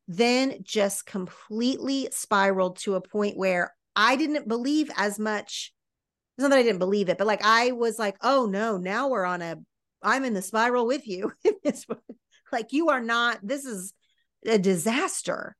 then 0.07 0.59
just 0.61 1.05
completely 1.05 2.09
spiraled 2.11 2.77
to 2.77 2.95
a 2.95 3.01
point 3.01 3.37
where 3.37 3.73
I 3.95 4.15
didn't 4.15 4.47
believe 4.47 4.89
as 4.95 5.19
much. 5.19 5.73
It's 6.37 6.43
not 6.43 6.49
that 6.49 6.59
I 6.59 6.63
didn't 6.63 6.79
believe 6.79 7.09
it, 7.09 7.17
but 7.17 7.27
like 7.27 7.43
I 7.43 7.71
was 7.71 7.99
like, 7.99 8.17
oh 8.21 8.45
no, 8.45 8.77
now 8.77 9.09
we're 9.09 9.25
on 9.25 9.41
a, 9.41 9.57
I'm 10.01 10.23
in 10.25 10.33
the 10.33 10.41
spiral 10.41 10.87
with 10.87 11.07
you. 11.07 11.31
like 12.51 12.73
you 12.73 12.89
are 12.89 13.01
not, 13.01 13.39
this 13.43 13.65
is 13.65 13.93
a 14.45 14.57
disaster, 14.57 15.55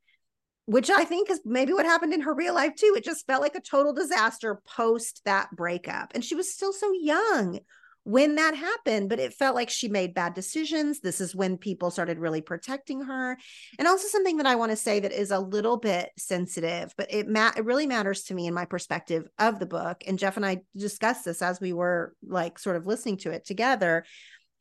which 0.66 0.90
I 0.90 1.04
think 1.04 1.30
is 1.30 1.42
maybe 1.46 1.74
what 1.74 1.86
happened 1.86 2.14
in 2.14 2.22
her 2.22 2.34
real 2.34 2.56
life 2.56 2.76
too. 2.76 2.94
It 2.98 3.04
just 3.04 3.28
felt 3.28 3.42
like 3.42 3.56
a 3.56 3.62
total 3.62 3.94
disaster 3.94 4.62
post 4.66 5.22
that 5.26 5.50
breakup. 5.56 6.14
And 6.16 6.24
she 6.24 6.36
was 6.36 6.54
still 6.54 6.74
so 6.74 6.92
young 6.92 7.60
when 8.04 8.36
that 8.36 8.56
happened, 8.56 9.10
but 9.10 9.20
it 9.20 9.34
felt 9.34 9.56
like 9.56 9.70
she 9.70 9.88
made 9.88 10.14
bad 10.14 10.34
decisions. 10.34 11.00
This 11.00 11.22
is 11.22 11.36
when 11.36 11.58
people 11.58 11.90
started 11.90 12.20
really 12.20 12.42
protecting 12.42 13.02
her. 13.04 13.38
And 13.80 13.88
also 13.88 14.08
something 14.08 14.38
that 14.38 14.46
I 14.46 14.56
want 14.56 14.72
to 14.72 14.76
say 14.76 15.00
that 15.00 15.14
is 15.14 15.32
a 15.32 15.40
little 15.40 15.78
bit 15.78 16.10
sensitive, 16.18 16.94
but 16.98 17.14
it 17.14 17.28
ma- 17.30 17.54
it 17.56 17.64
really 17.64 17.88
matters 17.88 18.24
to 18.24 18.34
me 18.34 18.46
in 18.46 18.54
my 18.54 18.66
perspective 18.66 19.28
of 19.40 19.60
the 19.60 19.66
book. 19.66 20.04
And 20.06 20.20
Jeff 20.20 20.36
and 20.36 20.46
I 20.46 20.62
discussed 20.76 21.24
this 21.24 21.42
as 21.42 21.62
we 21.62 21.72
were 21.72 22.14
like 22.28 22.60
sort 22.60 22.76
of 22.76 22.86
listening 22.86 23.18
to 23.18 23.32
it 23.32 23.46
together 23.46 24.04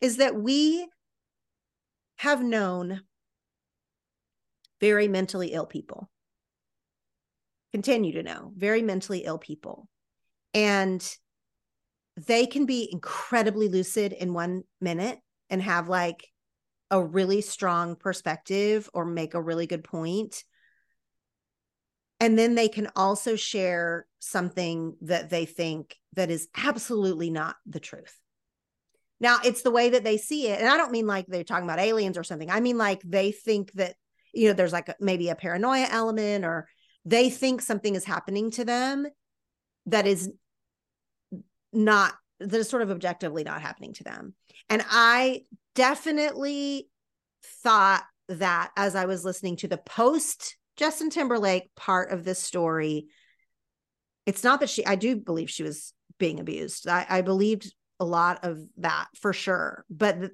is 0.00 0.18
that 0.18 0.36
we 0.36 0.86
have 2.16 2.42
known 2.42 3.00
very 4.80 5.08
mentally 5.08 5.52
ill 5.52 5.66
people. 5.66 6.08
Continue 7.72 8.12
to 8.12 8.22
know 8.22 8.52
very 8.56 8.82
mentally 8.82 9.20
ill 9.24 9.38
people. 9.38 9.88
And 10.54 11.02
they 12.16 12.46
can 12.46 12.66
be 12.66 12.88
incredibly 12.90 13.68
lucid 13.68 14.12
in 14.12 14.34
one 14.34 14.64
minute 14.80 15.18
and 15.48 15.62
have 15.62 15.88
like 15.88 16.28
a 16.90 17.02
really 17.02 17.40
strong 17.40 17.96
perspective 17.96 18.88
or 18.92 19.04
make 19.04 19.34
a 19.34 19.40
really 19.40 19.66
good 19.66 19.82
point. 19.82 20.44
And 22.20 22.38
then 22.38 22.54
they 22.54 22.68
can 22.68 22.88
also 22.94 23.34
share 23.34 24.06
something 24.20 24.96
that 25.00 25.30
they 25.30 25.44
think 25.44 25.96
that 26.12 26.30
is 26.30 26.48
absolutely 26.56 27.30
not 27.30 27.56
the 27.66 27.80
truth. 27.80 28.16
Now, 29.18 29.38
it's 29.44 29.62
the 29.62 29.70
way 29.70 29.90
that 29.90 30.04
they 30.04 30.18
see 30.18 30.48
it. 30.48 30.60
And 30.60 30.68
I 30.68 30.76
don't 30.76 30.92
mean 30.92 31.06
like 31.06 31.26
they're 31.26 31.44
talking 31.44 31.64
about 31.64 31.78
aliens 31.78 32.18
or 32.18 32.24
something. 32.24 32.50
I 32.50 32.60
mean 32.60 32.76
like 32.76 33.00
they 33.02 33.32
think 33.32 33.72
that, 33.72 33.94
you 34.34 34.48
know, 34.48 34.54
there's 34.54 34.72
like 34.72 34.94
maybe 35.00 35.30
a 35.30 35.34
paranoia 35.34 35.86
element 35.90 36.44
or 36.44 36.68
they 37.04 37.30
think 37.30 37.62
something 37.62 37.94
is 37.94 38.04
happening 38.04 38.50
to 38.52 38.64
them 38.64 39.06
that 39.86 40.06
is 40.06 40.30
not 41.72 42.14
that 42.40 42.54
is 42.54 42.68
sort 42.68 42.82
of 42.82 42.90
objectively 42.90 43.44
not 43.44 43.62
happening 43.62 43.92
to 43.94 44.04
them. 44.04 44.34
And 44.68 44.84
I 44.90 45.42
definitely 45.74 46.88
thought 47.62 48.04
that 48.28 48.70
as 48.76 48.94
I 48.94 49.04
was 49.06 49.24
listening 49.24 49.56
to 49.56 49.68
the 49.68 49.78
post 49.78 50.56
Justin 50.76 51.10
Timberlake 51.10 51.70
part 51.76 52.10
of 52.10 52.24
this 52.24 52.38
story, 52.38 53.06
it's 54.26 54.42
not 54.42 54.60
that 54.60 54.70
she, 54.70 54.84
I 54.86 54.96
do 54.96 55.16
believe 55.16 55.50
she 55.50 55.62
was 55.62 55.92
being 56.18 56.40
abused. 56.40 56.88
I, 56.88 57.06
I 57.08 57.20
believed 57.22 57.72
a 58.00 58.04
lot 58.04 58.44
of 58.44 58.58
that 58.78 59.06
for 59.20 59.32
sure. 59.32 59.84
But 59.90 60.18
th- 60.18 60.32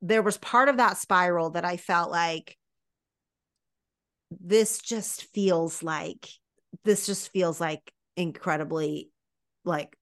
there 0.00 0.22
was 0.22 0.38
part 0.38 0.68
of 0.68 0.78
that 0.78 0.96
spiral 0.96 1.50
that 1.50 1.64
I 1.64 1.76
felt 1.76 2.10
like 2.10 2.56
this 4.40 4.78
just 4.78 5.24
feels 5.34 5.82
like, 5.82 6.28
this 6.84 7.06
just 7.06 7.30
feels 7.30 7.60
like 7.60 7.92
incredibly 8.16 9.10
like 9.64 9.96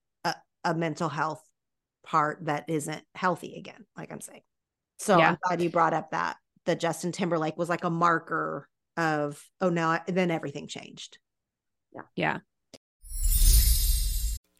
a 0.67 0.75
mental 0.75 1.09
health 1.09 1.41
part 2.05 2.45
that 2.45 2.65
isn't 2.67 3.03
healthy 3.15 3.55
again, 3.57 3.85
like 3.97 4.11
I'm 4.11 4.21
saying. 4.21 4.41
So 4.99 5.17
yeah. 5.17 5.29
I'm 5.29 5.37
glad 5.41 5.61
you 5.61 5.69
brought 5.69 5.93
up 5.93 6.11
that 6.11 6.37
that 6.65 6.79
Justin 6.79 7.11
Timberlake 7.11 7.57
was 7.57 7.69
like 7.69 7.85
a 7.85 7.89
marker 7.89 8.67
of 8.97 9.43
oh 9.61 9.69
no, 9.69 9.97
then 10.07 10.29
everything 10.29 10.67
changed. 10.67 11.17
Yeah. 11.93 12.01
Yeah. 12.15 12.37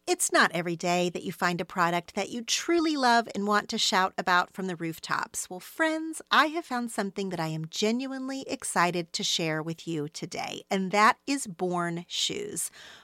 It's 0.06 0.32
not 0.32 0.50
every 0.54 0.74
day 0.74 1.10
that 1.10 1.22
you 1.22 1.32
find 1.32 1.60
a 1.60 1.66
product 1.66 2.14
that 2.14 2.30
you 2.30 2.40
truly 2.40 2.96
love 2.96 3.28
and 3.34 3.46
want 3.46 3.68
to 3.68 3.76
shout 3.76 4.14
about 4.16 4.54
from 4.54 4.66
the 4.66 4.74
rooftops. 4.74 5.50
Well, 5.50 5.60
friends, 5.60 6.22
I 6.30 6.46
have 6.46 6.64
found 6.64 6.90
something 6.90 7.28
that 7.28 7.38
I 7.38 7.48
am 7.48 7.66
genuinely 7.68 8.42
excited 8.48 9.12
to 9.12 9.22
share 9.22 9.62
with 9.62 9.86
you 9.86 10.08
today, 10.08 10.62
and 10.70 10.92
that 10.92 11.18
is 11.26 11.46
Born 11.46 12.06
Shoes. 12.08 12.70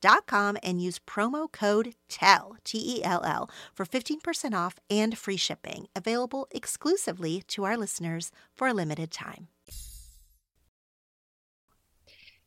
Dot 0.00 0.26
com 0.26 0.56
and 0.62 0.82
use 0.82 0.98
promo 0.98 1.50
code 1.50 1.94
TELL, 2.08 2.56
T 2.64 2.96
E 2.96 3.04
L 3.04 3.22
L, 3.24 3.50
for 3.74 3.86
15% 3.86 4.52
off 4.54 4.76
and 4.90 5.16
free 5.16 5.36
shipping, 5.36 5.86
available 5.96 6.46
exclusively 6.50 7.42
to 7.48 7.64
our 7.64 7.76
listeners 7.76 8.30
for 8.56 8.68
a 8.68 8.74
limited 8.74 9.10
time. 9.10 9.48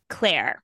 Claire. 0.10 0.64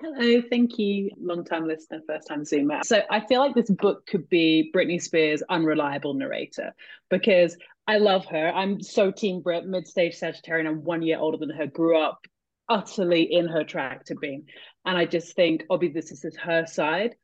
Hello, 0.00 0.42
thank 0.50 0.78
you. 0.78 1.10
Long 1.18 1.44
time 1.44 1.66
listener, 1.66 2.00
first 2.06 2.28
time 2.28 2.42
Zoomer. 2.42 2.84
So 2.84 3.02
I 3.10 3.20
feel 3.20 3.40
like 3.40 3.54
this 3.54 3.70
book 3.70 4.06
could 4.06 4.28
be 4.28 4.70
Britney 4.74 5.00
Spears' 5.00 5.42
unreliable 5.48 6.14
narrator 6.14 6.74
because 7.08 7.56
I 7.86 7.98
love 7.98 8.26
her. 8.26 8.48
I'm 8.48 8.82
so 8.82 9.10
team 9.10 9.40
Brit, 9.40 9.66
mid 9.66 9.86
stage 9.86 10.18
Sagittarian. 10.18 10.66
I'm 10.66 10.84
one 10.84 11.02
year 11.02 11.18
older 11.18 11.38
than 11.38 11.50
her, 11.50 11.66
grew 11.66 11.98
up 11.98 12.26
utterly 12.68 13.22
in 13.22 13.46
her 13.46 13.64
track 13.64 14.04
to 14.06 14.14
being. 14.14 14.46
And 14.84 14.98
I 14.98 15.06
just 15.06 15.34
think, 15.34 15.64
obviously, 15.70 16.00
this 16.00 16.24
is 16.24 16.36
her 16.36 16.66
side. 16.66 17.14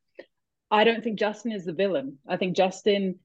I 0.69 0.83
don't 0.83 1.03
think 1.03 1.19
Justin 1.19 1.51
is 1.51 1.65
the 1.65 1.73
villain. 1.73 2.17
I 2.27 2.37
think 2.37 2.55
Justin, 2.55 3.19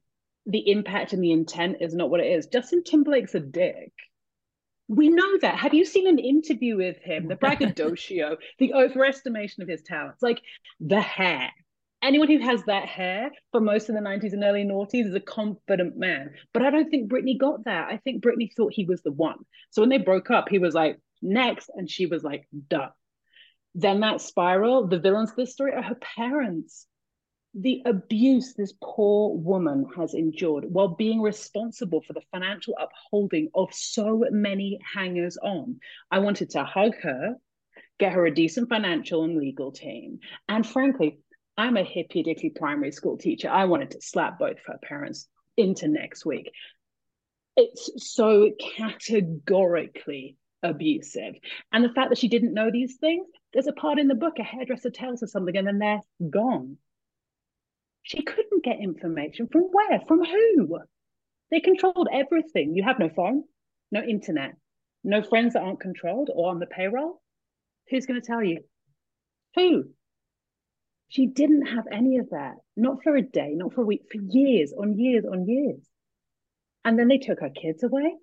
the 0.47 0.71
impact 0.71 1.13
and 1.13 1.23
the 1.23 1.33
intent 1.33 1.79
is 1.81 1.95
not 1.95 2.11
what 2.11 2.21
it 2.21 2.27
is. 2.27 2.47
Justin 2.47 2.83
Timberlake's 2.83 3.35
a 3.35 3.41
dick. 3.41 3.93
We 4.89 5.09
know 5.09 5.39
that. 5.39 5.59
Have 5.59 5.75
you 5.75 5.85
seen 5.85 6.07
an 6.07 6.19
interview 6.19 6.77
with 6.77 6.99
him? 6.99 7.29
The 7.29 7.37
braggadocio, 7.37 8.37
the 8.59 8.73
overestimation 8.77 9.61
of 9.61 9.69
his 9.69 9.83
talents, 9.83 10.23
like 10.23 10.41
the 10.81 11.01
hair. 11.01 11.51
Anyone 12.03 12.29
who 12.29 12.39
has 12.41 12.63
that 12.65 12.87
hair 12.87 13.31
for 13.53 13.61
most 13.61 13.89
of 13.89 13.95
the 13.95 14.01
90s 14.01 14.33
and 14.33 14.45
early 14.45 14.65
noughties 14.65 15.07
is 15.07 15.15
a 15.15 15.21
confident 15.21 15.97
man. 15.97 16.35
But 16.53 16.63
I 16.63 16.71
don't 16.71 16.91
think 16.91 17.11
Britney 17.11 17.39
got 17.39 17.65
that. 17.65 17.89
I 17.89 17.97
think 17.97 18.23
Britney 18.23 18.53
thought 18.55 18.73
he 18.73 18.85
was 18.85 19.03
the 19.03 19.13
one. 19.13 19.39
So 19.71 19.83
when 19.83 19.89
they 19.89 19.99
broke 19.99 20.31
up, 20.31 20.49
he 20.49 20.59
was 20.59 20.75
like, 20.75 21.01
next. 21.23 21.71
And 21.75 21.91
she 21.91 22.07
was 22.07 22.23
like, 22.23 22.47
duh. 22.69 22.91
Then 23.79 24.01
that 24.01 24.23
spiral, 24.23 24.87
the 24.87 24.99
villains 24.99 25.31
of 25.31 25.37
this 25.37 25.53
story 25.53 25.75
are 25.75 25.83
her 25.83 25.99
parents. 26.17 26.87
The 27.53 27.83
abuse 27.85 28.55
this 28.55 28.73
poor 28.83 29.37
woman 29.37 29.85
has 29.95 30.15
endured 30.15 30.65
while 30.67 30.89
being 30.89 31.21
responsible 31.21 32.01
for 32.01 32.15
the 32.15 32.23
financial 32.33 32.75
upholding 32.81 33.51
of 33.55 33.69
so 33.75 34.25
many 34.31 34.79
hangers 34.95 35.37
on. 35.37 35.79
I 36.11 36.21
wanted 36.21 36.51
to 36.51 36.65
hug 36.65 36.95
her, 37.03 37.35
get 37.99 38.15
her 38.15 38.25
a 38.25 38.35
decent 38.35 38.71
financial 38.71 39.25
and 39.25 39.37
legal 39.37 39.73
team. 39.73 40.21
And 40.49 40.67
frankly, 40.67 41.19
I'm 41.59 41.77
a 41.77 41.85
hippy 41.85 42.23
dicky 42.23 42.49
primary 42.49 42.93
school 42.93 43.19
teacher. 43.19 43.51
I 43.51 43.67
wanted 43.67 43.91
to 43.91 44.01
slap 44.01 44.39
both 44.39 44.53
of 44.53 44.67
her 44.69 44.79
parents 44.83 45.29
into 45.59 45.87
next 45.87 46.25
week. 46.25 46.51
It's 47.59 47.91
so 48.15 48.53
categorically 48.79 50.39
abusive. 50.63 51.35
And 51.73 51.85
the 51.85 51.93
fact 51.93 52.09
that 52.09 52.19
she 52.19 52.29
didn't 52.29 52.55
know 52.55 52.71
these 52.71 52.97
things, 52.97 53.27
there's 53.57 53.67
a 53.67 53.73
part 53.73 53.99
in 53.99 54.07
the 54.07 54.15
book, 54.15 54.39
a 54.39 54.43
hairdresser 54.43 54.91
tells 54.91 55.23
her 55.23 55.27
something 55.27 55.57
and 55.57 55.67
then 55.67 55.79
they're 55.79 56.03
gone. 56.29 56.77
She 58.03 58.23
couldn't 58.23 58.63
get 58.63 58.81
information 58.83 59.49
from 59.51 59.63
where? 59.63 59.99
From 60.07 60.23
who? 60.23 60.79
They 61.51 61.61
controlled 61.61 62.07
everything. 62.13 62.75
You 62.75 62.83
have 62.83 62.99
no 62.99 63.09
phone, 63.09 63.45
no 63.91 64.03
internet, 64.03 64.57
no 65.03 65.23
friends 65.23 65.55
that 65.55 65.63
aren't 65.63 65.81
controlled 65.81 66.29
or 66.35 66.51
on 66.51 66.59
the 66.59 66.67
payroll. 66.67 67.23
Who's 67.89 68.05
going 68.05 68.21
to 68.21 68.27
tell 68.27 68.45
you? 68.45 68.61
Who? 69.55 69.85
She 71.09 71.27
didn't 71.27 71.65
have 71.65 71.87
any 71.91 72.19
of 72.19 72.29
that, 72.33 72.57
not 72.77 73.03
for 73.03 73.17
a 73.17 73.23
day, 73.23 73.55
not 73.55 73.73
for 73.73 73.81
a 73.81 73.87
week, 73.87 74.03
for 74.13 74.19
years 74.21 74.75
on 74.79 74.99
years 74.99 75.25
on 75.25 75.49
years. 75.49 75.81
And 76.85 76.99
then 76.99 77.09
they 77.09 77.17
took 77.17 77.41
her 77.41 77.49
kids 77.49 77.83
away. 77.83 78.17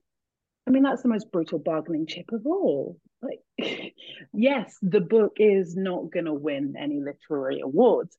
I 0.66 0.72
mean, 0.72 0.84
that's 0.84 1.02
the 1.02 1.10
most 1.10 1.32
brutal 1.32 1.60
bargaining 1.60 2.08
chip 2.08 2.32
of 2.32 2.46
all. 2.46 2.98
Like, 3.22 3.42
yes, 4.34 4.78
the 4.82 5.02
book 5.02 5.34
is 5.38 5.76
not 5.76 6.12
going 6.12 6.26
to 6.26 6.34
win 6.34 6.76
any 6.80 7.02
literary 7.02 7.60
awards, 7.62 8.18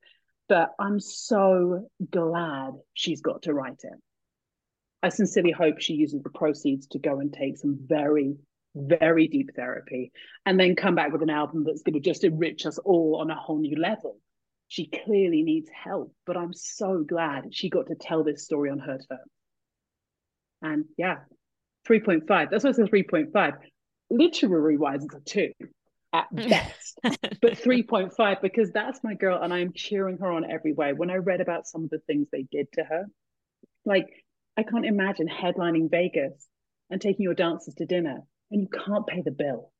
but 0.48 0.70
I'm 0.78 1.00
so 1.00 1.88
glad 2.10 2.72
she's 2.92 3.22
got 3.22 3.42
to 3.42 3.54
write 3.54 3.80
it. 3.82 3.98
I 5.02 5.08
sincerely 5.10 5.52
hope 5.52 5.80
she 5.80 5.94
uses 5.94 6.22
the 6.22 6.30
proceeds 6.30 6.86
to 6.88 6.98
go 6.98 7.20
and 7.20 7.32
take 7.32 7.58
some 7.58 7.78
very, 7.80 8.36
very 8.74 9.28
deep 9.28 9.50
therapy 9.54 10.12
and 10.46 10.58
then 10.58 10.76
come 10.76 10.94
back 10.94 11.12
with 11.12 11.22
an 11.22 11.30
album 11.30 11.64
that's 11.64 11.82
going 11.82 11.94
to 11.94 12.00
just 12.00 12.24
enrich 12.24 12.64
us 12.66 12.78
all 12.78 13.18
on 13.20 13.30
a 13.30 13.34
whole 13.34 13.58
new 13.58 13.76
level. 13.76 14.18
She 14.68 14.86
clearly 14.86 15.42
needs 15.42 15.68
help, 15.70 16.14
but 16.26 16.36
I'm 16.38 16.54
so 16.54 17.04
glad 17.06 17.54
she 17.54 17.68
got 17.68 17.88
to 17.88 17.94
tell 17.94 18.24
this 18.24 18.44
story 18.44 18.70
on 18.70 18.78
her 18.78 18.98
terms. 18.98 19.30
And 20.62 20.86
yeah, 20.96 21.18
3.5. 21.88 22.50
That's 22.50 22.64
why 22.64 22.70
it's 22.70 22.78
a 22.78 22.82
3.5. 22.82 23.52
Literary 24.10 24.76
wise, 24.76 25.04
it's 25.04 25.14
a 25.14 25.20
two 25.20 25.52
at 26.14 26.34
best, 26.48 26.98
but 27.02 27.54
3.5 27.54 28.40
because 28.40 28.70
that's 28.70 29.02
my 29.02 29.14
girl 29.14 29.42
and 29.42 29.52
I'm 29.52 29.72
cheering 29.74 30.18
her 30.18 30.30
on 30.30 30.50
every 30.50 30.72
way. 30.72 30.92
When 30.92 31.10
I 31.10 31.16
read 31.16 31.40
about 31.40 31.66
some 31.66 31.84
of 31.84 31.90
the 31.90 31.98
things 32.06 32.28
they 32.30 32.46
did 32.50 32.70
to 32.74 32.84
her, 32.84 33.06
like 33.84 34.06
I 34.56 34.62
can't 34.62 34.86
imagine 34.86 35.28
headlining 35.28 35.90
Vegas 35.90 36.46
and 36.88 37.00
taking 37.00 37.24
your 37.24 37.34
dancers 37.34 37.74
to 37.74 37.86
dinner 37.86 38.20
and 38.50 38.62
you 38.62 38.68
can't 38.68 39.06
pay 39.06 39.22
the 39.22 39.32
bill. 39.32 39.72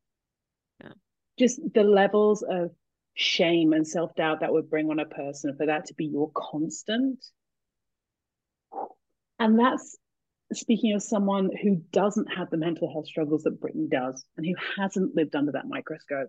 Yeah. 0.83 0.93
Just 1.39 1.61
the 1.73 1.85
levels 1.85 2.43
of 2.43 2.73
shame 3.15 3.73
and 3.73 3.87
self 3.87 4.15
doubt 4.17 4.41
that 4.41 4.53
would 4.53 4.69
bring 4.69 4.91
on 4.91 4.99
a 4.99 5.07
person 5.07 5.57
for 5.57 5.67
that 5.67 5.87
to 5.87 5.95
be 5.95 6.07
your 6.07 6.31
constant. 6.35 7.25
And 9.39 9.59
that's 9.59 9.97
speaking 10.53 10.95
of 10.95 11.03
someone 11.03 11.51
who 11.63 11.77
doesn't 11.93 12.33
have 12.33 12.51
the 12.51 12.57
mental 12.57 12.93
health 12.93 13.07
struggles 13.07 13.43
that 13.45 13.61
Britney 13.61 13.91
does 13.91 14.25
and 14.37 14.47
who 14.47 14.55
hasn't 14.77 15.17
lived 15.17 15.35
under 15.35 15.53
that 15.53 15.69
microscope. 15.69 16.29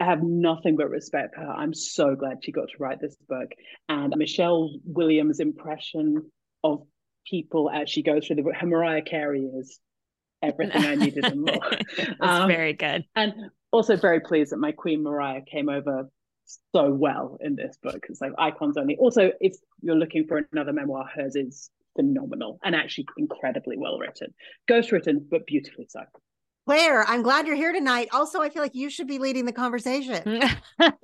I 0.00 0.04
have 0.04 0.22
nothing 0.22 0.76
but 0.76 0.90
respect 0.90 1.34
for 1.34 1.42
her. 1.42 1.52
I'm 1.52 1.72
so 1.72 2.16
glad 2.16 2.38
she 2.42 2.50
got 2.50 2.68
to 2.68 2.76
write 2.80 3.00
this 3.00 3.16
book. 3.28 3.52
And 3.88 4.12
Michelle 4.16 4.70
Williams' 4.84 5.38
impression 5.38 6.30
of 6.64 6.82
people 7.24 7.70
as 7.70 7.88
she 7.88 8.02
goes 8.02 8.26
through 8.26 8.36
the 8.36 8.52
her 8.52 8.66
Mariah 8.66 9.02
Carey 9.02 9.42
is 9.42 9.78
everything 10.42 10.84
I 10.84 10.96
needed 10.96 11.24
and 11.24 11.42
more. 11.42 11.70
That's 11.96 12.16
um, 12.20 12.48
very 12.48 12.72
good. 12.72 13.04
And 13.14 13.32
also 13.70 13.96
very 13.96 14.20
pleased 14.20 14.50
that 14.50 14.58
my 14.58 14.72
Queen 14.72 15.04
Mariah 15.04 15.42
came 15.42 15.68
over 15.68 16.08
so 16.74 16.90
well 16.90 17.38
in 17.40 17.54
this 17.54 17.76
book. 17.82 18.04
It's 18.08 18.20
like 18.20 18.32
icons 18.38 18.76
only. 18.76 18.96
Also, 18.96 19.30
if 19.40 19.56
you're 19.80 19.96
looking 19.96 20.26
for 20.26 20.46
another 20.52 20.72
memoir, 20.72 21.06
hers 21.14 21.36
is 21.36 21.70
phenomenal 21.96 22.58
and 22.64 22.74
actually 22.74 23.06
incredibly 23.18 23.76
well 23.76 23.98
written. 23.98 24.34
Ghost 24.68 24.92
written, 24.92 25.26
but 25.30 25.46
beautifully 25.46 25.86
so. 25.88 26.00
Claire, 26.66 27.04
I'm 27.08 27.22
glad 27.22 27.46
you're 27.46 27.56
here 27.56 27.72
tonight. 27.72 28.08
Also, 28.12 28.40
I 28.40 28.48
feel 28.48 28.62
like 28.62 28.74
you 28.74 28.88
should 28.88 29.08
be 29.08 29.18
leading 29.18 29.46
the 29.46 29.52
conversation. 29.52 30.42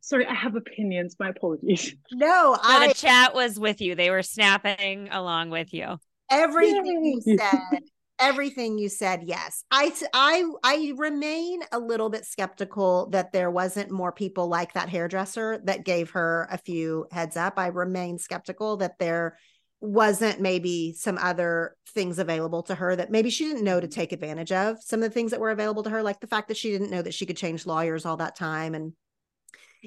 Sorry, 0.00 0.26
I 0.26 0.34
have 0.34 0.54
opinions. 0.54 1.16
My 1.18 1.30
apologies. 1.30 1.94
No, 2.12 2.56
I 2.62 2.88
the 2.88 2.94
chat 2.94 3.34
was 3.34 3.58
with 3.58 3.80
you. 3.80 3.94
They 3.94 4.10
were 4.10 4.22
snapping 4.22 5.08
along 5.10 5.50
with 5.50 5.74
you. 5.74 5.98
Everything 6.30 6.86
Yay. 6.86 7.20
you 7.26 7.38
said 7.38 7.80
everything 8.18 8.78
you 8.78 8.88
said 8.88 9.22
yes. 9.24 9.64
I 9.70 9.92
i 10.12 10.44
i 10.62 10.92
remain 10.96 11.60
a 11.72 11.78
little 11.78 12.08
bit 12.08 12.24
skeptical 12.24 13.08
that 13.10 13.32
there 13.32 13.50
wasn't 13.50 13.90
more 13.90 14.12
people 14.12 14.48
like 14.48 14.72
that 14.72 14.88
hairdresser 14.88 15.60
that 15.64 15.84
gave 15.84 16.10
her 16.10 16.48
a 16.50 16.58
few 16.58 17.06
heads 17.10 17.36
up. 17.36 17.54
I 17.58 17.68
remain 17.68 18.18
skeptical 18.18 18.78
that 18.78 18.98
there 18.98 19.38
wasn't 19.80 20.40
maybe 20.40 20.94
some 20.94 21.18
other 21.18 21.76
things 21.90 22.18
available 22.18 22.62
to 22.62 22.74
her 22.74 22.96
that 22.96 23.10
maybe 23.10 23.28
she 23.28 23.44
didn't 23.44 23.64
know 23.64 23.78
to 23.78 23.88
take 23.88 24.12
advantage 24.12 24.50
of 24.50 24.82
some 24.82 25.02
of 25.02 25.10
the 25.10 25.14
things 25.14 25.30
that 25.30 25.40
were 25.40 25.50
available 25.50 25.82
to 25.82 25.90
her 25.90 26.02
like 26.02 26.18
the 26.20 26.26
fact 26.26 26.48
that 26.48 26.56
she 26.56 26.70
didn't 26.70 26.90
know 26.90 27.02
that 27.02 27.14
she 27.14 27.26
could 27.26 27.36
change 27.36 27.66
lawyers 27.66 28.06
all 28.06 28.16
that 28.16 28.36
time. 28.36 28.74
And 28.74 28.94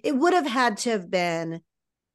it 0.03 0.15
would 0.15 0.33
have 0.33 0.45
had 0.45 0.77
to 0.77 0.91
have 0.91 1.09
been 1.09 1.61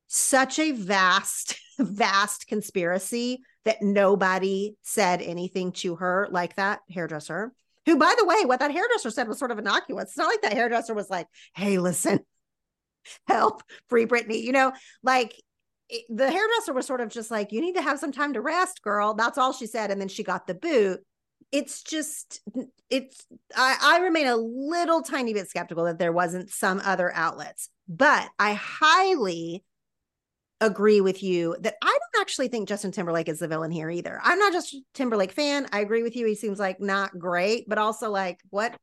such 0.07 0.59
a 0.59 0.73
vast 0.73 1.59
vast 1.79 2.47
conspiracy 2.47 3.43
that 3.65 3.83
nobody 3.83 4.77
said 4.83 5.23
anything 5.23 5.73
to 5.73 5.97
her 5.97 6.29
like 6.31 6.57
that 6.57 6.81
hairdresser. 6.91 7.53
Who, 7.87 7.99
by 7.99 8.15
the 8.19 8.25
way, 8.25 8.45
what 8.45 8.61
that 8.61 8.71
hairdresser 8.71 9.11
said 9.11 9.29
was 9.29 9.39
sort 9.39 9.51
of 9.51 9.59
innocuous. 9.59 10.05
It's 10.05 10.17
not 10.17 10.29
like 10.29 10.43
that 10.43 10.55
hairdresser 10.55 10.95
was 10.95 11.11
like, 11.11 11.27
hey, 11.55 11.79
listen, 11.79 12.21
help, 13.27 13.63
free 13.89 14.07
Britney. 14.07 14.43
You 14.43 14.53
know, 14.53 14.73
like 15.03 15.35
it, 15.89 16.05
the 16.09 16.31
hairdresser 16.31 16.73
was 16.73 16.87
sort 16.87 17.01
of 17.01 17.11
just 17.11 17.31
like, 17.31 17.53
you 17.53 17.61
need 17.61 17.77
to 17.77 17.83
have 17.83 17.99
some 17.99 18.13
time 18.13 18.33
to 18.35 18.41
rest, 18.41 18.83
girl. 18.83 19.15
That's 19.15 19.39
all 19.39 19.53
she 19.53 19.67
said. 19.67 19.91
And 19.91 20.01
then 20.01 20.09
she 20.09 20.23
got 20.23 20.47
the 20.47 20.55
boot. 20.55 21.01
It's 21.53 21.83
just, 21.83 22.41
it's, 22.91 23.27
I, 23.55 23.77
I 23.81 23.99
remain 23.99 24.27
a 24.27 24.37
little 24.37 25.03
tiny 25.03 25.35
bit 25.35 25.49
skeptical 25.49 25.85
that 25.85 25.99
there 25.99 26.13
wasn't 26.13 26.51
some 26.51 26.81
other 26.85 27.13
outlets, 27.15 27.69
but 27.87 28.29
I 28.39 28.55
highly 28.55 29.63
agree 30.61 31.01
with 31.01 31.23
you 31.23 31.57
that 31.61 31.75
I 31.83 31.87
don't 31.87 32.21
actually 32.23 32.49
think 32.49 32.69
Justin 32.69 32.93
Timberlake 32.93 33.29
is 33.29 33.39
the 33.39 33.49
villain 33.49 33.71
here 33.71 33.91
either. 33.91 34.21
I'm 34.23 34.39
not 34.39 34.53
just 34.53 34.77
Timberlake 34.95 35.33
fan. 35.33 35.67
I 35.73 35.81
agree 35.81 36.03
with 36.03 36.17
you. 36.17 36.27
He 36.27 36.35
seems 36.35 36.59
like 36.59 36.81
not 36.81 37.19
great, 37.19 37.69
but 37.69 37.79
also 37.79 38.11
like 38.11 38.41
what 38.51 38.77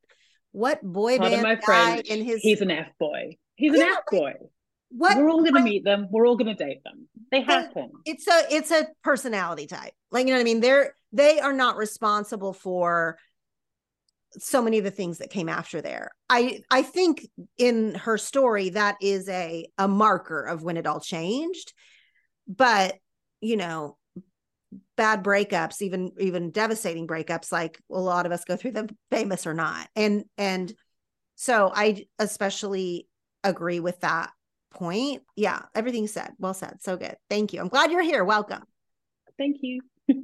what 0.52 0.82
boy 0.84 1.18
Pardon 1.18 1.42
band 1.42 1.60
my 1.62 1.66
guy 1.66 2.02
in 2.06 2.24
his 2.24 2.42
He's 2.42 2.62
an 2.62 2.72
F 2.72 2.88
boy. 3.00 3.38
He's 3.56 3.74
an 3.74 3.82
F 3.88 4.00
boy. 4.12 4.34
what 4.90 5.18
We're 5.18 5.30
all 5.30 5.40
going 5.40 5.54
to 5.54 5.60
what- 5.62 5.64
meet 5.64 5.84
them. 5.86 6.08
We're 6.12 6.28
all 6.28 6.36
going 6.36 6.56
to 6.56 6.64
date 6.66 6.84
them. 6.84 7.08
They 7.32 7.42
happen. 7.42 7.92
it's 8.06 8.28
a 8.28 8.44
it's 8.54 8.72
a 8.72 8.88
personality 9.04 9.66
type. 9.66 9.94
Like 10.12 10.26
you 10.28 10.32
know 10.34 10.38
what 10.38 10.42
I 10.42 10.44
mean? 10.46 10.60
They're 10.60 10.94
they 11.14 11.40
are 11.40 11.54
not 11.54 11.78
responsible 11.78 12.52
for 12.54 13.18
so 14.38 14.62
many 14.62 14.78
of 14.78 14.84
the 14.84 14.92
things 14.92 15.18
that 15.18 15.30
came 15.30 15.50
after 15.50 15.82
there. 15.82 16.12
I 16.30 16.62
I 16.72 16.84
think 16.84 17.28
in 17.58 17.96
her 17.96 18.18
story 18.18 18.70
that 18.70 18.96
is 19.02 19.28
a 19.30 19.68
a 19.78 19.88
marker 19.88 20.42
of 20.42 20.64
when 20.64 20.78
it 20.78 20.88
all 20.88 21.00
changed. 21.00 21.74
But, 22.48 22.96
you 23.40 23.58
know, 23.58 23.98
bad 24.98 25.24
breakups, 25.24 25.82
even 25.82 26.12
even 26.20 26.52
devastating 26.52 27.08
breakups 27.08 27.52
like 27.52 27.80
a 27.92 28.00
lot 28.00 28.26
of 28.26 28.32
us 28.32 28.46
go 28.46 28.56
through 28.56 28.72
them 28.72 28.88
famous 29.10 29.46
or 29.46 29.54
not. 29.54 29.88
And 29.96 30.26
and 30.38 30.74
so 31.36 31.72
I 31.74 32.06
especially 32.20 33.08
agree 33.44 33.80
with 33.80 34.00
that 34.02 34.32
point. 34.72 35.24
Yeah, 35.36 35.64
everything 35.76 36.08
said. 36.08 36.32
Well 36.40 36.54
said. 36.54 36.78
So 36.82 36.98
good. 36.98 37.16
Thank 37.30 37.54
you. 37.54 37.62
I'm 37.62 37.68
glad 37.68 37.92
you're 37.92 38.02
here. 38.02 38.24
Welcome. 38.24 38.64
Thank 39.38 39.58
you. 39.62 39.82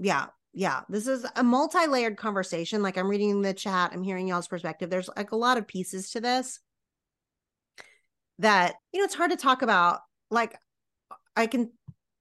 Yeah. 0.00 0.26
Yeah. 0.52 0.80
This 0.88 1.06
is 1.06 1.26
a 1.36 1.42
multi-layered 1.44 2.16
conversation. 2.16 2.82
Like 2.82 2.96
I'm 2.96 3.08
reading 3.08 3.42
the 3.42 3.54
chat, 3.54 3.90
I'm 3.92 4.02
hearing 4.02 4.28
y'all's 4.28 4.48
perspective. 4.48 4.90
There's 4.90 5.10
like 5.16 5.32
a 5.32 5.36
lot 5.36 5.58
of 5.58 5.68
pieces 5.68 6.10
to 6.12 6.20
this 6.20 6.60
that, 8.38 8.74
you 8.92 8.98
know, 9.00 9.04
it's 9.04 9.14
hard 9.14 9.30
to 9.30 9.36
talk 9.36 9.62
about. 9.62 10.00
Like 10.30 10.56
I 11.36 11.46
can 11.46 11.70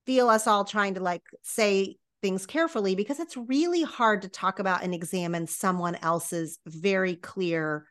feel 0.05 0.29
us 0.29 0.47
all 0.47 0.65
trying 0.65 0.95
to 0.95 1.01
like 1.01 1.23
say 1.41 1.97
things 2.21 2.45
carefully 2.45 2.95
because 2.95 3.19
it's 3.19 3.37
really 3.37 3.83
hard 3.83 4.23
to 4.23 4.29
talk 4.29 4.59
about 4.59 4.83
and 4.83 4.93
examine 4.93 5.47
someone 5.47 5.95
else's 5.95 6.59
very 6.65 7.15
clear 7.15 7.85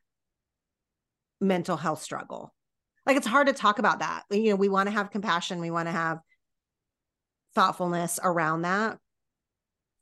mental 1.41 1.77
health 1.77 2.03
struggle. 2.03 2.53
Like 3.05 3.17
it's 3.17 3.27
hard 3.27 3.47
to 3.47 3.53
talk 3.53 3.79
about 3.79 4.01
that. 4.01 4.25
You 4.31 4.51
know, 4.51 4.57
we 4.57 4.69
want 4.69 4.89
to 4.89 4.93
have 4.93 5.11
compassion, 5.11 5.61
we 5.61 5.71
want 5.71 5.89
to 5.89 5.93
have 5.93 6.19
thoughtfulness 7.55 8.19
around 8.23 8.63
that. 8.63 8.99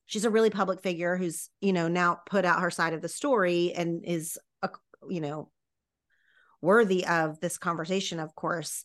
She's 0.07 0.25
a 0.25 0.31
really 0.31 0.51
public 0.51 0.83
figure 0.83 1.17
who's, 1.17 1.49
you 1.61 1.73
know, 1.73 1.89
now 1.89 2.21
put 2.27 2.45
out 2.45 2.61
her 2.61 2.71
side 2.71 2.93
of 2.93 3.03
the 3.03 3.09
story 3.09 3.73
and 3.75 4.05
is, 4.05 4.39
a, 4.63 4.71
you 5.09 5.21
know, 5.21 5.51
worthy 6.61 7.07
of 7.07 7.41
this 7.41 7.59
conversation, 7.59 8.19
of 8.19 8.35
course. 8.35 8.85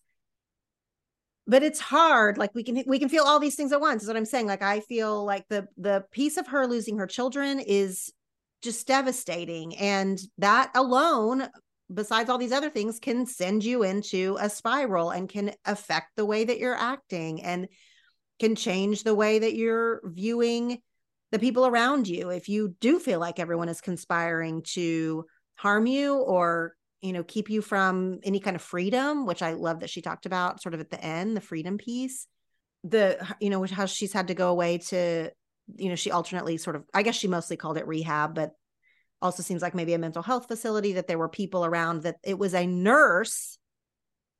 But 1.47 1.63
it's 1.63 1.79
hard. 1.79 2.37
Like 2.37 2.53
we 2.53 2.63
can 2.63 2.83
we 2.85 2.99
can 2.99 3.09
feel 3.09 3.23
all 3.23 3.39
these 3.39 3.55
things 3.55 3.71
at 3.71 3.81
once. 3.81 4.03
Is 4.03 4.07
what 4.07 4.17
I'm 4.17 4.25
saying. 4.25 4.45
Like 4.45 4.61
I 4.61 4.81
feel 4.81 5.25
like 5.25 5.47
the 5.49 5.67
the 5.77 6.03
piece 6.11 6.37
of 6.37 6.47
her 6.47 6.67
losing 6.67 6.97
her 6.97 7.07
children 7.07 7.59
is 7.59 8.13
just 8.61 8.85
devastating, 8.85 9.75
and 9.77 10.19
that 10.37 10.69
alone 10.75 11.49
besides 11.91 12.29
all 12.29 12.37
these 12.37 12.51
other 12.51 12.69
things 12.69 12.99
can 12.99 13.25
send 13.25 13.63
you 13.63 13.83
into 13.83 14.37
a 14.39 14.49
spiral 14.49 15.09
and 15.09 15.27
can 15.27 15.51
affect 15.65 16.15
the 16.15 16.25
way 16.25 16.43
that 16.43 16.59
you're 16.59 16.75
acting 16.75 17.41
and 17.41 17.67
can 18.39 18.55
change 18.55 19.03
the 19.03 19.15
way 19.15 19.39
that 19.39 19.55
you're 19.55 20.01
viewing 20.05 20.79
the 21.31 21.39
people 21.39 21.65
around 21.65 22.07
you 22.07 22.29
if 22.29 22.49
you 22.49 22.75
do 22.79 22.99
feel 22.99 23.19
like 23.19 23.39
everyone 23.39 23.69
is 23.69 23.81
conspiring 23.81 24.61
to 24.63 25.25
harm 25.55 25.85
you 25.85 26.15
or 26.15 26.73
you 27.01 27.13
know 27.13 27.23
keep 27.23 27.49
you 27.49 27.61
from 27.61 28.19
any 28.23 28.39
kind 28.39 28.55
of 28.55 28.61
freedom 28.61 29.25
which 29.25 29.41
i 29.41 29.53
love 29.53 29.79
that 29.81 29.89
she 29.89 30.01
talked 30.01 30.25
about 30.25 30.61
sort 30.61 30.73
of 30.73 30.79
at 30.79 30.89
the 30.89 31.03
end 31.03 31.35
the 31.35 31.41
freedom 31.41 31.77
piece 31.77 32.27
the 32.83 33.17
you 33.39 33.49
know 33.49 33.63
how 33.65 33.85
she's 33.85 34.13
had 34.13 34.27
to 34.27 34.33
go 34.33 34.49
away 34.49 34.77
to 34.77 35.29
you 35.75 35.89
know 35.89 35.95
she 35.95 36.11
alternately 36.11 36.57
sort 36.57 36.75
of 36.75 36.83
i 36.93 37.03
guess 37.03 37.15
she 37.15 37.27
mostly 37.27 37.57
called 37.57 37.77
it 37.77 37.87
rehab 37.87 38.33
but 38.33 38.51
also 39.21 39.43
seems 39.43 39.61
like 39.61 39.75
maybe 39.75 39.93
a 39.93 39.99
mental 39.99 40.23
health 40.23 40.47
facility 40.47 40.93
that 40.93 41.07
there 41.07 41.17
were 41.17 41.29
people 41.29 41.65
around 41.65 42.03
that 42.03 42.15
it 42.23 42.39
was 42.39 42.53
a 42.53 42.65
nurse 42.65 43.57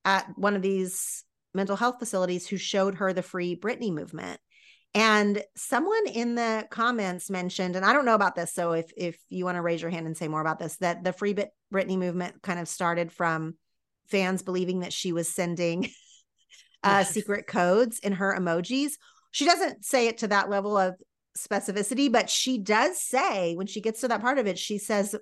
at 0.05 0.25
one 0.37 0.55
of 0.55 0.61
these 0.61 1.25
mental 1.53 1.75
health 1.75 1.99
facilities 1.99 2.47
who 2.47 2.57
showed 2.57 2.95
her 2.95 3.13
the 3.13 3.21
free 3.21 3.55
Britney 3.55 3.91
movement. 3.91 4.39
And 4.95 5.43
someone 5.55 6.07
in 6.07 6.35
the 6.35 6.67
comments 6.71 7.29
mentioned, 7.29 7.75
and 7.75 7.85
I 7.85 7.93
don't 7.93 8.05
know 8.05 8.15
about 8.15 8.35
this, 8.35 8.53
so 8.53 8.71
if 8.71 8.91
if 8.97 9.19
you 9.29 9.45
want 9.45 9.55
to 9.55 9.61
raise 9.61 9.81
your 9.81 9.91
hand 9.91 10.07
and 10.07 10.17
say 10.17 10.27
more 10.27 10.41
about 10.41 10.57
this, 10.57 10.77
that 10.77 11.03
the 11.03 11.13
free 11.13 11.33
bit 11.33 11.49
Britney 11.71 11.97
movement 11.97 12.41
kind 12.41 12.59
of 12.59 12.67
started 12.67 13.11
from 13.11 13.55
fans 14.09 14.41
believing 14.41 14.79
that 14.79 14.93
she 14.93 15.11
was 15.11 15.29
sending 15.29 15.89
uh, 16.83 17.03
secret 17.03 17.45
codes 17.45 17.99
in 17.99 18.13
her 18.13 18.35
emojis. 18.35 18.93
She 19.31 19.45
doesn't 19.45 19.85
say 19.85 20.07
it 20.07 20.19
to 20.19 20.27
that 20.29 20.49
level 20.49 20.75
of 20.75 20.95
specificity, 21.37 22.11
but 22.11 22.29
she 22.29 22.57
does 22.57 22.99
say 22.99 23.55
when 23.55 23.67
she 23.67 23.81
gets 23.81 24.01
to 24.01 24.07
that 24.07 24.21
part 24.21 24.39
of 24.39 24.47
it, 24.47 24.57
she 24.57 24.79
says 24.79 25.15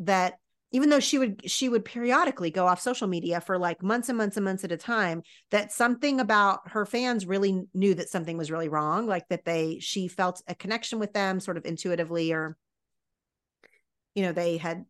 that 0.00 0.34
even 0.74 0.90
though 0.90 1.00
she 1.00 1.18
would 1.18 1.48
she 1.48 1.68
would 1.68 1.84
periodically 1.84 2.50
go 2.50 2.66
off 2.66 2.80
social 2.80 3.06
media 3.06 3.40
for 3.40 3.56
like 3.56 3.80
months 3.80 4.08
and 4.08 4.18
months 4.18 4.36
and 4.36 4.44
months 4.44 4.64
at 4.64 4.72
a 4.72 4.76
time 4.76 5.22
that 5.52 5.72
something 5.72 6.18
about 6.18 6.68
her 6.68 6.84
fans 6.84 7.26
really 7.26 7.62
knew 7.72 7.94
that 7.94 8.10
something 8.10 8.36
was 8.36 8.50
really 8.50 8.68
wrong 8.68 9.06
like 9.06 9.28
that 9.28 9.44
they 9.44 9.78
she 9.78 10.08
felt 10.08 10.42
a 10.48 10.54
connection 10.54 10.98
with 10.98 11.12
them 11.12 11.38
sort 11.38 11.56
of 11.56 11.64
intuitively 11.64 12.32
or 12.32 12.56
you 14.16 14.24
know 14.24 14.32
they 14.32 14.56
had 14.56 14.84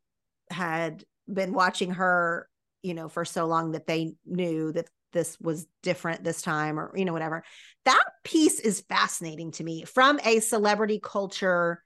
had 0.51 1.05
been 1.31 1.53
watching 1.53 1.91
her 1.91 2.49
you 2.83 2.95
know 2.95 3.09
for 3.11 3.27
so 3.27 3.45
long 3.45 3.73
that 3.73 3.87
they 3.87 4.15
knew 4.25 4.73
that 4.73 4.89
this 5.13 5.39
was 5.39 5.67
different 5.83 6.25
this 6.25 6.41
time 6.43 6.81
or 6.81 6.91
you 6.97 7.05
know 7.05 7.13
whatever. 7.13 7.45
That 7.85 8.05
piece 8.25 8.59
is 8.59 8.81
fascinating 8.89 9.53
to 9.53 9.65
me 9.65 9.85
from 9.85 10.19
a 10.25 10.41
celebrity 10.41 10.99
culture 10.99 11.85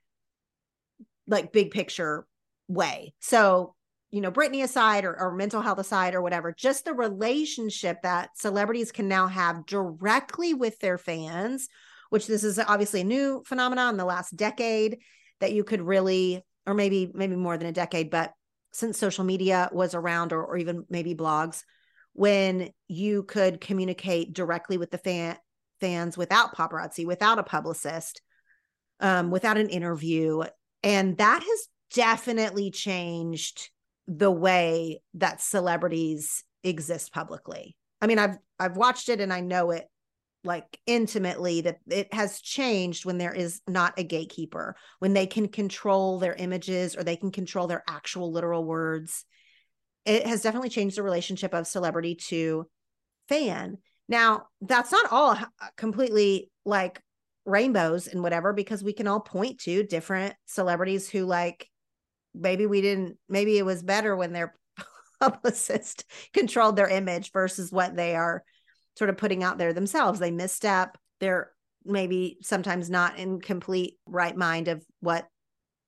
like 1.26 1.52
big 1.52 1.72
picture 1.72 2.26
way. 2.68 3.12
So 3.20 3.74
you 4.10 4.20
know 4.20 4.30
Britney 4.30 4.62
aside 4.62 5.04
or, 5.04 5.18
or 5.18 5.32
mental 5.32 5.62
health 5.62 5.78
aside 5.78 6.14
or 6.14 6.22
whatever 6.22 6.52
just 6.52 6.84
the 6.84 6.94
relationship 6.94 8.02
that 8.02 8.30
celebrities 8.36 8.92
can 8.92 9.08
now 9.08 9.26
have 9.26 9.66
directly 9.66 10.54
with 10.54 10.78
their 10.80 10.98
fans 10.98 11.68
which 12.10 12.26
this 12.26 12.44
is 12.44 12.58
obviously 12.58 13.02
a 13.02 13.04
new 13.04 13.42
phenomenon 13.46 13.90
in 13.90 13.96
the 13.96 14.04
last 14.04 14.36
decade 14.36 14.98
that 15.40 15.52
you 15.52 15.64
could 15.64 15.82
really 15.82 16.44
or 16.66 16.74
maybe 16.74 17.10
maybe 17.14 17.36
more 17.36 17.56
than 17.56 17.68
a 17.68 17.72
decade 17.72 18.10
but 18.10 18.32
since 18.72 18.98
social 18.98 19.24
media 19.24 19.70
was 19.72 19.94
around 19.94 20.32
or, 20.32 20.44
or 20.44 20.56
even 20.56 20.84
maybe 20.90 21.14
blogs 21.14 21.62
when 22.12 22.70
you 22.88 23.22
could 23.22 23.60
communicate 23.60 24.32
directly 24.32 24.78
with 24.78 24.90
the 24.90 24.98
fan 24.98 25.36
fans 25.80 26.16
without 26.16 26.54
paparazzi 26.56 27.06
without 27.06 27.38
a 27.38 27.42
publicist 27.42 28.20
um, 29.00 29.30
without 29.30 29.58
an 29.58 29.68
interview. 29.68 30.42
And 30.82 31.16
that 31.18 31.42
has 31.42 31.68
definitely 31.92 32.70
changed 32.70 33.70
the 34.08 34.30
way 34.30 35.00
that 35.14 35.40
celebrities 35.40 36.42
exist 36.64 37.12
publicly. 37.12 37.76
I 38.00 38.06
mean 38.06 38.18
i've 38.18 38.38
i've 38.58 38.76
watched 38.76 39.08
it 39.08 39.20
and 39.20 39.32
i 39.32 39.40
know 39.40 39.72
it 39.72 39.88
like 40.44 40.80
intimately 40.86 41.60
that 41.62 41.78
it 41.88 42.12
has 42.14 42.40
changed 42.40 43.04
when 43.04 43.18
there 43.18 43.34
is 43.34 43.60
not 43.66 43.98
a 43.98 44.04
gatekeeper 44.04 44.76
when 44.98 45.12
they 45.12 45.26
can 45.26 45.48
control 45.48 46.18
their 46.18 46.34
images 46.34 46.96
or 46.96 47.02
they 47.02 47.16
can 47.16 47.30
control 47.30 47.66
their 47.66 47.82
actual 47.88 48.32
literal 48.32 48.64
words. 48.64 49.24
It 50.04 50.26
has 50.26 50.42
definitely 50.42 50.70
changed 50.70 50.96
the 50.96 51.02
relationship 51.02 51.54
of 51.54 51.66
celebrity 51.66 52.14
to 52.28 52.66
fan. 53.28 53.78
Now 54.08 54.46
that's 54.60 54.92
not 54.92 55.10
all 55.10 55.32
uh, 55.32 55.44
completely 55.76 56.50
like 56.64 57.02
rainbows 57.44 58.06
and 58.06 58.22
whatever 58.22 58.52
because 58.52 58.82
we 58.82 58.92
can 58.92 59.06
all 59.06 59.20
point 59.20 59.58
to 59.60 59.82
different 59.82 60.34
celebrities 60.46 61.10
who 61.10 61.24
like 61.24 61.68
maybe 62.38 62.66
we 62.66 62.80
didn't 62.80 63.16
maybe 63.28 63.58
it 63.58 63.64
was 63.64 63.82
better 63.82 64.16
when 64.16 64.32
their 64.32 64.54
publicist 65.20 66.04
controlled 66.32 66.76
their 66.76 66.88
image 66.88 67.32
versus 67.32 67.72
what 67.72 67.96
they 67.96 68.14
are 68.14 68.42
sort 68.96 69.10
of 69.10 69.16
putting 69.16 69.44
out 69.44 69.58
there 69.58 69.72
themselves. 69.72 70.18
They 70.18 70.30
misstep. 70.30 70.98
They're 71.20 71.50
maybe 71.84 72.38
sometimes 72.42 72.90
not 72.90 73.18
in 73.18 73.40
complete 73.40 73.94
right 74.06 74.36
mind 74.36 74.68
of 74.68 74.84
what 75.00 75.26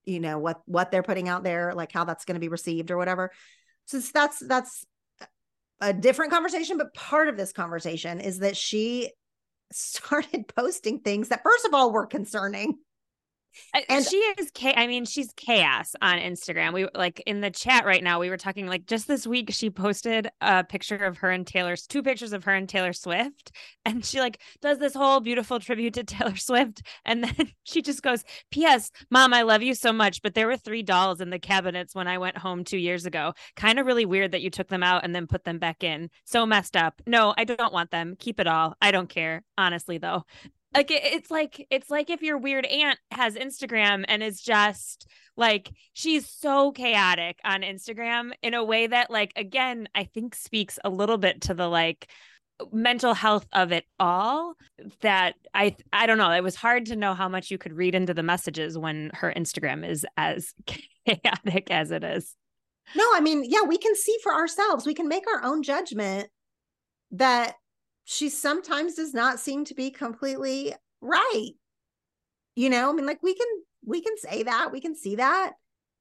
you 0.05 0.21
know 0.21 0.39
what 0.39 0.61
what 0.67 0.91
they're 0.91 1.03
putting 1.03 1.29
out 1.29 1.43
there 1.43 1.75
like 1.75 1.93
how 1.93 2.05
that's 2.05 2.25
going 2.25 2.37
to 2.37 2.41
be 2.41 2.49
received 2.49 2.91
or 2.91 2.97
whatever. 2.97 3.31
So 3.87 3.99
that's 3.99 4.39
that's 4.47 4.85
a 5.81 5.93
different 5.93 6.33
conversation 6.33 6.77
but 6.79 6.95
part 6.95 7.29
of 7.29 7.37
this 7.37 7.53
conversation 7.53 8.21
is 8.21 8.41
that 8.41 8.57
she 8.57 9.11
started 9.73 10.49
posting 10.49 11.01
things 11.01 11.29
that 11.29 11.43
first 11.43 11.65
of 11.65 11.75
all 11.75 11.93
were 11.93 12.07
concerning 12.07 12.77
And 13.89 14.07
she 14.07 14.17
is 14.17 14.51
cha- 14.53 14.75
I 14.77 14.87
mean, 14.87 15.05
she's 15.05 15.33
chaos 15.37 15.95
on 16.01 16.19
Instagram. 16.19 16.73
We 16.73 16.89
like 16.95 17.23
in 17.27 17.41
the 17.41 17.51
chat 17.51 17.85
right 17.85 18.03
now. 18.03 18.21
We 18.21 18.31
were 18.31 18.37
talking 18.37 18.67
like 18.67 18.87
just 18.87 19.09
this 19.09 19.27
week. 19.27 19.51
She 19.53 19.71
posted 19.71 20.31
a 20.41 20.65
picture 20.65 20.97
of 20.97 21.19
her 21.19 21.31
and 21.31 21.47
Taylor's 21.47 21.87
two 21.87 22.03
pictures 22.03 22.33
of 22.33 22.45
her 22.45 22.55
and 22.55 22.69
Taylor 22.69 22.93
Swift, 22.93 23.53
and 23.85 24.05
she 24.05 24.21
like 24.21 24.41
does 24.61 24.79
this 24.79 24.95
whole 24.95 25.21
beautiful 25.21 25.61
tribute 25.61 25.95
to 25.95 26.05
Taylor 26.05 26.37
Swift, 26.37 26.83
and 27.05 27.25
then 27.25 27.53
she 27.65 27.83
just 27.83 28.03
goes, 28.03 28.25
"P.S. 28.51 28.91
Mom, 29.11 29.35
I 29.35 29.43
love 29.43 29.63
you 29.63 29.75
so 29.75 29.93
much, 29.93 30.23
but 30.23 30.35
there 30.35 30.47
were 30.47 30.57
three 30.57 30.83
dolls 30.83 31.21
in 31.21 31.31
the 31.31 31.39
cabinets 31.39 31.95
when 31.95 32.09
I 32.09 32.19
went 32.19 32.39
home 32.39 32.65
two 32.65 32.79
years 32.79 33.07
ago. 33.07 33.33
Kind 33.57 33.79
of 33.79 33.87
really 33.87 34.07
weird 34.07 34.33
that 34.33 34.43
you 34.43 34.51
took 34.51 34.69
them 34.69 34.83
out 34.83 35.05
and 35.05 35.15
then 35.15 35.27
put 35.27 35.45
them 35.45 35.59
back 35.59 35.83
in. 35.83 36.11
So 36.25 36.47
messed 36.47 36.77
up. 36.77 37.01
No, 37.07 37.35
I 37.37 37.45
don't 37.45 37.73
want 37.73 37.91
them. 37.91 38.17
Keep 38.19 38.41
it 38.41 38.47
all. 38.47 38.75
I 38.81 38.91
don't 38.91 39.09
care. 39.09 39.43
Honestly, 39.59 39.99
though." 39.99 40.25
Like 40.75 40.91
it- 40.91 41.03
it's 41.05 41.31
like 41.31 41.67
it's 41.71 41.91
like 41.91 42.11
if 42.11 42.23
your 42.23 42.39
weird 42.39 42.67
aunt 42.67 42.99
has 43.11 43.35
instagram 43.35 44.05
and 44.09 44.23
is 44.23 44.41
just 44.41 45.07
like 45.37 45.71
she's 45.93 46.29
so 46.29 46.73
chaotic 46.73 47.39
on 47.45 47.63
instagram 47.63 48.31
in 48.43 48.55
a 48.55 48.65
way 48.65 48.87
that 48.87 49.11
like 49.11 49.33
again 49.37 49.89
i 49.95 50.05
think 50.05 50.35
speaks 50.35 50.79
a 50.85 50.91
little 50.91 51.19
bit 51.19 51.41
to 51.43 51.55
the 51.55 51.67
like 51.69 52.09
mental 52.73 53.15
health 53.15 53.47
of 53.55 53.73
it 53.73 53.85
all 53.99 54.55
that 55.01 55.35
i 55.55 55.75
i 55.95 56.05
don't 56.07 56.19
know 56.19 56.31
it 56.31 56.43
was 56.43 56.55
hard 56.57 56.85
to 56.87 56.95
know 56.97 57.15
how 57.15 57.29
much 57.29 57.51
you 57.51 57.57
could 57.57 57.73
read 57.73 57.95
into 57.95 58.13
the 58.13 58.23
messages 58.23 58.77
when 58.77 59.11
her 59.15 59.33
instagram 59.35 59.89
is 59.89 60.05
as 60.19 60.53
chaotic 61.07 61.71
as 61.71 61.91
it 61.91 62.05
is 62.05 62.37
No, 62.97 63.05
I 63.15 63.21
mean, 63.21 63.45
yeah, 63.47 63.63
we 63.63 63.79
can 63.79 63.95
see 63.95 64.17
for 64.23 64.35
ourselves. 64.35 64.85
We 64.85 64.95
can 64.95 65.07
make 65.07 65.23
our 65.33 65.45
own 65.45 65.63
judgment 65.63 66.29
that 67.13 67.55
she 68.11 68.29
sometimes 68.29 68.95
does 68.95 69.15
not 69.15 69.39
seem 69.39 69.65
to 69.65 69.73
be 69.73 69.89
completely 69.93 70.75
right. 71.01 71.53
You 72.57 72.69
know, 72.69 72.91
I 72.91 72.93
mean, 72.93 73.07
like 73.07 73.23
we 73.23 73.37
can 73.37 73.47
we 73.87 74.01
can 74.01 74.19
say 74.19 74.43
that, 74.43 74.73
we 74.73 74.81
can 74.81 74.97
see 74.97 75.15
that. 75.15 75.53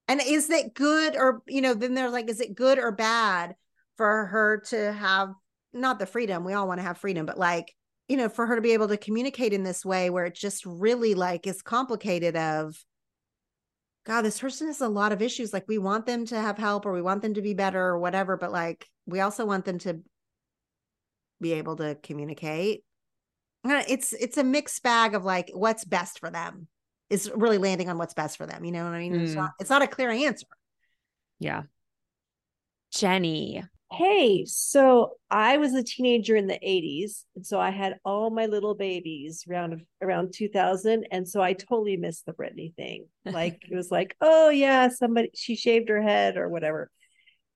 And 0.08 0.20
is 0.20 0.48
that 0.48 0.74
good 0.74 1.14
or 1.14 1.40
you 1.46 1.60
know, 1.60 1.72
then 1.72 1.94
they're 1.94 2.10
like, 2.10 2.28
is 2.28 2.40
it 2.40 2.56
good 2.56 2.80
or 2.80 2.90
bad 2.90 3.54
for 3.96 4.26
her 4.26 4.60
to 4.70 4.92
have 4.92 5.34
not 5.72 6.00
the 6.00 6.06
freedom? 6.06 6.42
We 6.42 6.52
all 6.52 6.66
want 6.66 6.80
to 6.80 6.84
have 6.84 6.98
freedom, 6.98 7.26
but 7.26 7.38
like, 7.38 7.72
you 8.08 8.16
know, 8.16 8.28
for 8.28 8.44
her 8.44 8.56
to 8.56 8.62
be 8.62 8.72
able 8.72 8.88
to 8.88 8.96
communicate 8.96 9.52
in 9.52 9.62
this 9.62 9.84
way 9.84 10.10
where 10.10 10.24
it 10.24 10.34
just 10.34 10.66
really 10.66 11.14
like 11.14 11.46
is 11.46 11.62
complicated 11.62 12.34
of 12.34 12.74
God, 14.04 14.22
this 14.22 14.40
person 14.40 14.66
has 14.66 14.80
a 14.80 14.88
lot 14.88 15.12
of 15.12 15.22
issues. 15.22 15.52
Like 15.52 15.68
we 15.68 15.78
want 15.78 16.06
them 16.06 16.26
to 16.26 16.40
have 16.40 16.58
help 16.58 16.86
or 16.86 16.92
we 16.92 17.02
want 17.02 17.22
them 17.22 17.34
to 17.34 17.42
be 17.42 17.54
better 17.54 17.80
or 17.80 18.00
whatever, 18.00 18.36
but 18.36 18.50
like 18.50 18.88
we 19.06 19.20
also 19.20 19.46
want 19.46 19.64
them 19.64 19.78
to 19.78 20.00
be 21.40 21.54
able 21.54 21.76
to 21.76 21.96
communicate. 22.02 22.84
Uh, 23.64 23.82
It's 23.88 24.12
it's 24.12 24.38
a 24.38 24.44
mixed 24.44 24.82
bag 24.82 25.14
of 25.14 25.24
like 25.24 25.50
what's 25.52 25.84
best 25.84 26.18
for 26.18 26.30
them 26.30 26.66
is 27.08 27.30
really 27.34 27.58
landing 27.58 27.88
on 27.88 27.98
what's 27.98 28.14
best 28.14 28.36
for 28.36 28.46
them. 28.46 28.64
You 28.64 28.72
know 28.72 28.84
what 28.84 28.94
I 28.94 28.98
mean? 29.00 29.14
It's 29.14 29.32
Mm. 29.32 29.36
not 29.36 29.50
it's 29.60 29.70
not 29.70 29.82
a 29.82 29.86
clear 29.86 30.10
answer. 30.10 30.46
yeah 31.38 31.62
jenny 32.92 33.62
Hey, 33.92 34.44
so 34.46 35.14
I 35.32 35.56
was 35.56 35.74
a 35.74 35.82
teenager 35.82 36.36
in 36.36 36.46
the 36.46 36.54
80s, 36.64 37.24
and 37.34 37.44
so 37.44 37.58
I 37.58 37.70
had 37.70 37.96
all 38.04 38.30
my 38.30 38.46
little 38.46 38.76
babies 38.76 39.44
around 39.50 39.84
around 40.00 40.32
2000, 40.32 41.08
and 41.10 41.28
so 41.28 41.42
I 41.42 41.54
totally 41.54 41.96
missed 41.96 42.24
the 42.24 42.32
Britney 42.32 42.72
thing. 42.76 43.08
Like 43.24 43.58
it 43.68 43.74
was 43.74 43.90
like, 43.90 44.14
oh 44.20 44.48
yeah, 44.48 44.90
somebody 44.90 45.30
she 45.34 45.56
shaved 45.56 45.88
her 45.88 46.00
head 46.00 46.36
or 46.36 46.48
whatever. 46.48 46.88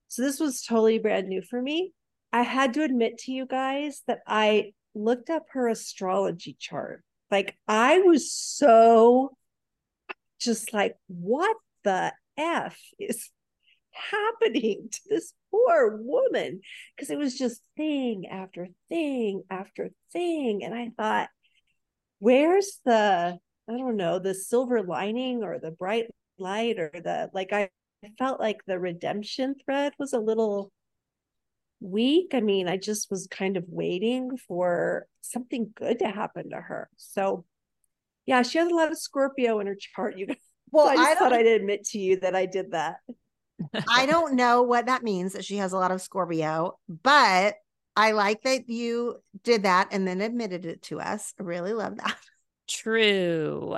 So 0.08 0.22
this 0.22 0.40
was 0.40 0.62
totally 0.64 0.98
brand 0.98 1.28
new 1.28 1.40
for 1.40 1.62
me. 1.62 1.92
I 2.34 2.42
had 2.42 2.74
to 2.74 2.82
admit 2.82 3.18
to 3.18 3.32
you 3.32 3.46
guys 3.46 4.02
that 4.08 4.18
I 4.26 4.72
looked 4.92 5.30
up 5.30 5.44
her 5.52 5.68
astrology 5.68 6.56
chart. 6.58 7.04
Like 7.30 7.56
I 7.68 8.00
was 8.00 8.32
so 8.32 9.36
just 10.40 10.72
like, 10.72 10.96
what 11.06 11.56
the 11.84 12.12
F 12.36 12.76
is 12.98 13.30
happening 13.92 14.88
to 14.90 15.00
this 15.08 15.32
poor 15.52 15.96
woman? 16.02 16.60
Because 16.96 17.08
it 17.10 17.18
was 17.18 17.38
just 17.38 17.60
thing 17.76 18.26
after 18.26 18.66
thing 18.88 19.44
after 19.48 19.90
thing. 20.12 20.64
And 20.64 20.74
I 20.74 20.90
thought, 20.96 21.28
where's 22.18 22.80
the, 22.84 23.38
I 23.70 23.72
don't 23.72 23.96
know, 23.96 24.18
the 24.18 24.34
silver 24.34 24.82
lining 24.82 25.44
or 25.44 25.60
the 25.60 25.70
bright 25.70 26.06
light 26.36 26.80
or 26.80 26.90
the, 26.92 27.30
like, 27.32 27.52
I 27.52 27.70
felt 28.18 28.40
like 28.40 28.58
the 28.66 28.80
redemption 28.80 29.54
thread 29.64 29.92
was 30.00 30.12
a 30.12 30.18
little 30.18 30.72
weak. 31.80 32.32
I 32.32 32.40
mean, 32.40 32.68
I 32.68 32.76
just 32.76 33.10
was 33.10 33.26
kind 33.26 33.56
of 33.56 33.64
waiting 33.68 34.36
for 34.36 35.06
something 35.20 35.70
good 35.74 36.00
to 36.00 36.08
happen 36.08 36.50
to 36.50 36.60
her. 36.60 36.88
So, 36.96 37.44
yeah, 38.26 38.42
she 38.42 38.58
has 38.58 38.70
a 38.70 38.74
lot 38.74 38.90
of 38.90 38.98
Scorpio 38.98 39.60
in 39.60 39.66
her 39.66 39.76
chart. 39.76 40.18
You 40.18 40.26
guys. 40.26 40.36
Well, 40.70 40.86
so 40.86 41.00
I 41.00 41.12
I 41.12 41.14
thought 41.14 41.32
I'd 41.32 41.46
admit 41.46 41.84
to 41.90 42.00
you 42.00 42.18
that 42.20 42.34
I 42.34 42.46
did 42.46 42.72
that. 42.72 42.96
I 43.88 44.06
don't 44.06 44.34
know 44.34 44.62
what 44.62 44.86
that 44.86 45.04
means 45.04 45.34
that 45.34 45.44
she 45.44 45.58
has 45.58 45.72
a 45.72 45.76
lot 45.76 45.92
of 45.92 46.02
Scorpio, 46.02 46.80
but 46.88 47.54
I 47.94 48.10
like 48.10 48.42
that 48.42 48.68
you 48.68 49.22
did 49.44 49.62
that 49.62 49.90
and 49.92 50.08
then 50.08 50.20
admitted 50.20 50.66
it 50.66 50.82
to 50.84 51.00
us. 51.00 51.32
I 51.38 51.44
really 51.44 51.74
love 51.74 51.98
that. 51.98 52.16
true 52.68 53.76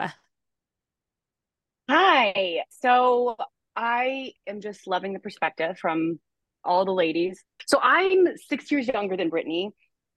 Hi. 1.88 2.62
So 2.80 3.36
I 3.76 4.32
am 4.46 4.60
just 4.60 4.86
loving 4.86 5.12
the 5.12 5.20
perspective 5.20 5.78
from 5.78 6.18
all 6.66 6.84
the 6.84 6.92
ladies. 6.92 7.42
So 7.66 7.78
I'm 7.82 8.36
six 8.36 8.70
years 8.70 8.88
younger 8.88 9.16
than 9.16 9.30
Britney. 9.30 9.70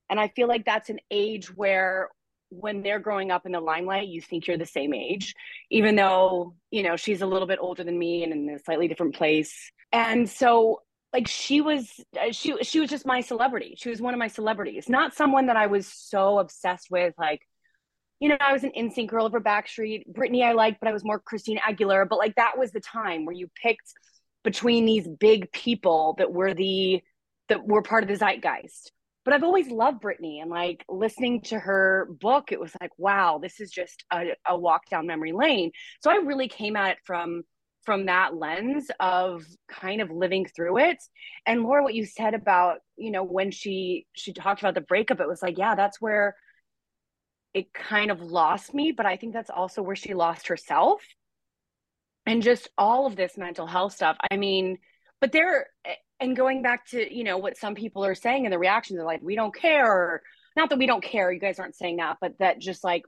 And 0.09 0.19
I 0.19 0.27
feel 0.29 0.47
like 0.47 0.65
that's 0.65 0.89
an 0.89 0.99
age 1.11 1.55
where 1.55 2.09
when 2.49 2.81
they're 2.81 2.99
growing 2.99 3.29
up 3.29 3.45
in 3.45 3.51
the 3.51 3.59
limelight, 3.59 4.07
you 4.07 4.21
think 4.21 4.47
you're 4.47 4.57
the 4.57 4.65
same 4.65 4.93
age, 4.93 5.35
even 5.69 5.95
though, 5.95 6.55
you 6.71 6.81
know, 6.81 6.95
she's 6.95 7.21
a 7.21 7.27
little 7.27 7.47
bit 7.47 7.59
older 7.61 7.83
than 7.83 7.97
me 7.97 8.23
and 8.23 8.33
in 8.33 8.49
a 8.49 8.59
slightly 8.59 8.87
different 8.87 9.15
place. 9.15 9.71
And 9.91 10.27
so 10.27 10.81
like 11.13 11.27
she 11.27 11.61
was 11.61 11.91
uh, 12.19 12.31
she 12.31 12.55
she 12.63 12.79
was 12.79 12.89
just 12.89 13.05
my 13.05 13.21
celebrity. 13.21 13.75
She 13.77 13.89
was 13.89 14.01
one 14.01 14.13
of 14.13 14.19
my 14.19 14.27
celebrities, 14.27 14.89
not 14.89 15.15
someone 15.15 15.47
that 15.47 15.57
I 15.57 15.67
was 15.67 15.87
so 15.87 16.39
obsessed 16.39 16.87
with 16.91 17.13
like 17.17 17.41
you 18.19 18.27
know, 18.27 18.37
I 18.41 18.51
was 18.51 18.65
an 18.65 18.73
NSYNC 18.77 19.07
girl 19.07 19.25
over 19.25 19.39
Backstreet. 19.39 20.03
Britney 20.11 20.43
I 20.43 20.51
liked, 20.51 20.81
but 20.81 20.89
I 20.89 20.91
was 20.91 21.05
more 21.05 21.19
Christina 21.19 21.61
Aguilera. 21.61 22.07
But 22.07 22.19
like 22.19 22.35
that 22.35 22.57
was 22.57 22.71
the 22.71 22.81
time 22.81 23.25
where 23.25 23.35
you 23.35 23.49
picked 23.61 23.93
between 24.49 24.83
these 24.83 25.07
big 25.07 25.51
people 25.51 26.15
that 26.17 26.33
were 26.33 26.55
the 26.55 27.03
that 27.49 27.67
were 27.67 27.83
part 27.83 28.03
of 28.03 28.09
the 28.09 28.15
zeitgeist. 28.15 28.91
But 29.23 29.35
I've 29.35 29.43
always 29.43 29.67
loved 29.69 30.01
Britney 30.01 30.41
and 30.41 30.49
like 30.49 30.83
listening 30.89 31.41
to 31.43 31.59
her 31.59 32.07
book, 32.19 32.51
it 32.51 32.59
was 32.59 32.71
like, 32.81 32.89
wow, 32.97 33.39
this 33.39 33.59
is 33.59 33.69
just 33.69 34.03
a, 34.11 34.35
a 34.47 34.57
walk 34.57 34.89
down 34.89 35.05
memory 35.05 35.33
lane. 35.33 35.69
So 36.01 36.09
I 36.09 36.15
really 36.15 36.47
came 36.47 36.75
at 36.75 36.93
it 36.93 36.97
from 37.05 37.43
from 37.83 38.07
that 38.07 38.35
lens 38.35 38.89
of 38.99 39.45
kind 39.69 40.01
of 40.01 40.09
living 40.09 40.47
through 40.55 40.79
it. 40.79 40.97
And 41.45 41.61
Laura, 41.61 41.83
what 41.83 41.93
you 41.93 42.05
said 42.05 42.33
about, 42.33 42.79
you 42.97 43.11
know, 43.11 43.23
when 43.23 43.51
she 43.51 44.07
she 44.13 44.33
talked 44.33 44.61
about 44.61 44.73
the 44.73 44.81
breakup, 44.81 45.19
it 45.19 45.27
was 45.27 45.43
like, 45.43 45.59
yeah, 45.59 45.75
that's 45.75 46.01
where 46.01 46.35
it 47.53 47.71
kind 47.71 48.09
of 48.09 48.19
lost 48.19 48.73
me, 48.73 48.93
but 48.97 49.05
I 49.05 49.15
think 49.15 49.33
that's 49.33 49.51
also 49.51 49.83
where 49.83 49.95
she 49.95 50.15
lost 50.15 50.47
herself. 50.47 51.03
And 52.29 52.43
just 52.43 52.69
all 52.77 53.07
of 53.07 53.15
this 53.15 53.37
mental 53.37 53.65
health 53.65 53.93
stuff. 53.93 54.15
I 54.29 54.37
mean, 54.37 54.77
but 55.19 55.31
there 55.31 55.65
and 56.19 56.35
going 56.35 56.61
back 56.61 56.85
to, 56.89 57.15
you 57.15 57.23
know, 57.23 57.39
what 57.39 57.57
some 57.57 57.73
people 57.73 58.05
are 58.05 58.13
saying 58.13 58.45
in 58.45 58.51
the 58.51 58.59
reactions 58.59 58.99
are 58.99 59.05
like, 59.05 59.21
we 59.23 59.35
don't 59.35 59.55
care, 59.55 60.21
not 60.55 60.69
that 60.69 60.77
we 60.77 60.85
don't 60.85 61.03
care, 61.03 61.31
you 61.31 61.39
guys 61.39 61.57
aren't 61.57 61.75
saying 61.75 61.97
that, 61.97 62.17
but 62.21 62.37
that 62.37 62.59
just 62.59 62.83
like, 62.83 63.03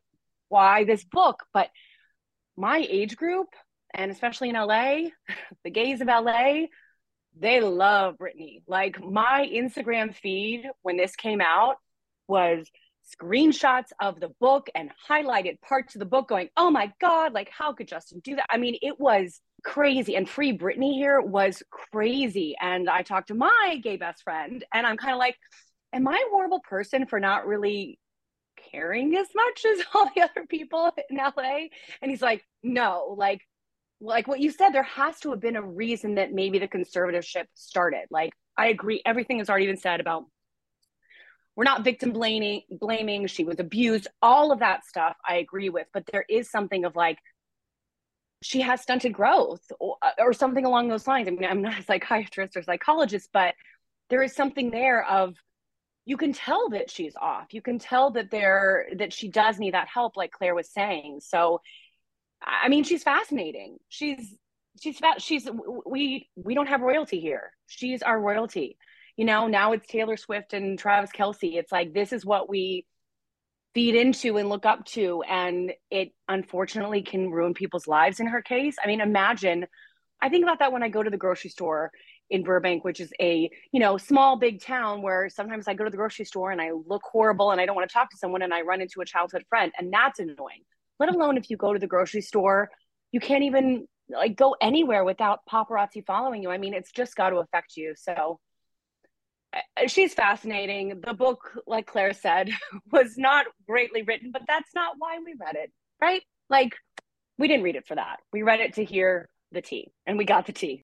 why 0.49 0.85
this 0.85 1.03
book? 1.03 1.43
But 1.53 1.69
my 2.57 2.85
age 2.89 3.15
group, 3.15 3.49
and 3.93 4.09
especially 4.09 4.49
in 4.49 4.55
LA, 4.55 5.09
the 5.63 5.69
gays 5.69 6.01
of 6.01 6.07
LA, 6.07 6.63
they 7.37 7.61
love 7.61 8.15
Britney. 8.17 8.63
Like 8.67 8.99
my 8.99 9.47
Instagram 9.53 10.15
feed 10.15 10.67
when 10.81 10.97
this 10.97 11.15
came 11.15 11.41
out 11.41 11.75
was 12.27 12.67
screenshots 13.15 13.91
of 13.99 14.19
the 14.19 14.29
book 14.39 14.69
and 14.75 14.89
highlighted 15.09 15.59
parts 15.61 15.95
of 15.95 15.99
the 15.99 16.05
book 16.05 16.29
going, 16.29 16.49
oh 16.57 16.69
my 16.69 16.91
God, 16.99 17.33
like 17.33 17.49
how 17.49 17.73
could 17.73 17.87
Justin 17.87 18.21
do 18.23 18.35
that? 18.35 18.45
I 18.49 18.57
mean, 18.57 18.77
it 18.81 18.99
was 18.99 19.39
crazy. 19.63 20.15
And 20.15 20.27
Free 20.27 20.57
Britney 20.57 20.93
here 20.93 21.21
was 21.21 21.61
crazy. 21.69 22.55
And 22.59 22.89
I 22.89 23.01
talked 23.01 23.29
to 23.29 23.35
my 23.35 23.79
gay 23.83 23.97
best 23.97 24.23
friend 24.23 24.63
and 24.73 24.85
I'm 24.85 24.97
kind 24.97 25.13
of 25.13 25.19
like, 25.19 25.37
am 25.93 26.07
I 26.07 26.13
a 26.13 26.29
horrible 26.31 26.61
person 26.61 27.05
for 27.05 27.19
not 27.19 27.45
really 27.45 27.99
caring 28.71 29.15
as 29.15 29.27
much 29.35 29.65
as 29.65 29.85
all 29.93 30.09
the 30.15 30.21
other 30.21 30.45
people 30.47 30.91
in 31.09 31.17
LA? 31.17 31.67
And 32.01 32.09
he's 32.09 32.21
like, 32.21 32.43
no, 32.63 33.15
like, 33.17 33.41
like 33.99 34.27
what 34.27 34.39
you 34.39 34.51
said, 34.51 34.69
there 34.69 34.83
has 34.83 35.19
to 35.19 35.29
have 35.31 35.39
been 35.39 35.55
a 35.55 35.61
reason 35.61 36.15
that 36.15 36.33
maybe 36.33 36.57
the 36.59 36.67
conservatorship 36.67 37.45
started. 37.53 38.05
Like, 38.09 38.33
I 38.57 38.67
agree, 38.67 39.01
everything 39.05 39.37
has 39.37 39.49
already 39.49 39.67
been 39.67 39.77
said 39.77 39.99
about 39.99 40.25
we're 41.55 41.63
not 41.63 41.83
victim 41.83 42.11
blaming 42.11 42.61
blaming 42.69 43.27
she 43.27 43.43
was 43.43 43.59
abused 43.59 44.07
all 44.21 44.51
of 44.51 44.59
that 44.59 44.85
stuff 44.85 45.15
i 45.27 45.35
agree 45.35 45.69
with 45.69 45.87
but 45.93 46.03
there 46.11 46.25
is 46.29 46.49
something 46.49 46.85
of 46.85 46.95
like 46.95 47.17
she 48.43 48.61
has 48.61 48.81
stunted 48.81 49.13
growth 49.13 49.61
or, 49.79 49.97
uh, 50.01 50.11
or 50.19 50.33
something 50.33 50.65
along 50.65 50.87
those 50.87 51.07
lines 51.07 51.27
i 51.27 51.31
mean 51.31 51.45
i'm 51.45 51.61
not 51.61 51.79
a 51.79 51.83
psychiatrist 51.83 52.55
or 52.55 52.63
psychologist 52.63 53.29
but 53.33 53.53
there 54.09 54.23
is 54.23 54.35
something 54.35 54.71
there 54.71 55.05
of 55.05 55.35
you 56.05 56.17
can 56.17 56.33
tell 56.33 56.69
that 56.69 56.89
she's 56.89 57.15
off 57.15 57.53
you 57.53 57.61
can 57.61 57.77
tell 57.79 58.11
that 58.11 58.31
there 58.31 58.87
that 58.97 59.13
she 59.13 59.29
does 59.29 59.59
need 59.59 59.73
that 59.73 59.87
help 59.87 60.17
like 60.17 60.31
claire 60.31 60.55
was 60.55 60.69
saying 60.69 61.19
so 61.21 61.61
I 62.43 62.69
mean, 62.69 62.83
she's 62.83 63.03
fascinating. 63.03 63.77
She's 63.89 64.35
she's 64.81 64.97
fat. 64.97 65.21
She's 65.21 65.47
we 65.85 66.29
we 66.35 66.55
don't 66.55 66.67
have 66.67 66.81
royalty 66.81 67.19
here. 67.19 67.51
She's 67.67 68.01
our 68.01 68.19
royalty. 68.19 68.77
You 69.21 69.27
know, 69.27 69.45
now 69.45 69.71
it's 69.73 69.85
Taylor 69.85 70.17
Swift 70.17 70.51
and 70.53 70.79
Travis 70.79 71.11
Kelce. 71.11 71.53
It's 71.53 71.71
like 71.71 71.93
this 71.93 72.11
is 72.11 72.25
what 72.25 72.49
we 72.49 72.87
feed 73.75 73.93
into 73.93 74.39
and 74.39 74.49
look 74.49 74.65
up 74.65 74.83
to, 74.85 75.21
and 75.29 75.73
it 75.91 76.11
unfortunately 76.27 77.03
can 77.03 77.29
ruin 77.29 77.53
people's 77.53 77.85
lives. 77.85 78.19
In 78.19 78.25
her 78.25 78.41
case, 78.41 78.77
I 78.83 78.87
mean, 78.87 78.99
imagine. 78.99 79.67
I 80.23 80.29
think 80.29 80.41
about 80.41 80.57
that 80.57 80.71
when 80.71 80.81
I 80.81 80.89
go 80.89 81.03
to 81.03 81.09
the 81.11 81.17
grocery 81.17 81.51
store 81.51 81.91
in 82.31 82.41
Burbank, 82.41 82.83
which 82.83 82.99
is 82.99 83.13
a 83.21 83.47
you 83.71 83.79
know 83.79 83.99
small 83.99 84.39
big 84.39 84.59
town 84.59 85.03
where 85.03 85.29
sometimes 85.29 85.67
I 85.67 85.75
go 85.75 85.83
to 85.83 85.91
the 85.91 85.97
grocery 85.97 86.25
store 86.25 86.49
and 86.49 86.59
I 86.59 86.71
look 86.71 87.03
horrible 87.03 87.51
and 87.51 87.61
I 87.61 87.67
don't 87.67 87.75
want 87.75 87.87
to 87.87 87.93
talk 87.93 88.09
to 88.09 88.17
someone 88.17 88.41
and 88.41 88.51
I 88.51 88.61
run 88.61 88.81
into 88.81 89.01
a 89.01 89.05
childhood 89.05 89.43
friend 89.49 89.71
and 89.77 89.93
that's 89.93 90.17
annoying. 90.17 90.63
Let 90.99 91.13
alone 91.13 91.37
if 91.37 91.47
you 91.51 91.57
go 91.57 91.73
to 91.73 91.79
the 91.79 91.85
grocery 91.85 92.21
store, 92.21 92.71
you 93.11 93.19
can't 93.19 93.43
even 93.43 93.85
like 94.09 94.35
go 94.35 94.55
anywhere 94.59 95.03
without 95.03 95.41
paparazzi 95.47 96.03
following 96.07 96.41
you. 96.41 96.49
I 96.49 96.57
mean, 96.57 96.73
it's 96.73 96.91
just 96.91 97.15
got 97.15 97.29
to 97.29 97.35
affect 97.35 97.77
you. 97.77 97.93
So 97.95 98.39
she's 99.87 100.13
fascinating. 100.13 101.01
The 101.05 101.13
book, 101.13 101.57
like 101.67 101.87
Claire 101.87 102.13
said, 102.13 102.49
was 102.91 103.17
not 103.17 103.45
greatly 103.67 104.03
written, 104.03 104.31
but 104.31 104.43
that's 104.47 104.73
not 104.75 104.95
why 104.97 105.19
we 105.23 105.35
read 105.39 105.55
it, 105.55 105.71
right? 106.01 106.23
Like 106.49 106.75
we 107.37 107.47
didn't 107.47 107.63
read 107.63 107.75
it 107.75 107.87
for 107.87 107.95
that. 107.95 108.19
We 108.31 108.43
read 108.43 108.59
it 108.59 108.73
to 108.75 108.83
hear 108.83 109.29
the 109.51 109.61
tea, 109.61 109.91
and 110.05 110.17
we 110.17 110.25
got 110.25 110.45
the 110.45 110.53
tea. 110.53 110.83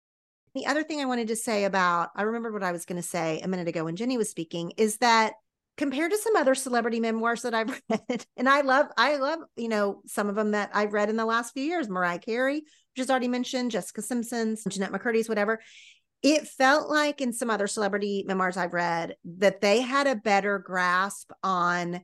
The 0.55 0.66
other 0.66 0.84
thing 0.84 1.01
I 1.01 1.07
wanted 1.07 1.28
to 1.28 1.36
say 1.36 1.64
about, 1.64 2.11
I 2.14 2.22
remember 2.22 2.53
what 2.53 2.62
I 2.62 2.72
was 2.72 2.84
going 2.84 3.01
to 3.01 3.09
say 3.09 3.40
a 3.40 3.49
minute 3.49 3.66
ago 3.66 3.84
when 3.84 3.97
Jenny 3.97 4.16
was 4.16 4.30
speaking, 4.30 4.72
is 4.76 4.99
that 4.99 5.34
compared 5.76 6.12
to 6.12 6.18
some 6.18 6.36
other 6.36 6.55
celebrity 6.55 7.01
memoirs 7.01 7.42
that 7.42 7.55
I've 7.55 7.80
read, 7.90 8.24
and 8.36 8.49
I 8.49 8.61
love, 8.61 8.86
I 8.97 9.16
love, 9.16 9.40
you 9.57 9.68
know, 9.68 10.03
some 10.07 10.28
of 10.28 10.36
them 10.36 10.53
that 10.53 10.70
I've 10.72 10.92
read 10.92 11.11
in 11.11 11.16
the 11.16 11.24
last 11.24 11.53
few 11.55 11.64
years, 11.64 11.88
Mariah 11.88 12.20
Carey, 12.20 12.57
which 12.57 13.03
is 13.03 13.11
already 13.11 13.28
mentioned, 13.28 13.72
Jessica 13.72 14.03
Simpson's, 14.03 14.62
Jennette 14.64 14.92
McCurdy's, 14.92 15.28
whatever. 15.28 15.61
It 16.25 16.49
felt 16.49 16.89
like 16.89 17.20
in 17.20 17.35
some 17.35 17.51
other 17.51 17.66
celebrity 17.66 18.25
memoirs 18.27 18.57
I've 18.57 18.72
read 18.72 19.14
that 19.37 19.61
they 19.61 19.83
had 19.83 20.07
a 20.07 20.16
better 20.16 20.59
grasp 20.59 21.31
on 21.43 22.01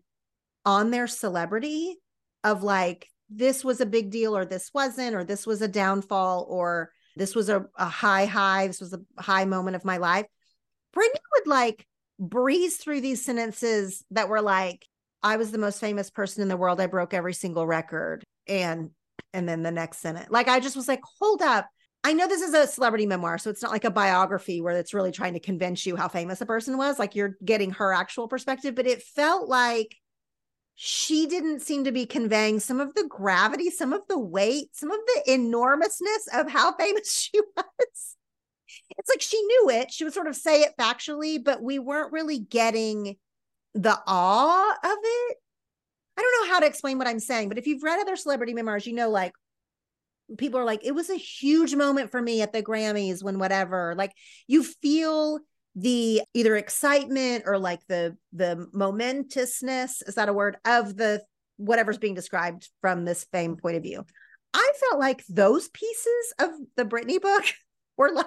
on 0.66 0.91
their 0.91 1.07
celebrity 1.07 1.97
of 2.45 2.62
like 2.62 3.09
this 3.31 3.64
was 3.64 3.81
a 3.81 3.87
big 3.87 4.11
deal 4.11 4.37
or 4.37 4.45
this 4.45 4.73
wasn't 4.75 5.16
or 5.16 5.25
this 5.25 5.47
was 5.47 5.62
a 5.62 5.68
downfall 5.68 6.45
or 6.51 6.93
this 7.16 7.35
was 7.35 7.49
a, 7.49 7.64
a 7.77 7.87
high 7.87 8.27
high 8.27 8.66
this 8.66 8.83
was 8.83 8.93
a 8.93 9.01
high 9.23 9.47
moment 9.47 9.75
of 9.75 9.87
my 9.87 9.97
life. 9.97 10.27
Britney 10.95 11.21
would 11.37 11.47
like 11.47 11.87
breeze 12.18 12.77
through 12.77 13.01
these 13.01 13.25
sentences 13.25 14.05
that 14.11 14.29
were 14.29 14.43
like 14.43 14.87
i 15.23 15.39
was 15.39 15.51
the 15.51 15.57
most 15.57 15.81
famous 15.81 16.11
person 16.11 16.43
in 16.43 16.49
the 16.49 16.59
world. 16.59 16.79
I 16.79 16.89
broke 16.89 17.14
every 17.14 17.33
single 17.33 17.66
record. 17.66 18.23
And 18.47 18.91
and 19.33 19.49
then 19.49 19.62
the 19.62 19.71
next 19.71 19.99
sentence 19.99 20.29
like 20.29 20.49
i 20.49 20.61
just 20.61 20.77
was 20.77 20.89
like 20.89 21.01
hold 21.18 21.41
up 21.41 21.66
i 22.05 22.12
know 22.12 22.26
this 22.26 22.42
is 22.42 22.55
a 22.55 22.66
celebrity 22.66 23.07
memoir 23.07 23.38
so 23.38 23.51
it's 23.51 23.62
not 23.62 23.72
like 23.72 23.84
a 23.84 23.90
biography 23.90 24.61
where 24.61 24.76
it's 24.76 24.94
really 24.94 25.12
trying 25.12 25.34
to 25.34 25.40
convince 25.40 25.84
you 25.86 25.96
how 25.96 26.09
famous 26.09 26.40
a 26.40 26.46
person 26.46 26.76
was 26.76 26.98
like 26.98 27.14
you're 27.14 27.36
getting 27.44 27.70
her 27.70 27.92
actual 27.92 28.28
perspective 28.28 28.74
but 28.74 28.86
it 28.86 29.03
felt 29.03 29.48
like 29.48 29.96
she 30.82 31.26
didn't 31.26 31.61
seem 31.61 31.84
to 31.84 31.92
be 31.92 32.07
conveying 32.07 32.59
some 32.59 32.80
of 32.80 32.94
the 32.94 33.05
gravity, 33.07 33.68
some 33.68 33.92
of 33.92 34.01
the 34.09 34.18
weight, 34.18 34.68
some 34.72 34.90
of 34.90 34.98
the 35.07 35.34
enormousness 35.34 36.26
of 36.32 36.51
how 36.51 36.74
famous 36.74 37.12
she 37.34 37.38
was. 37.38 38.16
It's 38.96 39.11
like 39.11 39.20
she 39.20 39.42
knew 39.42 39.68
it. 39.68 39.92
She 39.92 40.05
would 40.05 40.14
sort 40.14 40.26
of 40.26 40.36
say 40.36 40.62
it 40.62 40.72
factually, 40.80 41.42
but 41.44 41.62
we 41.62 41.78
weren't 41.78 42.12
really 42.12 42.38
getting 42.38 43.16
the 43.74 43.98
awe 44.07 44.70
of 44.72 44.98
it. 45.03 45.36
I 46.16 46.22
don't 46.22 46.48
know 46.48 46.55
how 46.55 46.61
to 46.61 46.66
explain 46.66 46.96
what 46.96 47.07
I'm 47.07 47.20
saying, 47.20 47.51
but 47.51 47.59
if 47.59 47.66
you've 47.66 47.82
read 47.82 48.01
other 48.01 48.16
celebrity 48.16 48.55
memoirs, 48.55 48.86
you 48.86 48.94
know, 48.94 49.11
like 49.11 49.34
people 50.39 50.61
are 50.61 50.64
like, 50.64 50.85
it 50.85 50.93
was 50.93 51.11
a 51.11 51.16
huge 51.16 51.74
moment 51.74 52.11
for 52.11 52.20
me 52.20 52.43
at 52.43 52.53
the 52.53 52.62
Grammys 52.62 53.22
when 53.22 53.39
whatever. 53.39 53.95
Like 53.97 54.12
you 54.47 54.62
feel 54.62 55.41
the 55.76 56.22
either 56.35 56.57
excitement 56.57 57.45
or 57.47 57.59
like 57.59 57.81
the 57.87 58.16
the 58.33 58.66
momentousness 58.72 60.03
is 60.03 60.16
that 60.16 60.28
a 60.28 60.33
word 60.33 60.57
of 60.64 60.97
the 60.97 61.22
whatever's 61.57 61.99
being 61.99 62.14
described 62.14 62.68
from 62.81 63.05
this 63.05 63.24
fame 63.33 63.57
point 63.57 63.76
of 63.76 63.83
view 63.83 64.05
i 64.53 64.72
felt 64.81 64.99
like 65.01 65.22
those 65.28 65.68
pieces 65.68 66.35
of 66.41 66.51
the 66.76 66.85
britney 66.85 67.20
book 67.20 67.45
were 67.97 68.12
like 68.12 68.26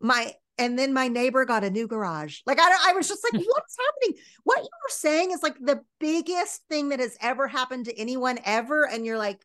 my 0.00 0.32
and 0.58 0.78
then 0.78 0.92
my 0.92 1.08
neighbor 1.08 1.46
got 1.46 1.64
a 1.64 1.70
new 1.70 1.86
garage 1.86 2.40
like 2.44 2.60
i, 2.60 2.90
I 2.90 2.92
was 2.92 3.08
just 3.08 3.24
like 3.32 3.42
what's 3.46 3.76
happening 3.78 4.22
what 4.44 4.58
you 4.58 4.64
were 4.64 4.90
saying 4.90 5.30
is 5.30 5.42
like 5.42 5.56
the 5.58 5.80
biggest 5.98 6.60
thing 6.68 6.90
that 6.90 7.00
has 7.00 7.16
ever 7.22 7.48
happened 7.48 7.86
to 7.86 7.98
anyone 7.98 8.38
ever 8.44 8.86
and 8.86 9.06
you're 9.06 9.18
like 9.18 9.40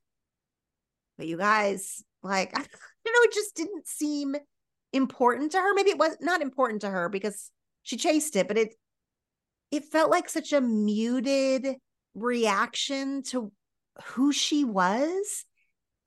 but 1.18 1.28
you 1.28 1.38
guys 1.38 2.04
like 2.24 2.52
i 2.58 2.60
you 2.60 3.12
know 3.14 3.20
it 3.24 3.34
just 3.34 3.56
didn't 3.56 3.88
seem 3.88 4.36
important 4.94 5.52
to 5.54 5.60
her. 5.60 5.74
Maybe 5.74 5.90
it 5.90 5.98
was 5.98 6.18
not 6.20 6.42
important 6.42 6.82
to 6.82 6.90
her 6.90 7.10
because 7.10 7.52
she 7.84 7.98
chased 7.98 8.36
it, 8.36 8.48
but 8.48 8.58
it 8.58 8.74
it 9.72 9.86
felt 9.86 10.12
like 10.12 10.30
such 10.30 10.54
a 10.54 10.62
muted 10.62 11.76
reaction 12.16 13.24
to 13.24 13.52
who 14.06 14.32
she 14.32 14.64
was. 14.64 15.46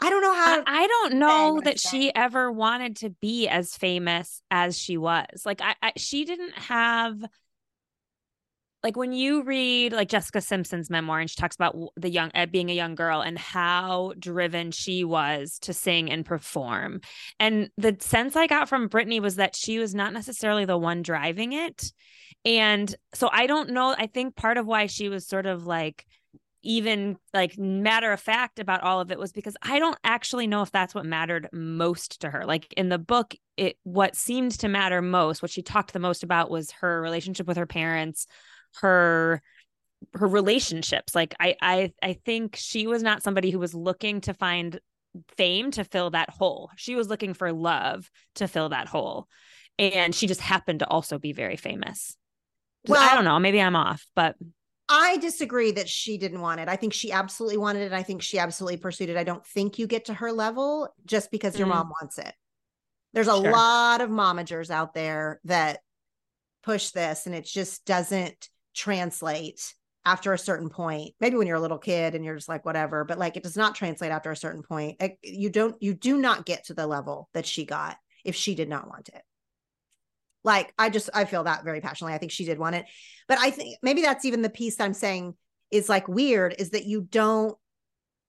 I 0.03 0.09
don't 0.09 0.23
know 0.23 0.35
how. 0.35 0.61
I, 0.61 0.85
I 0.85 0.87
don't 0.87 1.15
know 1.15 1.61
that 1.63 1.79
she 1.79 2.15
ever 2.15 2.51
wanted 2.51 2.97
to 2.97 3.11
be 3.11 3.49
as 3.49 3.77
famous 3.77 4.43
as 4.51 4.79
she 4.79 4.97
was. 4.97 5.43
Like, 5.45 5.61
I, 5.61 5.75
I 5.83 5.93
she 5.97 6.25
didn't 6.25 6.55
have 6.55 7.23
like 8.83 8.97
when 8.97 9.13
you 9.13 9.43
read 9.43 9.93
like 9.93 10.09
Jessica 10.09 10.41
Simpson's 10.41 10.91
memoir 10.91 11.21
and 11.21 11.29
she 11.29 11.37
talks 11.37 11.57
about 11.57 11.77
the 11.97 12.11
young 12.11 12.31
uh, 12.35 12.47
being 12.47 12.71
a 12.71 12.75
young 12.75 12.95
girl 12.95 13.21
and 13.21 13.39
how 13.39 14.13
driven 14.19 14.71
she 14.71 15.05
was 15.05 15.59
to 15.61 15.73
sing 15.73 16.11
and 16.11 16.25
perform. 16.25 17.01
And 17.39 17.71
the 17.77 17.97
sense 18.01 18.37
I 18.37 18.47
got 18.47 18.69
from 18.69 18.89
Britney 18.89 19.21
was 19.21 19.37
that 19.37 19.55
she 19.55 19.79
was 19.79 19.95
not 19.95 20.13
necessarily 20.13 20.65
the 20.65 20.79
one 20.79 21.03
driving 21.03 21.53
it. 21.53 21.93
And 22.45 22.95
so 23.15 23.29
I 23.33 23.47
don't 23.47 23.71
know, 23.71 23.95
I 23.97 24.07
think 24.07 24.35
part 24.35 24.57
of 24.57 24.67
why 24.67 24.87
she 24.87 25.09
was 25.09 25.27
sort 25.27 25.47
of 25.47 25.67
like 25.67 26.07
even 26.63 27.17
like 27.33 27.59
matter 27.59 28.13
of 28.13 28.21
fact 28.21 28.59
about 28.59 28.83
all 28.83 29.01
of 29.01 29.11
it 29.11 29.19
was 29.19 29.33
because 29.33 29.57
I 29.63 29.79
don't 29.79 29.99
actually 30.05 30.47
know 30.47 30.63
if 30.63 30.71
that's 30.71 30.95
what 30.95 31.07
mattered 31.07 31.49
most 31.53 32.21
to 32.21 32.31
her. 32.31 32.45
Like 32.45 32.73
in 32.75 32.91
the 32.91 32.99
book, 32.99 33.35
it 33.57 33.77
what 33.83 34.15
seemed 34.15 34.53
to 34.61 34.69
matter 34.69 35.01
most, 35.01 35.43
what 35.43 35.51
she 35.51 35.63
talked 35.63 35.93
the 35.93 35.99
most 35.99 36.23
about 36.23 36.51
was 36.51 36.71
her 36.73 37.01
relationship 37.01 37.47
with 37.47 37.57
her 37.57 37.67
parents, 37.67 38.27
her 38.81 39.43
her 40.15 40.27
relationships 40.27 41.15
like 41.15 41.35
i 41.41 41.57
i 41.61 41.93
i 42.03 42.13
think 42.13 42.57
she 42.57 42.87
was 42.87 43.03
not 43.03 43.23
somebody 43.23 43.51
who 43.51 43.59
was 43.59 43.75
looking 43.75 44.21
to 44.21 44.33
find 44.33 44.81
fame 45.37 45.71
to 45.71 45.85
fill 45.85 46.11
that 46.11 46.31
hole 46.31 46.71
she 46.77 46.95
was 46.95 47.09
looking 47.09 47.35
for 47.35 47.53
love 47.53 48.11
to 48.35 48.49
fill 48.49 48.69
that 48.69 48.89
hole 48.89 49.27
and 49.79 50.15
she 50.15 50.27
just 50.27 50.41
happened 50.41 50.79
to 50.79 50.89
also 50.89 51.19
be 51.19 51.33
very 51.33 51.57
famous 51.57 52.17
well 52.87 53.03
i 53.03 53.15
don't 53.15 53.25
know 53.25 53.39
maybe 53.39 53.61
i'm 53.61 53.77
off 53.77 54.07
but 54.15 54.37
I 54.93 55.19
disagree 55.19 55.71
that 55.71 55.89
she 55.89 56.19
didn't 56.19 56.41
want 56.41 56.59
it. 56.59 56.69
I 56.69 56.75
think 56.75 56.93
she 56.93 57.13
absolutely 57.13 57.59
wanted 57.59 57.83
it. 57.83 57.93
I 57.93 58.03
think 58.03 58.23
she 58.23 58.41
absolutely 58.41 58.79
pursued 58.79 59.09
it. 59.09 59.17
I 59.17 59.23
don't 59.23 59.47
think 59.47 59.79
you 59.79 59.87
get 59.87 60.07
to 60.07 60.15
her 60.15 60.33
level 60.33 60.93
just 61.07 61.31
because 61.31 61.57
your 61.57 61.69
mm. 61.69 61.75
mom 61.75 61.93
wants 62.01 62.19
it. 62.19 62.35
There's 63.13 63.29
a 63.29 63.37
sure. 63.37 63.53
lot 63.53 64.01
of 64.01 64.11
momagers 64.11 64.69
out 64.69 64.93
there 64.93 65.41
that 65.45 65.79
push 66.65 66.91
this 66.91 67.27
and 67.27 67.35
it 67.35 67.45
just 67.45 67.85
doesn't 67.85 68.49
translate 68.75 69.75
after 70.05 70.33
a 70.33 70.39
certain 70.39 70.71
point 70.71 71.13
maybe 71.21 71.37
when 71.37 71.47
you're 71.47 71.57
a 71.57 71.61
little 71.61 71.79
kid 71.79 72.15
and 72.15 72.25
you're 72.25 72.35
just 72.35 72.49
like 72.49 72.65
whatever 72.65 73.05
but 73.05 73.19
like 73.19 73.37
it 73.37 73.43
does 73.43 73.57
not 73.57 73.75
translate 73.75 74.11
after 74.11 74.31
a 74.31 74.37
certain 74.37 74.63
point. 74.63 75.01
You 75.23 75.51
don't 75.51 75.81
you 75.83 75.95
do 75.95 76.17
not 76.17 76.47
get 76.47 76.65
to 76.67 76.75
the 76.75 76.87
level 76.87 77.29
that 77.35 77.47
she 77.47 77.65
got 77.65 77.97
if 78.25 78.35
she 78.35 78.55
did 78.55 78.69
not 78.69 78.89
want 78.89 79.09
it. 79.09 79.23
Like 80.43 80.73
i 80.79 80.89
just 80.89 81.11
i 81.13 81.25
feel 81.25 81.45
that 81.45 81.65
very 81.65 81.81
passionately. 81.81 82.15
I 82.15 82.19
think 82.19 82.33
she 82.33 82.45
did 82.45 82.59
want 82.59 82.77
it. 82.77 82.87
But 83.29 83.39
i 83.39 83.51
think 83.51 83.79
maybe 83.83 84.03
that's 84.03 84.25
even 84.25 84.43
the 84.43 84.51
piece 84.51 84.81
i'm 84.81 84.95
saying 84.95 85.35
is 85.71 85.89
like 85.89 86.09
weird 86.09 86.55
is 86.59 86.71
that 86.71 86.87
you 86.87 87.03
don't 87.03 87.57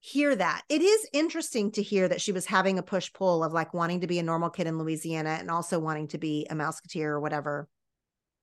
hear 0.04 0.34
that. 0.34 0.62
It 0.68 0.82
is 0.82 1.08
interesting 1.12 1.70
to 1.72 1.82
hear 1.82 2.08
that 2.08 2.20
she 2.20 2.32
was 2.32 2.44
having 2.44 2.78
a 2.78 2.82
push 2.82 3.12
pull 3.12 3.44
of 3.44 3.52
like 3.52 3.72
wanting 3.72 4.00
to 4.00 4.08
be 4.08 4.18
a 4.18 4.22
normal 4.22 4.50
kid 4.50 4.66
in 4.66 4.76
louisiana 4.76 5.36
and 5.38 5.48
also 5.48 5.78
wanting 5.78 6.08
to 6.08 6.18
be 6.18 6.46
a 6.50 6.54
mouseketeer 6.54 7.04
or 7.04 7.20
whatever. 7.20 7.68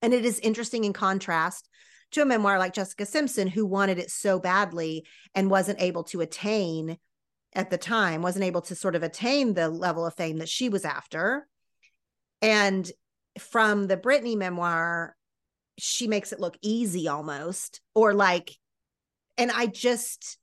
And 0.02 0.14
it 0.14 0.24
is 0.24 0.39
interesting 0.39 0.86
in 0.86 0.93
contrast 0.93 1.68
to 2.12 2.22
a 2.22 2.26
memoir 2.26 2.57
like 2.60 2.74
Jessica 2.74 3.05
Simpson, 3.05 3.47
who 3.47 3.66
wanted 3.66 3.99
it 3.99 4.12
so 4.12 4.39
badly 4.39 5.05
and 5.36 5.49
wasn't 5.49 5.82
able 5.82 6.03
to 6.05 6.22
attain 6.22 6.97
at 7.53 7.70
the 7.70 7.78
time, 7.78 8.22
wasn't 8.22 8.45
able 8.45 8.62
to 8.62 8.76
sort 8.76 8.95
of 8.95 9.03
attain 9.03 9.53
the 9.53 9.70
level 9.70 10.05
of 10.05 10.16
fame 10.16 10.38
that 10.38 10.49
she 10.49 10.70
was 10.70 10.86
after. 10.86 11.47
And 12.41 12.89
from 13.39 13.88
the 13.88 13.97
Britney 13.97 14.38
memoir, 14.38 15.16
she 15.78 16.07
makes 16.07 16.32
it 16.32 16.39
look 16.39 16.57
easy 16.62 17.07
almost, 17.07 17.82
or 17.95 18.14
like, 18.14 18.55
and 19.38 19.51
I 19.51 19.68
just, 19.68 20.38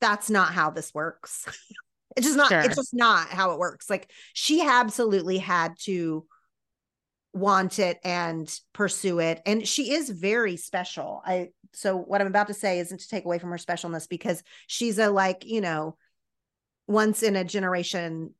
that's 0.00 0.30
not 0.30 0.52
how 0.52 0.70
this 0.70 0.92
works. 0.94 1.46
it's 2.16 2.26
just 2.26 2.36
not, 2.36 2.48
sure. 2.48 2.60
it's 2.60 2.76
just 2.76 2.94
not 2.94 3.28
how 3.28 3.52
it 3.52 3.58
works. 3.58 3.88
Like 3.88 4.10
she 4.34 4.62
absolutely 4.62 5.38
had 5.38 5.74
to 5.84 6.26
want 7.32 7.78
it 7.78 7.98
and 8.04 8.60
pursue 8.72 9.18
it 9.18 9.40
and 9.46 9.66
she 9.66 9.92
is 9.92 10.10
very 10.10 10.56
special 10.56 11.22
i 11.24 11.48
so 11.72 11.96
what 11.96 12.20
i'm 12.20 12.26
about 12.26 12.48
to 12.48 12.54
say 12.54 12.78
isn't 12.78 13.00
to 13.00 13.08
take 13.08 13.24
away 13.24 13.38
from 13.38 13.50
her 13.50 13.56
specialness 13.56 14.08
because 14.08 14.42
she's 14.66 14.98
a 14.98 15.08
like 15.08 15.44
you 15.46 15.60
know 15.60 15.96
once 16.86 17.22
in 17.22 17.36
a 17.36 17.44
generation 17.44 18.34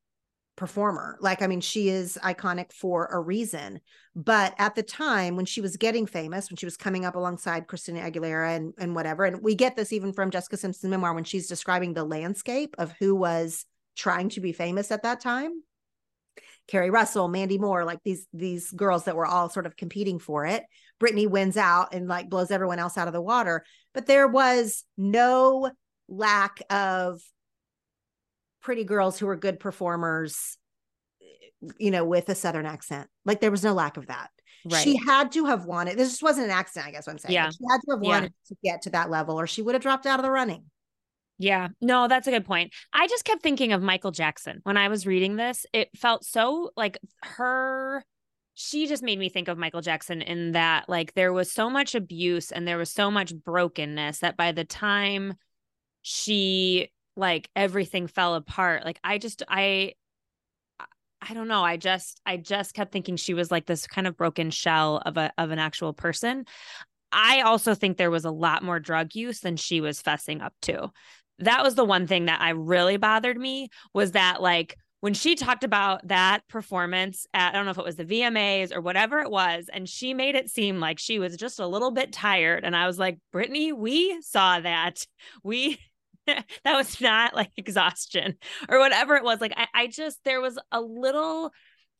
performer. 0.57 1.17
Like, 1.21 1.43
I 1.43 1.47
mean, 1.47 1.61
she 1.61 1.89
is 1.89 2.19
iconic 2.23 2.73
for 2.73 3.07
a 3.07 3.19
reason. 3.19 3.81
But 4.15 4.55
at 4.59 4.75
the 4.75 4.83
time 4.83 5.37
when 5.37 5.47
she 5.47 5.61
was 5.61 5.77
getting 5.77 6.07
famous, 6.07 6.51
when 6.51 6.57
she 6.57 6.67
was 6.67 6.77
coming 6.77 7.05
up 7.05 7.17
alongside 7.17 7.67
Christina 7.67 8.01
Aguilera 8.01 8.57
and, 8.57 8.75
and 8.79 8.95
whatever, 8.95 9.25
and 9.25 9.43
we 9.43 9.55
get 9.55 9.77
this 9.77 9.93
even 9.93 10.13
from 10.13 10.31
Jessica 10.31 10.57
Simpson's 10.57 10.91
memoir 10.91 11.15
when 11.15 11.25
she's 11.25 11.49
describing 11.49 11.95
the 11.95 12.05
landscape 12.05 12.75
of 12.79 12.93
who 12.99 13.15
was 13.15 13.65
trying 13.97 14.29
to 14.31 14.41
be 14.41 14.53
famous 14.53 14.91
at 14.91 15.03
that 15.03 15.21
time. 15.21 15.63
Keri 16.69 16.91
Russell, 16.91 17.29
Mandy 17.29 17.59
Moore, 17.59 17.85
like 17.85 17.99
these 18.05 18.27
these 18.33 18.71
girls 18.71 19.05
that 19.05 19.17
were 19.17 19.27
all 19.27 19.49
sort 19.49 19.67
of 19.67 19.77
competing 19.77 20.19
for 20.19 20.47
it. 20.47 20.65
Britney 21.03 21.29
wins 21.29 21.57
out 21.57 21.95
and 21.95 22.07
like 22.09 22.31
blows 22.31 22.51
everyone 22.51 22.79
else 22.79 22.97
out 22.97 23.09
of 23.09 23.13
the 23.13 23.21
water. 23.21 23.65
But 23.93 24.07
there 24.07 24.29
was 24.29 24.85
no 24.97 25.71
lack 26.09 26.63
of 26.71 27.21
pretty 28.63 28.85
girls 28.85 29.19
who 29.19 29.27
were 29.27 29.37
good 29.37 29.59
performers, 29.59 30.57
you 31.79 31.91
know, 31.91 32.05
with 32.05 32.29
a 32.29 32.35
Southern 32.35 32.67
accent. 32.67 33.09
Like 33.25 33.41
there 33.41 33.51
was 33.51 33.65
no 33.65 33.73
lack 33.73 33.97
of 33.97 34.07
that. 34.07 34.31
Right. 34.65 34.85
She 34.85 34.97
had 34.97 35.33
to 35.33 35.47
have 35.47 35.65
wanted. 35.65 35.99
This 35.99 36.11
just 36.11 36.23
wasn't 36.23 36.47
an 36.47 36.53
accident, 36.53 36.87
I 36.87 36.93
guess. 36.93 37.09
What 37.09 37.15
I'm 37.15 37.19
saying. 37.19 37.35
Yeah. 37.35 37.47
Like, 37.47 37.55
she 37.55 37.65
had 37.69 37.81
to 37.81 37.91
have 37.91 38.03
Yeah. 38.03 38.09
wanted 38.09 38.33
to 38.47 38.57
get 38.63 38.83
to 38.83 38.91
that 38.91 39.11
level, 39.11 39.39
or 39.39 39.49
she 39.49 39.63
would 39.63 39.75
have 39.75 39.83
dropped 39.83 40.07
out 40.07 40.21
of 40.21 40.25
the 40.25 40.31
running. 40.31 40.67
Yeah, 41.43 41.71
no, 41.81 42.07
that's 42.07 42.29
a 42.29 42.31
good 42.31 42.45
point. 42.45 42.73
I 42.93 43.09
just 43.09 43.25
kept 43.25 43.43
thinking 43.43 43.73
of 43.73 43.83
Michael 43.83 44.13
Jackson 44.13 44.61
when 44.63 44.77
I 44.77 44.87
was 44.87 45.09
reading 45.09 45.35
this. 45.35 45.67
It 45.73 45.89
felt 45.97 46.25
so 46.25 46.71
like 46.77 46.99
her, 47.25 48.05
she 48.55 48.87
just 48.87 49.03
made 49.03 49.19
me 49.19 49.29
think 49.29 49.49
of 49.49 49.59
Michael 49.59 49.81
Jackson 49.81 50.23
in 50.23 50.53
that, 50.53 50.89
like, 50.89 51.15
there 51.15 51.33
was 51.33 51.51
so 51.51 51.69
much 51.69 51.97
abuse 51.97 52.53
and 52.53 52.69
there 52.69 52.79
was 52.79 52.93
so 52.93 53.11
much 53.11 53.35
brokenness 53.35 54.21
that 54.21 54.37
by 54.37 54.53
the 54.53 54.65
time 54.65 55.35
she, 56.03 56.93
like, 57.17 57.51
everything 57.57 58.07
fell 58.07 58.37
apart, 58.37 58.85
like, 58.85 59.01
I 59.03 59.19
just, 59.19 59.43
I, 59.49 59.95
I 61.21 61.35
don't 61.35 61.49
know. 61.49 61.65
I 61.65 61.77
just, 61.77 62.21
I 62.25 62.37
just 62.37 62.73
kept 62.73 62.93
thinking 62.93 63.17
she 63.17 63.35
was 63.35 63.51
like 63.51 63.67
this 63.67 63.89
kind 63.89 64.07
of 64.07 64.17
broken 64.17 64.51
shell 64.51 65.03
of 65.05 65.17
a, 65.17 65.33
of 65.39 65.51
an 65.51 65.59
actual 65.59 65.93
person. 65.93 66.45
I 67.13 67.43
also 67.43 67.75
think 67.75 67.97
there 67.97 68.11
was 68.11 68.25
a 68.25 68.31
lot 68.31 68.63
more 68.63 68.81
drug 68.81 69.15
use 69.15 69.41
than 69.41 69.57
she 69.57 69.81
was 69.81 70.03
fessing 70.03 70.41
up 70.41 70.55
to 70.63 70.91
that 71.39 71.63
was 71.63 71.75
the 71.75 71.85
one 71.85 72.07
thing 72.07 72.27
that 72.27 72.41
I 72.41 72.51
really 72.51 72.97
bothered 72.97 73.37
me 73.37 73.69
was 73.93 74.13
that 74.13 74.41
like 74.43 74.77
when 75.01 75.15
she 75.15 75.35
talked 75.35 75.65
about 75.65 76.07
that 76.09 76.47
performance 76.49 77.27
at 77.35 77.51
I 77.51 77.57
don't 77.57 77.65
know 77.65 77.73
if 77.73 77.79
it 77.79 77.85
was 77.85 77.97
the 77.97 78.05
VMAs 78.05 78.75
or 78.75 78.81
whatever 78.81 79.21
it 79.21 79.31
was 79.31 79.69
and 79.73 79.89
she 79.89 80.15
made 80.15 80.37
it 80.37 80.51
seem 80.51 80.79
like 80.79 80.99
she 80.99 81.19
was 81.19 81.37
just 81.37 81.59
a 81.59 81.67
little 81.67 81.91
bit 81.91 82.13
tired 82.13 82.65
and 82.65 82.77
I 82.77 82.87
was 82.87 82.99
like 82.99 83.19
Britney 83.35 83.73
we 83.73 84.21
saw 84.23 84.61
that. 84.61 85.05
We 85.43 85.79
that 86.27 86.45
was 86.65 87.01
not 87.01 87.35
like 87.35 87.51
exhaustion 87.57 88.37
or 88.69 88.79
whatever 88.79 89.17
it 89.17 89.25
was. 89.25 89.41
Like 89.41 89.55
I, 89.57 89.67
I 89.75 89.87
just 89.89 90.21
there 90.25 90.41
was 90.41 90.59
a 90.71 90.81
little 90.81 91.51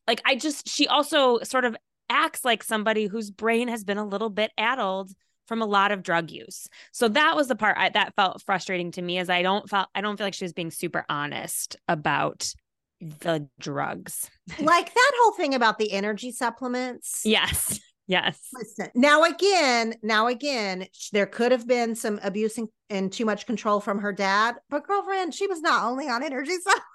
like 0.07 0.21
I 0.25 0.35
just 0.35 0.67
she 0.67 0.87
also 0.87 1.39
sort 1.43 1.65
of 1.65 1.75
acts 2.09 2.45
like 2.45 2.63
somebody 2.63 3.07
whose 3.07 3.31
brain 3.31 3.67
has 3.67 3.83
been 3.83 3.97
a 3.97 4.05
little 4.05 4.29
bit 4.29 4.51
addled 4.57 5.11
from 5.53 5.61
a 5.61 5.67
lot 5.67 5.91
of 5.91 6.01
drug 6.01 6.31
use. 6.31 6.67
So 6.91 7.07
that 7.09 7.35
was 7.35 7.47
the 7.47 7.55
part 7.55 7.77
I, 7.77 7.89
that 7.89 8.15
felt 8.15 8.41
frustrating 8.41 8.89
to 8.93 9.03
me 9.03 9.19
as 9.19 9.29
I 9.29 9.43
don't 9.43 9.69
felt 9.69 9.87
I 9.93 10.01
don't 10.01 10.17
feel 10.17 10.25
like 10.25 10.33
she 10.33 10.45
was 10.45 10.53
being 10.53 10.71
super 10.71 11.05
honest 11.07 11.75
about 11.87 12.51
the 12.99 13.47
drugs. 13.59 14.31
like 14.59 14.91
that 14.91 15.11
whole 15.19 15.33
thing 15.33 15.53
about 15.53 15.77
the 15.77 15.91
energy 15.91 16.31
supplements. 16.31 17.21
Yes. 17.23 17.79
Yes. 18.07 18.49
Listen, 18.51 18.89
now 18.95 19.23
again, 19.23 19.93
now 20.01 20.25
again, 20.25 20.87
there 21.11 21.27
could 21.27 21.51
have 21.51 21.67
been 21.67 21.93
some 21.93 22.19
abuse 22.23 22.57
and, 22.57 22.67
and 22.89 23.13
too 23.13 23.25
much 23.25 23.45
control 23.45 23.79
from 23.79 23.99
her 23.99 24.11
dad, 24.11 24.55
but 24.71 24.87
girlfriend, 24.87 25.35
she 25.35 25.45
was 25.45 25.61
not 25.61 25.83
only 25.83 26.09
on 26.09 26.23
energy 26.23 26.57
supplements. 26.63 26.89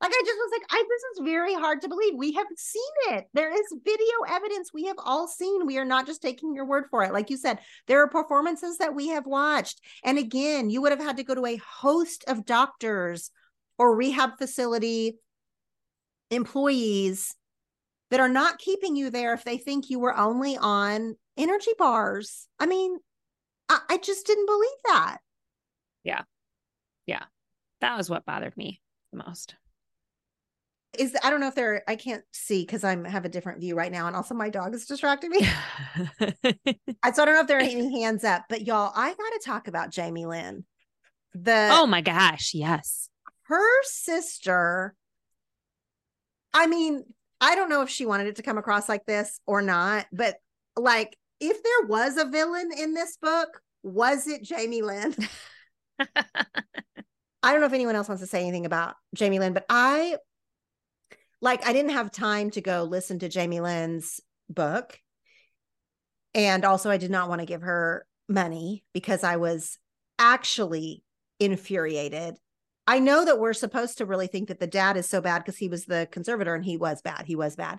Like 0.00 0.12
I 0.12 0.22
just 0.24 0.36
was 0.38 0.50
like, 0.52 0.62
I 0.70 0.84
this 0.88 1.02
is 1.18 1.32
very 1.32 1.54
hard 1.54 1.80
to 1.82 1.88
believe. 1.88 2.14
We 2.16 2.32
have 2.32 2.46
seen 2.56 2.82
it. 3.10 3.26
There 3.34 3.52
is 3.52 3.80
video 3.84 4.04
evidence 4.28 4.72
we 4.72 4.84
have 4.84 4.96
all 4.98 5.26
seen. 5.26 5.66
We 5.66 5.78
are 5.78 5.84
not 5.84 6.06
just 6.06 6.22
taking 6.22 6.54
your 6.54 6.66
word 6.66 6.84
for 6.90 7.02
it. 7.04 7.12
Like 7.12 7.30
you 7.30 7.36
said, 7.36 7.58
there 7.86 8.02
are 8.02 8.08
performances 8.08 8.78
that 8.78 8.94
we 8.94 9.08
have 9.08 9.26
watched. 9.26 9.80
And 10.04 10.18
again, 10.18 10.70
you 10.70 10.82
would 10.82 10.92
have 10.92 11.00
had 11.00 11.16
to 11.16 11.24
go 11.24 11.34
to 11.34 11.46
a 11.46 11.56
host 11.56 12.24
of 12.28 12.46
doctors 12.46 13.30
or 13.78 13.94
rehab 13.94 14.38
facility 14.38 15.18
employees 16.30 17.34
that 18.10 18.20
are 18.20 18.28
not 18.28 18.58
keeping 18.58 18.96
you 18.96 19.10
there 19.10 19.34
if 19.34 19.44
they 19.44 19.58
think 19.58 19.90
you 19.90 19.98
were 19.98 20.16
only 20.16 20.56
on 20.56 21.16
energy 21.36 21.72
bars. 21.78 22.48
I 22.58 22.66
mean, 22.66 22.98
I, 23.68 23.80
I 23.90 23.96
just 23.98 24.26
didn't 24.26 24.46
believe 24.46 24.70
that. 24.86 25.18
Yeah. 26.04 26.22
Yeah. 27.06 27.24
That 27.80 27.96
was 27.96 28.10
what 28.10 28.24
bothered 28.24 28.56
me 28.56 28.80
the 29.12 29.18
most. 29.18 29.54
Is 30.96 31.14
I 31.22 31.28
don't 31.30 31.40
know 31.40 31.48
if 31.48 31.54
they're 31.54 31.82
I 31.86 31.96
can't 31.96 32.24
see 32.32 32.62
because 32.62 32.82
I'm 32.82 33.04
have 33.04 33.24
a 33.24 33.28
different 33.28 33.60
view 33.60 33.74
right 33.74 33.92
now, 33.92 34.06
and 34.06 34.16
also 34.16 34.34
my 34.34 34.48
dog 34.48 34.74
is 34.74 34.86
distracting 34.86 35.30
me. 35.30 35.40
I- 37.02 37.12
so 37.12 37.22
I 37.22 37.24
don't 37.26 37.34
know 37.34 37.40
if 37.40 37.46
there 37.46 37.58
are 37.58 37.60
any 37.60 38.00
hands 38.02 38.24
up, 38.24 38.44
but 38.48 38.66
y'all, 38.66 38.92
I 38.94 39.10
gotta 39.10 39.40
talk 39.44 39.68
about 39.68 39.90
Jamie 39.90 40.26
Lynn. 40.26 40.64
Oh 41.34 41.40
the 41.40 41.68
oh 41.72 41.86
my 41.86 42.00
gosh, 42.00 42.52
yes. 42.54 43.10
her 43.44 43.82
sister. 43.84 44.94
I 46.54 46.66
mean, 46.66 47.04
I 47.40 47.54
don't 47.54 47.68
know 47.68 47.82
if 47.82 47.90
she 47.90 48.06
wanted 48.06 48.26
it 48.28 48.36
to 48.36 48.42
come 48.42 48.58
across 48.58 48.88
like 48.88 49.04
this 49.04 49.40
or 49.46 49.60
not, 49.62 50.06
but 50.12 50.36
like 50.76 51.16
if 51.40 51.62
there 51.62 51.86
was 51.86 52.16
a 52.16 52.24
villain 52.24 52.70
in 52.76 52.94
this 52.94 53.16
book, 53.20 53.60
was 53.82 54.26
it 54.26 54.42
Jamie 54.42 54.82
Lynn? 54.82 55.14
I 56.00 57.52
don't 57.52 57.60
know 57.60 57.66
if 57.66 57.72
anyone 57.72 57.94
else 57.94 58.08
wants 58.08 58.22
to 58.22 58.26
say 58.26 58.40
anything 58.40 58.66
about 58.66 58.96
Jamie 59.14 59.38
Lynn, 59.38 59.52
but 59.52 59.64
I 59.68 60.16
like 61.40 61.66
I 61.66 61.72
didn't 61.72 61.92
have 61.92 62.10
time 62.10 62.50
to 62.52 62.60
go 62.60 62.82
listen 62.84 63.18
to 63.20 63.28
Jamie 63.28 63.60
Lynn's 63.60 64.20
book. 64.48 64.98
And 66.34 66.64
also 66.64 66.90
I 66.90 66.96
did 66.96 67.10
not 67.10 67.28
want 67.28 67.40
to 67.40 67.46
give 67.46 67.62
her 67.62 68.06
money 68.28 68.84
because 68.92 69.24
I 69.24 69.36
was 69.36 69.78
actually 70.18 71.02
infuriated. 71.40 72.36
I 72.86 72.98
know 72.98 73.24
that 73.24 73.38
we're 73.38 73.52
supposed 73.52 73.98
to 73.98 74.06
really 74.06 74.26
think 74.26 74.48
that 74.48 74.60
the 74.60 74.66
dad 74.66 74.96
is 74.96 75.08
so 75.08 75.20
bad 75.20 75.40
because 75.40 75.58
he 75.58 75.68
was 75.68 75.84
the 75.84 76.08
conservator 76.10 76.54
and 76.54 76.64
he 76.64 76.76
was 76.76 77.02
bad. 77.02 77.24
He 77.26 77.36
was 77.36 77.54
bad. 77.54 77.78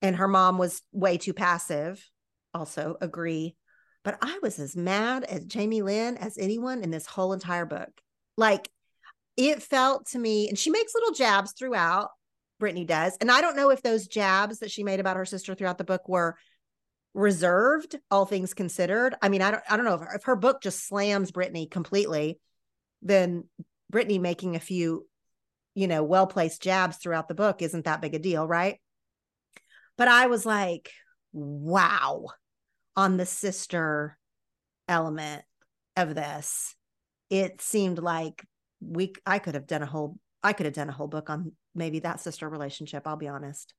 And 0.00 0.16
her 0.16 0.28
mom 0.28 0.58
was 0.58 0.82
way 0.92 1.18
too 1.18 1.34
passive. 1.34 2.04
Also 2.54 2.96
agree. 3.00 3.54
But 4.04 4.18
I 4.20 4.38
was 4.42 4.58
as 4.58 4.76
mad 4.76 5.24
at 5.24 5.46
Jamie 5.46 5.82
Lynn 5.82 6.16
as 6.16 6.36
anyone 6.38 6.82
in 6.82 6.90
this 6.90 7.06
whole 7.06 7.32
entire 7.32 7.66
book. 7.66 7.90
Like 8.36 8.68
it 9.36 9.62
felt 9.62 10.06
to 10.08 10.18
me, 10.18 10.48
and 10.48 10.58
she 10.58 10.70
makes 10.70 10.94
little 10.94 11.12
jabs 11.12 11.52
throughout. 11.52 12.10
Britney 12.62 12.86
does. 12.86 13.16
And 13.20 13.30
I 13.30 13.40
don't 13.40 13.56
know 13.56 13.70
if 13.70 13.82
those 13.82 14.06
jabs 14.06 14.60
that 14.60 14.70
she 14.70 14.84
made 14.84 15.00
about 15.00 15.16
her 15.16 15.24
sister 15.24 15.54
throughout 15.54 15.78
the 15.78 15.84
book 15.84 16.08
were 16.08 16.36
reserved, 17.14 17.96
all 18.10 18.24
things 18.24 18.54
considered. 18.54 19.14
I 19.20 19.28
mean, 19.28 19.42
I 19.42 19.50
don't 19.50 19.62
I 19.68 19.76
don't 19.76 19.84
know 19.84 19.94
if, 19.94 20.02
if 20.14 20.24
her 20.24 20.36
book 20.36 20.62
just 20.62 20.86
slams 20.86 21.32
Britney 21.32 21.70
completely, 21.70 22.38
then 23.02 23.44
Britney 23.92 24.20
making 24.20 24.56
a 24.56 24.60
few, 24.60 25.06
you 25.74 25.88
know, 25.88 26.04
well-placed 26.04 26.62
jabs 26.62 26.96
throughout 26.96 27.28
the 27.28 27.34
book 27.34 27.60
isn't 27.60 27.84
that 27.84 28.00
big 28.00 28.14
a 28.14 28.18
deal, 28.18 28.46
right? 28.46 28.80
But 29.98 30.08
I 30.08 30.26
was 30.26 30.46
like, 30.46 30.90
wow, 31.32 32.28
on 32.96 33.16
the 33.16 33.26
sister 33.26 34.16
element 34.88 35.42
of 35.96 36.14
this. 36.14 36.74
It 37.30 37.60
seemed 37.60 37.98
like 37.98 38.46
we 38.80 39.14
I 39.26 39.38
could 39.38 39.54
have 39.54 39.66
done 39.66 39.82
a 39.82 39.86
whole 39.86 40.18
I 40.42 40.52
could 40.52 40.66
have 40.66 40.74
done 40.74 40.88
a 40.88 40.92
whole 40.92 41.08
book 41.08 41.30
on 41.30 41.52
maybe 41.74 42.00
that 42.00 42.20
sister 42.20 42.48
relationship, 42.48 43.06
I'll 43.06 43.16
be 43.16 43.28
honest. 43.28 43.74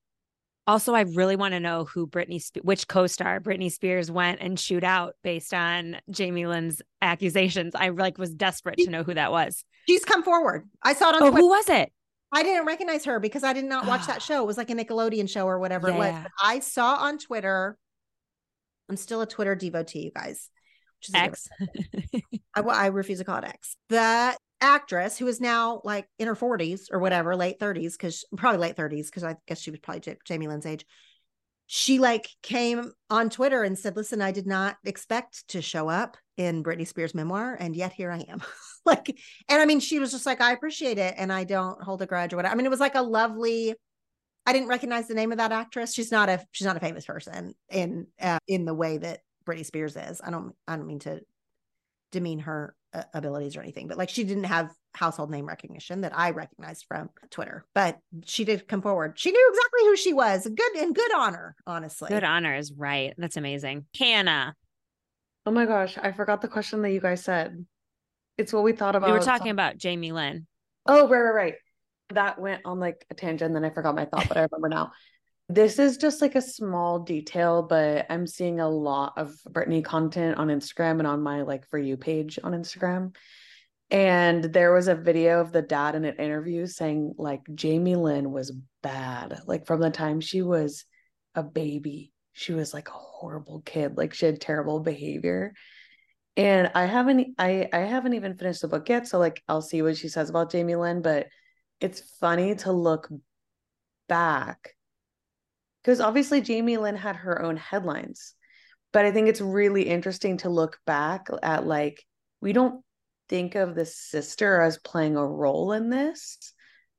Also, 0.65 0.93
I 0.93 1.01
really 1.01 1.35
want 1.35 1.53
to 1.53 1.59
know 1.59 1.83
who 1.83 2.07
Britney, 2.07 2.41
which 2.63 2.87
co-star 2.87 3.41
Britney 3.41 3.69
Spears 3.69 4.09
went 4.09 4.39
and 4.39 4.57
shoot 4.57 4.83
out 4.83 5.15
based 5.21 5.53
on 5.53 5.97
Jamie 6.09 6.45
Lynn's 6.47 6.81
accusations. 7.01 7.75
I 7.75 7.89
like 7.89 8.17
was 8.17 8.33
desperate 8.33 8.77
to 8.79 8.89
know 8.89 9.03
who 9.03 9.13
that 9.13 9.31
was. 9.31 9.65
She's 9.89 10.05
come 10.05 10.23
forward. 10.23 10.63
I 10.81 10.93
saw 10.93 11.09
it 11.09 11.15
on 11.15 11.23
Oh, 11.23 11.29
Twitter. 11.31 11.37
who 11.41 11.49
was 11.49 11.67
it? 11.67 11.91
I 12.31 12.43
didn't 12.43 12.65
recognize 12.65 13.03
her 13.05 13.19
because 13.19 13.43
I 13.43 13.51
did 13.51 13.65
not 13.65 13.85
watch 13.85 14.07
that 14.07 14.21
show. 14.23 14.41
It 14.41 14.47
was 14.47 14.57
like 14.57 14.69
a 14.69 14.73
Nickelodeon 14.73 15.29
show 15.29 15.45
or 15.45 15.59
whatever 15.59 15.89
it 15.89 15.95
was. 15.95 16.13
But 16.13 16.31
I 16.41 16.59
saw 16.59 16.95
on 16.95 17.17
Twitter. 17.17 17.77
I'm 18.89 18.95
still 18.95 19.19
a 19.21 19.27
Twitter 19.27 19.55
devotee, 19.55 19.99
you 20.05 20.11
guys. 20.15 20.49
Which 20.99 21.09
is 21.09 21.15
X. 21.15 21.49
different- 21.59 22.33
I, 22.55 22.87
refuse 22.87 23.19
to 23.19 23.25
call 23.25 23.37
it 23.39 23.43
X. 23.43 23.75
The 23.89 24.35
actress 24.63 25.17
who 25.17 25.27
is 25.27 25.41
now 25.41 25.81
like 25.83 26.07
in 26.17 26.27
her 26.27 26.35
40s 26.35 26.87
or 26.91 26.99
whatever, 26.99 27.35
late 27.35 27.59
30s, 27.59 27.91
because 27.91 28.25
probably 28.35 28.59
late 28.59 28.77
30s, 28.77 29.07
because 29.07 29.23
I 29.23 29.35
guess 29.45 29.59
she 29.59 29.69
was 29.69 29.79
probably 29.81 29.99
J- 29.99 30.17
Jamie 30.25 30.47
Lynn's 30.47 30.65
age. 30.65 30.85
She 31.67 31.99
like 31.99 32.29
came 32.41 32.91
on 33.09 33.29
Twitter 33.29 33.63
and 33.63 33.77
said, 33.77 33.95
"Listen, 33.95 34.21
I 34.21 34.31
did 34.31 34.47
not 34.47 34.77
expect 34.83 35.47
to 35.49 35.61
show 35.61 35.89
up 35.89 36.17
in 36.37 36.63
Britney 36.63 36.87
Spears' 36.87 37.15
memoir, 37.15 37.55
and 37.59 37.75
yet 37.75 37.93
here 37.93 38.11
I 38.11 38.19
am." 38.29 38.41
like, 38.85 39.07
and 39.47 39.61
I 39.61 39.65
mean, 39.65 39.79
she 39.79 39.99
was 39.99 40.11
just 40.11 40.25
like, 40.25 40.41
"I 40.41 40.51
appreciate 40.51 40.97
it, 40.97 41.15
and 41.17 41.31
I 41.31 41.45
don't 41.45 41.81
hold 41.81 42.01
a 42.01 42.05
grudge 42.05 42.33
or 42.33 42.35
whatever." 42.35 42.53
I 42.53 42.57
mean, 42.57 42.65
it 42.65 42.69
was 42.69 42.79
like 42.79 42.95
a 42.95 43.01
lovely. 43.01 43.75
I 44.45 44.53
didn't 44.53 44.67
recognize 44.67 45.07
the 45.07 45.13
name 45.13 45.31
of 45.31 45.37
that 45.37 45.53
actress. 45.53 45.93
She's 45.93 46.11
not 46.11 46.29
a 46.29 46.45
she's 46.51 46.67
not 46.67 46.77
a 46.77 46.81
famous 46.81 47.05
person 47.05 47.53
in 47.69 48.07
uh, 48.21 48.39
in 48.47 48.65
the 48.65 48.73
way 48.73 48.97
that 48.97 49.21
Britney 49.45 49.65
Spears 49.65 49.95
is. 49.95 50.21
I 50.21 50.31
don't 50.31 50.53
I 50.67 50.75
don't 50.75 50.87
mean 50.87 50.99
to 50.99 51.21
demean 52.13 52.39
her 52.39 52.73
uh, 52.93 53.03
abilities 53.13 53.57
or 53.57 53.61
anything, 53.61 53.87
but 53.89 53.97
like 53.97 54.09
she 54.09 54.23
didn't 54.23 54.45
have 54.45 54.71
household 54.93 55.29
name 55.29 55.45
recognition 55.45 56.01
that 56.01 56.17
I 56.17 56.29
recognized 56.29 56.85
from 56.87 57.09
Twitter, 57.31 57.65
but 57.75 57.97
she 58.23 58.45
did 58.45 58.67
come 58.67 58.81
forward. 58.81 59.19
She 59.19 59.31
knew 59.31 59.49
exactly 59.51 59.89
who 59.89 59.95
she 59.97 60.13
was. 60.13 60.47
Good 60.47 60.75
and 60.77 60.95
good 60.95 61.13
honor, 61.13 61.55
honestly. 61.67 62.09
Good 62.09 62.23
honor 62.23 62.55
is 62.55 62.71
right. 62.71 63.13
That's 63.17 63.35
amazing. 63.35 63.85
Hannah. 63.97 64.55
Oh 65.45 65.51
my 65.51 65.65
gosh, 65.65 65.97
I 66.01 66.13
forgot 66.13 66.41
the 66.41 66.47
question 66.47 66.81
that 66.83 66.91
you 66.91 67.01
guys 67.01 67.23
said. 67.23 67.65
It's 68.37 68.53
what 68.53 68.63
we 68.63 68.71
thought 68.71 68.95
about. 68.95 69.09
We 69.09 69.13
were 69.13 69.23
talking 69.23 69.51
about 69.51 69.77
Jamie 69.77 70.11
Lynn. 70.11 70.47
Oh, 70.85 71.07
right, 71.07 71.19
right, 71.19 71.35
right. 71.35 71.53
That 72.13 72.39
went 72.39 72.61
on 72.65 72.79
like 72.79 73.05
a 73.09 73.13
tangent, 73.13 73.53
then 73.53 73.65
I 73.65 73.69
forgot 73.71 73.95
my 73.95 74.05
thought, 74.05 74.27
but 74.27 74.37
I 74.37 74.47
remember 74.51 74.69
now. 74.69 74.91
This 75.53 75.77
is 75.77 75.97
just 75.97 76.19
like 76.19 76.33
a 76.33 76.41
small 76.41 76.97
detail, 76.97 77.61
but 77.61 78.07
I'm 78.09 78.25
seeing 78.25 78.59
a 78.59 78.67
lot 78.67 79.13
of 79.17 79.35
Britney 79.47 79.85
content 79.85 80.39
on 80.39 80.47
Instagram 80.47 80.97
and 80.97 81.05
on 81.05 81.21
my 81.21 81.43
like 81.43 81.69
for 81.69 81.77
you 81.77 81.95
page 81.95 82.39
on 82.43 82.53
Instagram. 82.53 83.15
And 83.91 84.45
there 84.45 84.73
was 84.73 84.87
a 84.87 84.95
video 84.95 85.41
of 85.41 85.51
the 85.51 85.61
dad 85.61 85.93
in 85.93 86.05
an 86.05 86.15
interview 86.15 86.65
saying 86.65 87.13
like 87.19 87.41
Jamie 87.53 87.95
Lynn 87.95 88.31
was 88.31 88.51
bad. 88.81 89.41
Like 89.45 89.67
from 89.67 89.79
the 89.79 89.91
time 89.91 90.21
she 90.21 90.41
was 90.41 90.85
a 91.35 91.43
baby, 91.43 92.13
she 92.31 92.53
was 92.53 92.73
like 92.73 92.87
a 92.87 92.93
horrible 92.93 93.61
kid. 93.63 93.95
Like 93.95 94.15
she 94.15 94.25
had 94.25 94.41
terrible 94.41 94.79
behavior. 94.79 95.53
And 96.35 96.71
I 96.73 96.85
haven't 96.85 97.35
I 97.37 97.69
I 97.71 97.79
haven't 97.81 98.15
even 98.15 98.37
finished 98.37 98.61
the 98.61 98.67
book 98.67 98.89
yet. 98.89 99.07
So 99.07 99.19
like 99.19 99.43
I'll 99.47 99.61
see 99.61 99.83
what 99.83 99.97
she 99.97 100.07
says 100.07 100.31
about 100.31 100.51
Jamie 100.51 100.77
Lynn, 100.77 101.03
but 101.03 101.27
it's 101.79 102.01
funny 102.19 102.55
to 102.55 102.71
look 102.71 103.07
back 104.09 104.73
because 105.83 105.99
obviously 105.99 106.41
Jamie 106.41 106.77
Lynn 106.77 106.95
had 106.95 107.17
her 107.17 107.41
own 107.41 107.57
headlines. 107.57 108.33
But 108.91 109.05
I 109.05 109.11
think 109.11 109.27
it's 109.27 109.41
really 109.41 109.83
interesting 109.83 110.37
to 110.37 110.49
look 110.49 110.79
back 110.85 111.27
at 111.41 111.65
like 111.65 112.03
we 112.41 112.53
don't 112.53 112.83
think 113.27 113.55
of 113.55 113.75
the 113.75 113.85
sister 113.85 114.61
as 114.61 114.77
playing 114.77 115.15
a 115.15 115.25
role 115.25 115.71
in 115.71 115.89
this. 115.89 116.37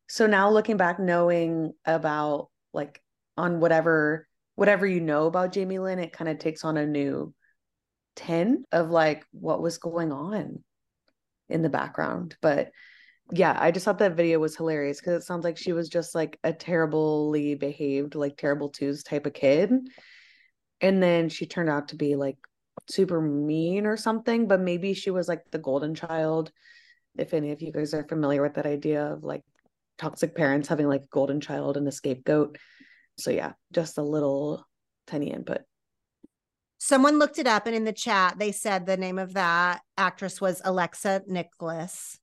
So 0.08 0.26
now 0.26 0.50
looking 0.50 0.76
back, 0.76 0.98
knowing 0.98 1.72
about 1.84 2.48
like 2.72 3.00
on 3.36 3.60
whatever 3.60 4.26
whatever 4.56 4.86
you 4.86 5.00
know 5.00 5.26
about 5.26 5.52
Jamie 5.52 5.78
Lynn, 5.78 5.98
it 5.98 6.12
kind 6.12 6.28
of 6.28 6.38
takes 6.38 6.64
on 6.64 6.76
a 6.76 6.86
new 6.86 7.34
tint 8.16 8.66
of 8.72 8.90
like 8.90 9.24
what 9.32 9.62
was 9.62 9.78
going 9.78 10.12
on 10.12 10.62
in 11.48 11.62
the 11.62 11.68
background. 11.68 12.36
But 12.40 12.70
yeah, 13.32 13.56
I 13.58 13.70
just 13.70 13.84
thought 13.84 13.98
that 13.98 14.16
video 14.16 14.38
was 14.38 14.56
hilarious 14.56 15.00
because 15.00 15.22
it 15.22 15.26
sounds 15.26 15.44
like 15.44 15.56
she 15.56 15.72
was 15.72 15.88
just 15.88 16.14
like 16.14 16.38
a 16.44 16.52
terribly 16.52 17.54
behaved, 17.54 18.14
like 18.14 18.36
terrible 18.36 18.68
twos 18.68 19.02
type 19.02 19.26
of 19.26 19.32
kid. 19.32 19.72
And 20.80 21.02
then 21.02 21.28
she 21.30 21.46
turned 21.46 21.70
out 21.70 21.88
to 21.88 21.96
be 21.96 22.16
like 22.16 22.36
super 22.88 23.20
mean 23.20 23.86
or 23.86 23.96
something, 23.96 24.46
but 24.46 24.60
maybe 24.60 24.92
she 24.92 25.10
was 25.10 25.26
like 25.26 25.42
the 25.50 25.58
golden 25.58 25.94
child. 25.94 26.52
If 27.16 27.32
any 27.32 27.52
of 27.52 27.62
you 27.62 27.72
guys 27.72 27.94
are 27.94 28.06
familiar 28.06 28.42
with 28.42 28.54
that 28.54 28.66
idea 28.66 29.06
of 29.06 29.24
like 29.24 29.42
toxic 29.96 30.34
parents 30.34 30.68
having 30.68 30.88
like 30.88 31.02
a 31.02 31.10
golden 31.10 31.40
child 31.40 31.76
and 31.76 31.88
a 31.88 31.92
scapegoat. 31.92 32.58
So 33.16 33.30
yeah, 33.30 33.52
just 33.72 33.96
a 33.96 34.02
little 34.02 34.66
tiny 35.06 35.30
input. 35.30 35.62
Someone 36.78 37.18
looked 37.18 37.38
it 37.38 37.46
up 37.46 37.66
and 37.66 37.74
in 37.74 37.84
the 37.84 37.92
chat 37.92 38.38
they 38.38 38.52
said 38.52 38.84
the 38.84 38.98
name 38.98 39.18
of 39.18 39.32
that 39.34 39.80
actress 39.96 40.42
was 40.42 40.60
Alexa 40.62 41.22
Nikolas 41.26 42.18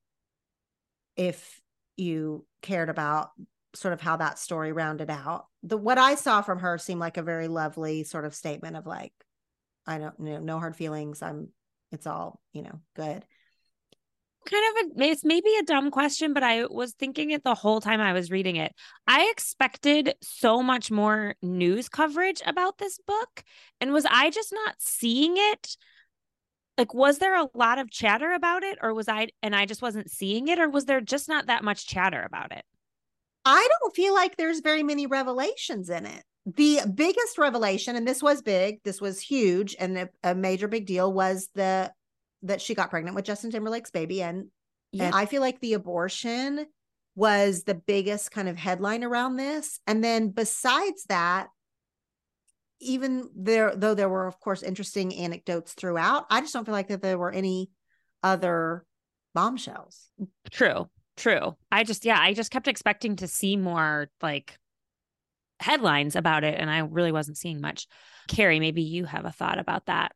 if 1.22 1.62
you 1.98 2.48
cared 2.64 2.90
about 2.90 3.30
sort 3.76 3.94
of 3.94 4.02
how 4.02 4.18
that 4.18 4.40
story 4.40 4.72
rounded 4.72 5.12
out. 5.12 5.46
The 5.62 5.78
what 5.78 6.00
I 6.00 6.16
saw 6.16 6.42
from 6.42 6.60
her 6.60 6.80
seemed 6.80 7.00
like 7.00 7.18
a 7.18 7.22
very 7.22 7.48
lovely 7.48 8.04
sort 8.04 8.26
of 8.26 8.34
statement 8.34 8.76
of 8.76 8.88
like, 8.88 9.14
I 9.86 10.00
don't 10.00 10.16
you 10.20 10.34
know, 10.34 10.40
no 10.40 10.60
hard 10.60 10.76
feelings. 10.76 11.22
I'm 11.22 11.50
it's 11.92 12.08
all, 12.08 12.42
you 12.54 12.64
know, 12.64 12.82
good. 12.96 13.24
Kind 14.50 14.66
of 14.72 15.00
a 15.00 15.10
it's 15.12 15.24
maybe 15.24 15.56
a 15.60 15.64
dumb 15.64 15.92
question, 15.92 16.34
but 16.34 16.42
I 16.42 16.66
was 16.66 16.94
thinking 16.94 17.30
it 17.30 17.44
the 17.44 17.54
whole 17.54 17.82
time 17.82 18.02
I 18.02 18.14
was 18.14 18.32
reading 18.32 18.56
it. 18.56 18.74
I 19.06 19.30
expected 19.30 20.16
so 20.24 20.64
much 20.64 20.90
more 20.90 21.36
news 21.44 21.88
coverage 21.88 22.42
about 22.48 22.80
this 22.80 22.98
book. 23.06 23.44
And 23.80 23.94
was 23.94 24.08
I 24.10 24.32
just 24.32 24.52
not 24.52 24.74
seeing 24.80 25.36
it? 25.38 25.78
Like 26.82 26.94
was 26.94 27.20
there 27.20 27.40
a 27.40 27.48
lot 27.54 27.78
of 27.78 27.92
chatter 27.92 28.32
about 28.32 28.64
it 28.64 28.80
or 28.82 28.94
was 28.94 29.08
i 29.08 29.28
and 29.44 29.56
i 29.56 29.66
just 29.66 29.82
wasn't 29.82 30.10
seeing 30.10 30.48
it 30.48 30.58
or 30.58 30.68
was 30.68 30.86
there 30.86 31.00
just 31.00 31.30
not 31.30 31.48
that 31.48 31.64
much 31.64 31.88
chatter 31.88 32.24
about 32.24 32.52
it? 32.52 32.64
I 33.46 33.68
don't 33.70 33.96
feel 33.96 34.14
like 34.14 34.38
there's 34.38 34.60
very 34.60 34.84
many 34.84 35.08
revelations 35.08 35.90
in 35.90 36.06
it. 36.06 36.24
The 36.46 36.82
biggest 36.94 37.38
revelation 37.38 37.96
and 37.96 38.08
this 38.08 38.24
was 38.24 38.42
big 38.42 38.82
this 38.84 39.00
was 39.00 39.20
huge 39.22 39.76
and 39.80 39.98
a, 39.98 40.10
a 40.24 40.36
major 40.36 40.68
big 40.68 40.88
deal 40.88 41.14
was 41.14 41.50
the 41.54 41.92
that 42.44 42.62
she 42.62 42.74
got 42.74 42.90
pregnant 42.90 43.16
with 43.16 43.26
justin 43.26 43.52
timberlake's 43.52 43.92
baby 43.92 44.24
and 44.24 44.48
yeah. 44.92 45.06
and 45.06 45.16
i 45.16 45.28
feel 45.28 45.42
like 45.42 45.60
the 45.60 45.74
abortion 45.74 46.66
was 47.16 47.64
the 47.64 47.76
biggest 47.76 48.32
kind 48.32 48.48
of 48.48 48.58
headline 48.58 49.04
around 49.04 49.36
this. 49.36 49.80
And 49.88 50.04
then 50.04 50.30
besides 50.30 51.06
that 51.06 51.48
even 52.82 53.30
there 53.36 53.76
though 53.76 53.94
there 53.94 54.10
were 54.10 54.28
of 54.28 54.40
course 54.40 54.64
interesting 54.64 55.16
anecdotes 55.16 55.74
throughout 55.74 56.26
i 56.30 56.42
just 56.42 56.54
don't 56.54 56.66
feel 56.66 56.74
like 56.74 56.88
that 56.88 57.02
there 57.02 57.18
were 57.18 57.32
any 57.32 57.70
other 58.24 58.86
bombshells. 59.34 60.10
True 60.52 60.90
true. 61.18 61.56
I 61.72 61.84
just 61.84 62.06
yeah 62.06 62.20
i 62.20 62.34
just 62.34 62.52
kept 62.52 62.68
expecting 62.68 63.18
to 63.18 63.28
see 63.28 63.58
more 63.58 64.10
like 64.22 64.58
headlines 65.60 66.16
about 66.16 66.44
it 66.44 66.60
and 66.60 66.70
i 66.70 66.80
really 66.80 67.12
wasn't 67.12 67.38
seeing 67.38 67.62
much. 67.62 67.88
Carrie 68.28 68.60
maybe 68.60 68.82
you 68.82 69.06
have 69.06 69.26
a 69.26 69.32
thought 69.32 69.60
about 69.60 69.86
that 69.86 70.14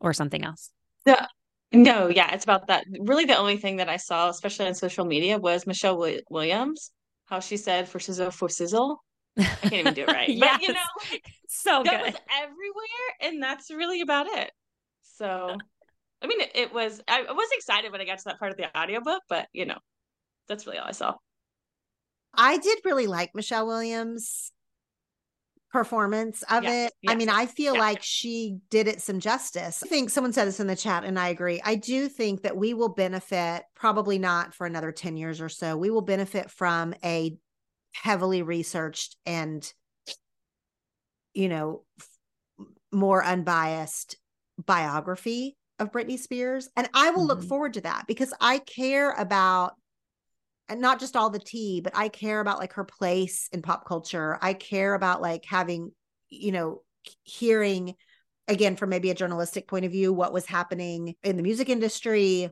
or 0.00 0.12
something 0.12 0.44
else. 0.44 0.70
Yeah 1.06 1.26
no 1.72 2.08
yeah 2.08 2.34
it's 2.34 2.44
about 2.44 2.66
that. 2.68 2.84
Really 3.00 3.26
the 3.26 3.36
only 3.36 3.56
thing 3.56 3.76
that 3.76 3.88
i 3.88 3.96
saw 3.96 4.28
especially 4.28 4.66
on 4.66 4.74
social 4.74 5.04
media 5.04 5.38
was 5.38 5.66
michelle 5.66 5.98
williams 6.30 6.90
how 7.26 7.40
she 7.40 7.56
said 7.56 7.88
for 7.88 8.00
sizzle 8.00 8.30
for 8.30 8.48
sizzle 8.48 9.02
I 9.38 9.44
can't 9.44 9.74
even 9.74 9.94
do 9.94 10.02
it 10.02 10.08
right. 10.12 10.28
yes. 10.28 10.58
But 10.58 10.62
you 10.62 10.74
know, 10.74 10.80
like, 11.10 11.24
so 11.48 11.82
that 11.84 12.04
good. 12.04 12.12
was 12.12 12.20
everywhere, 12.42 13.08
and 13.20 13.42
that's 13.42 13.70
really 13.70 14.00
about 14.00 14.26
it. 14.26 14.50
So, 15.02 15.56
I 16.22 16.26
mean, 16.26 16.40
it, 16.40 16.50
it, 16.54 16.74
was. 16.74 17.00
I 17.08 17.22
was 17.22 17.48
excited 17.52 17.92
when 17.92 18.00
I 18.00 18.04
got 18.04 18.18
to 18.18 18.24
that 18.26 18.38
part 18.38 18.50
of 18.52 18.56
the 18.56 18.76
audiobook, 18.76 19.22
but 19.28 19.48
you 19.52 19.66
know, 19.66 19.78
that's 20.48 20.66
really 20.66 20.78
all 20.78 20.88
I 20.88 20.92
saw. 20.92 21.14
I 22.34 22.58
did 22.58 22.78
really 22.84 23.06
like 23.06 23.34
Michelle 23.34 23.66
Williams' 23.66 24.52
performance 25.72 26.42
of 26.50 26.64
yes, 26.64 26.88
it. 26.88 26.92
Yes, 27.02 27.12
I 27.12 27.16
mean, 27.16 27.28
I 27.28 27.46
feel 27.46 27.76
like 27.76 28.02
she 28.02 28.58
did 28.70 28.88
it 28.88 29.00
some 29.00 29.20
justice. 29.20 29.82
I 29.82 29.86
think 29.86 30.10
someone 30.10 30.32
said 30.32 30.46
this 30.46 30.60
in 30.60 30.66
the 30.66 30.76
chat, 30.76 31.04
and 31.04 31.18
I 31.18 31.28
agree. 31.28 31.60
I 31.64 31.76
do 31.76 32.08
think 32.08 32.42
that 32.42 32.56
we 32.56 32.74
will 32.74 32.88
benefit, 32.88 33.64
probably 33.74 34.18
not 34.18 34.54
for 34.54 34.66
another 34.66 34.92
10 34.92 35.16
years 35.16 35.40
or 35.40 35.48
so, 35.48 35.76
we 35.76 35.90
will 35.90 36.02
benefit 36.02 36.50
from 36.50 36.94
a 37.04 37.36
heavily 37.92 38.42
researched 38.42 39.16
and 39.26 39.72
you 41.34 41.48
know 41.48 41.82
f- 41.98 42.08
more 42.92 43.24
unbiased 43.24 44.16
biography 44.64 45.56
of 45.78 45.92
Britney 45.92 46.18
Spears 46.18 46.68
and 46.76 46.88
I 46.94 47.10
will 47.10 47.20
mm-hmm. 47.20 47.28
look 47.28 47.42
forward 47.42 47.74
to 47.74 47.80
that 47.82 48.04
because 48.06 48.34
I 48.40 48.58
care 48.58 49.12
about 49.12 49.74
and 50.68 50.80
not 50.80 51.00
just 51.00 51.16
all 51.16 51.30
the 51.30 51.38
tea 51.38 51.80
but 51.80 51.96
I 51.96 52.08
care 52.08 52.40
about 52.40 52.58
like 52.58 52.74
her 52.74 52.84
place 52.84 53.48
in 53.52 53.62
pop 53.62 53.86
culture. 53.86 54.38
I 54.40 54.54
care 54.54 54.94
about 54.94 55.22
like 55.22 55.44
having 55.44 55.92
you 56.28 56.52
know 56.52 56.82
hearing 57.24 57.94
again 58.46 58.76
from 58.76 58.90
maybe 58.90 59.10
a 59.10 59.14
journalistic 59.14 59.68
point 59.68 59.84
of 59.84 59.92
view 59.92 60.12
what 60.12 60.32
was 60.32 60.46
happening 60.46 61.14
in 61.22 61.36
the 61.36 61.42
music 61.42 61.68
industry 61.68 62.50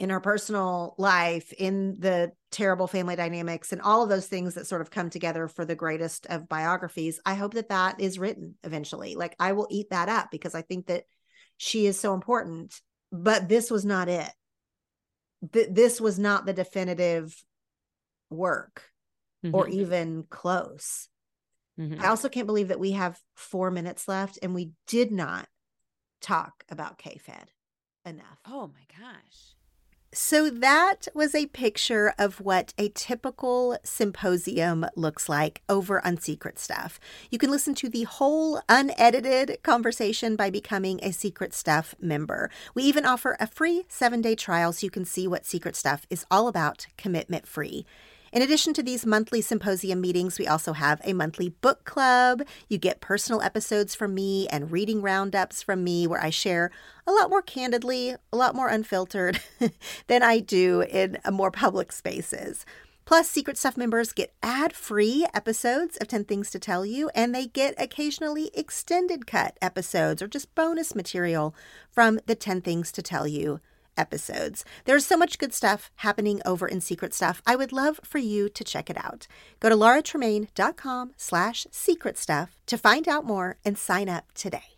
in 0.00 0.08
her 0.08 0.18
personal 0.18 0.94
life, 0.96 1.52
in 1.52 1.96
the 2.00 2.32
terrible 2.50 2.86
family 2.86 3.16
dynamics, 3.16 3.70
and 3.70 3.82
all 3.82 4.02
of 4.02 4.08
those 4.08 4.26
things 4.26 4.54
that 4.54 4.66
sort 4.66 4.80
of 4.80 4.90
come 4.90 5.10
together 5.10 5.46
for 5.46 5.66
the 5.66 5.76
greatest 5.76 6.26
of 6.26 6.48
biographies. 6.48 7.20
I 7.26 7.34
hope 7.34 7.52
that 7.54 7.68
that 7.68 8.00
is 8.00 8.18
written 8.18 8.54
eventually. 8.64 9.14
Like 9.14 9.36
I 9.38 9.52
will 9.52 9.68
eat 9.70 9.90
that 9.90 10.08
up 10.08 10.30
because 10.30 10.54
I 10.54 10.62
think 10.62 10.86
that 10.86 11.04
she 11.58 11.86
is 11.86 12.00
so 12.00 12.14
important. 12.14 12.80
But 13.12 13.48
this 13.48 13.70
was 13.70 13.84
not 13.84 14.08
it. 14.08 14.30
Th- 15.52 15.68
this 15.70 16.00
was 16.00 16.18
not 16.18 16.46
the 16.46 16.54
definitive 16.54 17.36
work 18.30 18.84
mm-hmm. 19.44 19.54
or 19.54 19.68
even 19.68 20.24
close. 20.30 21.08
Mm-hmm. 21.78 22.00
I 22.00 22.08
also 22.08 22.30
can't 22.30 22.46
believe 22.46 22.68
that 22.68 22.80
we 22.80 22.92
have 22.92 23.20
four 23.34 23.70
minutes 23.70 24.08
left 24.08 24.38
and 24.42 24.54
we 24.54 24.70
did 24.86 25.12
not 25.12 25.46
talk 26.22 26.64
about 26.70 26.96
K-Fed 26.96 27.50
enough. 28.06 28.38
Oh 28.46 28.68
my 28.68 28.98
gosh. 28.98 29.56
So, 30.12 30.50
that 30.50 31.06
was 31.14 31.36
a 31.36 31.46
picture 31.46 32.12
of 32.18 32.40
what 32.40 32.74
a 32.76 32.88
typical 32.88 33.78
symposium 33.84 34.84
looks 34.96 35.28
like 35.28 35.62
over 35.68 36.04
on 36.04 36.18
Secret 36.18 36.58
Stuff. 36.58 36.98
You 37.30 37.38
can 37.38 37.48
listen 37.48 37.76
to 37.76 37.88
the 37.88 38.02
whole 38.02 38.60
unedited 38.68 39.58
conversation 39.62 40.34
by 40.34 40.50
becoming 40.50 40.98
a 41.04 41.12
Secret 41.12 41.54
Stuff 41.54 41.94
member. 42.00 42.50
We 42.74 42.82
even 42.82 43.06
offer 43.06 43.36
a 43.38 43.46
free 43.46 43.84
seven 43.86 44.20
day 44.20 44.34
trial 44.34 44.72
so 44.72 44.84
you 44.84 44.90
can 44.90 45.04
see 45.04 45.28
what 45.28 45.46
Secret 45.46 45.76
Stuff 45.76 46.06
is 46.10 46.26
all 46.28 46.48
about, 46.48 46.88
commitment 46.98 47.46
free. 47.46 47.86
In 48.32 48.42
addition 48.42 48.72
to 48.74 48.82
these 48.82 49.04
monthly 49.04 49.40
symposium 49.40 50.00
meetings, 50.00 50.38
we 50.38 50.46
also 50.46 50.72
have 50.72 51.00
a 51.02 51.14
monthly 51.14 51.48
book 51.48 51.84
club. 51.84 52.42
You 52.68 52.78
get 52.78 53.00
personal 53.00 53.42
episodes 53.42 53.96
from 53.96 54.14
me 54.14 54.46
and 54.48 54.70
reading 54.70 55.02
roundups 55.02 55.64
from 55.64 55.82
me 55.82 56.06
where 56.06 56.22
I 56.22 56.30
share 56.30 56.70
a 57.08 57.12
lot 57.12 57.28
more 57.28 57.42
candidly, 57.42 58.14
a 58.32 58.36
lot 58.36 58.54
more 58.54 58.68
unfiltered 58.68 59.40
than 60.06 60.22
I 60.22 60.38
do 60.38 60.82
in 60.82 61.18
uh, 61.24 61.32
more 61.32 61.50
public 61.50 61.90
spaces. 61.90 62.64
Plus, 63.04 63.28
Secret 63.28 63.58
Stuff 63.58 63.76
members 63.76 64.12
get 64.12 64.32
ad 64.44 64.74
free 64.74 65.26
episodes 65.34 65.96
of 65.96 66.06
10 66.06 66.26
Things 66.26 66.50
to 66.50 66.60
Tell 66.60 66.86
You, 66.86 67.10
and 67.12 67.34
they 67.34 67.48
get 67.48 67.74
occasionally 67.78 68.52
extended 68.54 69.26
cut 69.26 69.58
episodes 69.60 70.22
or 70.22 70.28
just 70.28 70.54
bonus 70.54 70.94
material 70.94 71.52
from 71.90 72.20
the 72.26 72.36
10 72.36 72.60
Things 72.60 72.92
to 72.92 73.02
Tell 73.02 73.26
You 73.26 73.58
episodes. 73.96 74.64
There's 74.84 75.06
so 75.06 75.16
much 75.16 75.38
good 75.38 75.52
stuff 75.52 75.90
happening 75.96 76.40
over 76.44 76.66
in 76.66 76.80
Secret 76.80 77.14
Stuff. 77.14 77.42
I 77.46 77.56
would 77.56 77.72
love 77.72 78.00
for 78.04 78.18
you 78.18 78.48
to 78.48 78.64
check 78.64 78.90
it 78.90 78.96
out. 79.02 79.26
Go 79.60 79.68
to 79.68 79.74
lauratremaine.com 79.74 81.12
slash 81.16 81.66
secret 81.70 82.18
stuff 82.18 82.56
to 82.66 82.78
find 82.78 83.08
out 83.08 83.24
more 83.24 83.56
and 83.64 83.76
sign 83.76 84.08
up 84.08 84.26
today. 84.34 84.76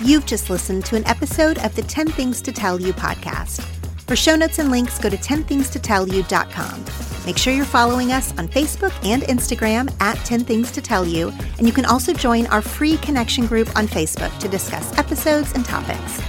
You've 0.00 0.26
just 0.26 0.50
listened 0.50 0.84
to 0.86 0.96
an 0.96 1.06
episode 1.06 1.58
of 1.58 1.74
the 1.74 1.82
10 1.82 2.08
Things 2.08 2.42
to 2.42 2.52
Tell 2.52 2.80
You 2.80 2.92
podcast. 2.92 3.62
For 4.02 4.16
show 4.16 4.36
notes 4.36 4.58
and 4.58 4.70
links, 4.70 4.98
go 4.98 5.08
to 5.08 5.16
10thingstotellyou.com. 5.16 6.84
Make 7.24 7.38
sure 7.38 7.54
you're 7.54 7.64
following 7.64 8.12
us 8.12 8.36
on 8.36 8.48
Facebook 8.48 8.92
and 9.02 9.22
Instagram 9.22 9.90
at 10.02 10.16
10 10.26 10.44
Things 10.44 10.70
to 10.72 10.82
Tell 10.82 11.06
You, 11.06 11.32
and 11.56 11.66
you 11.66 11.72
can 11.72 11.86
also 11.86 12.12
join 12.12 12.46
our 12.48 12.60
free 12.60 12.98
connection 12.98 13.46
group 13.46 13.74
on 13.76 13.86
Facebook 13.86 14.36
to 14.40 14.48
discuss 14.48 14.96
episodes 14.98 15.52
and 15.52 15.64
topics. 15.64 16.20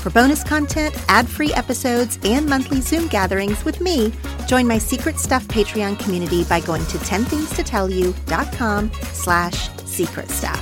For 0.00 0.08
bonus 0.08 0.42
content, 0.42 0.96
ad-free 1.08 1.52
episodes, 1.52 2.18
and 2.24 2.46
monthly 2.46 2.80
Zoom 2.80 3.06
gatherings 3.08 3.66
with 3.66 3.82
me, 3.82 4.14
join 4.46 4.66
my 4.66 4.78
Secret 4.78 5.18
Stuff 5.18 5.46
Patreon 5.48 5.98
community 5.98 6.42
by 6.44 6.60
going 6.60 6.86
to 6.86 6.96
10thingstotellyou.com 6.96 8.90
slash 9.12 9.68
secret 9.84 10.30
stuff. 10.30 10.60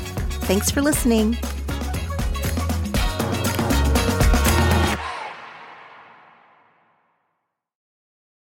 Thanks 0.48 0.72
for 0.72 0.82
listening. 0.82 1.38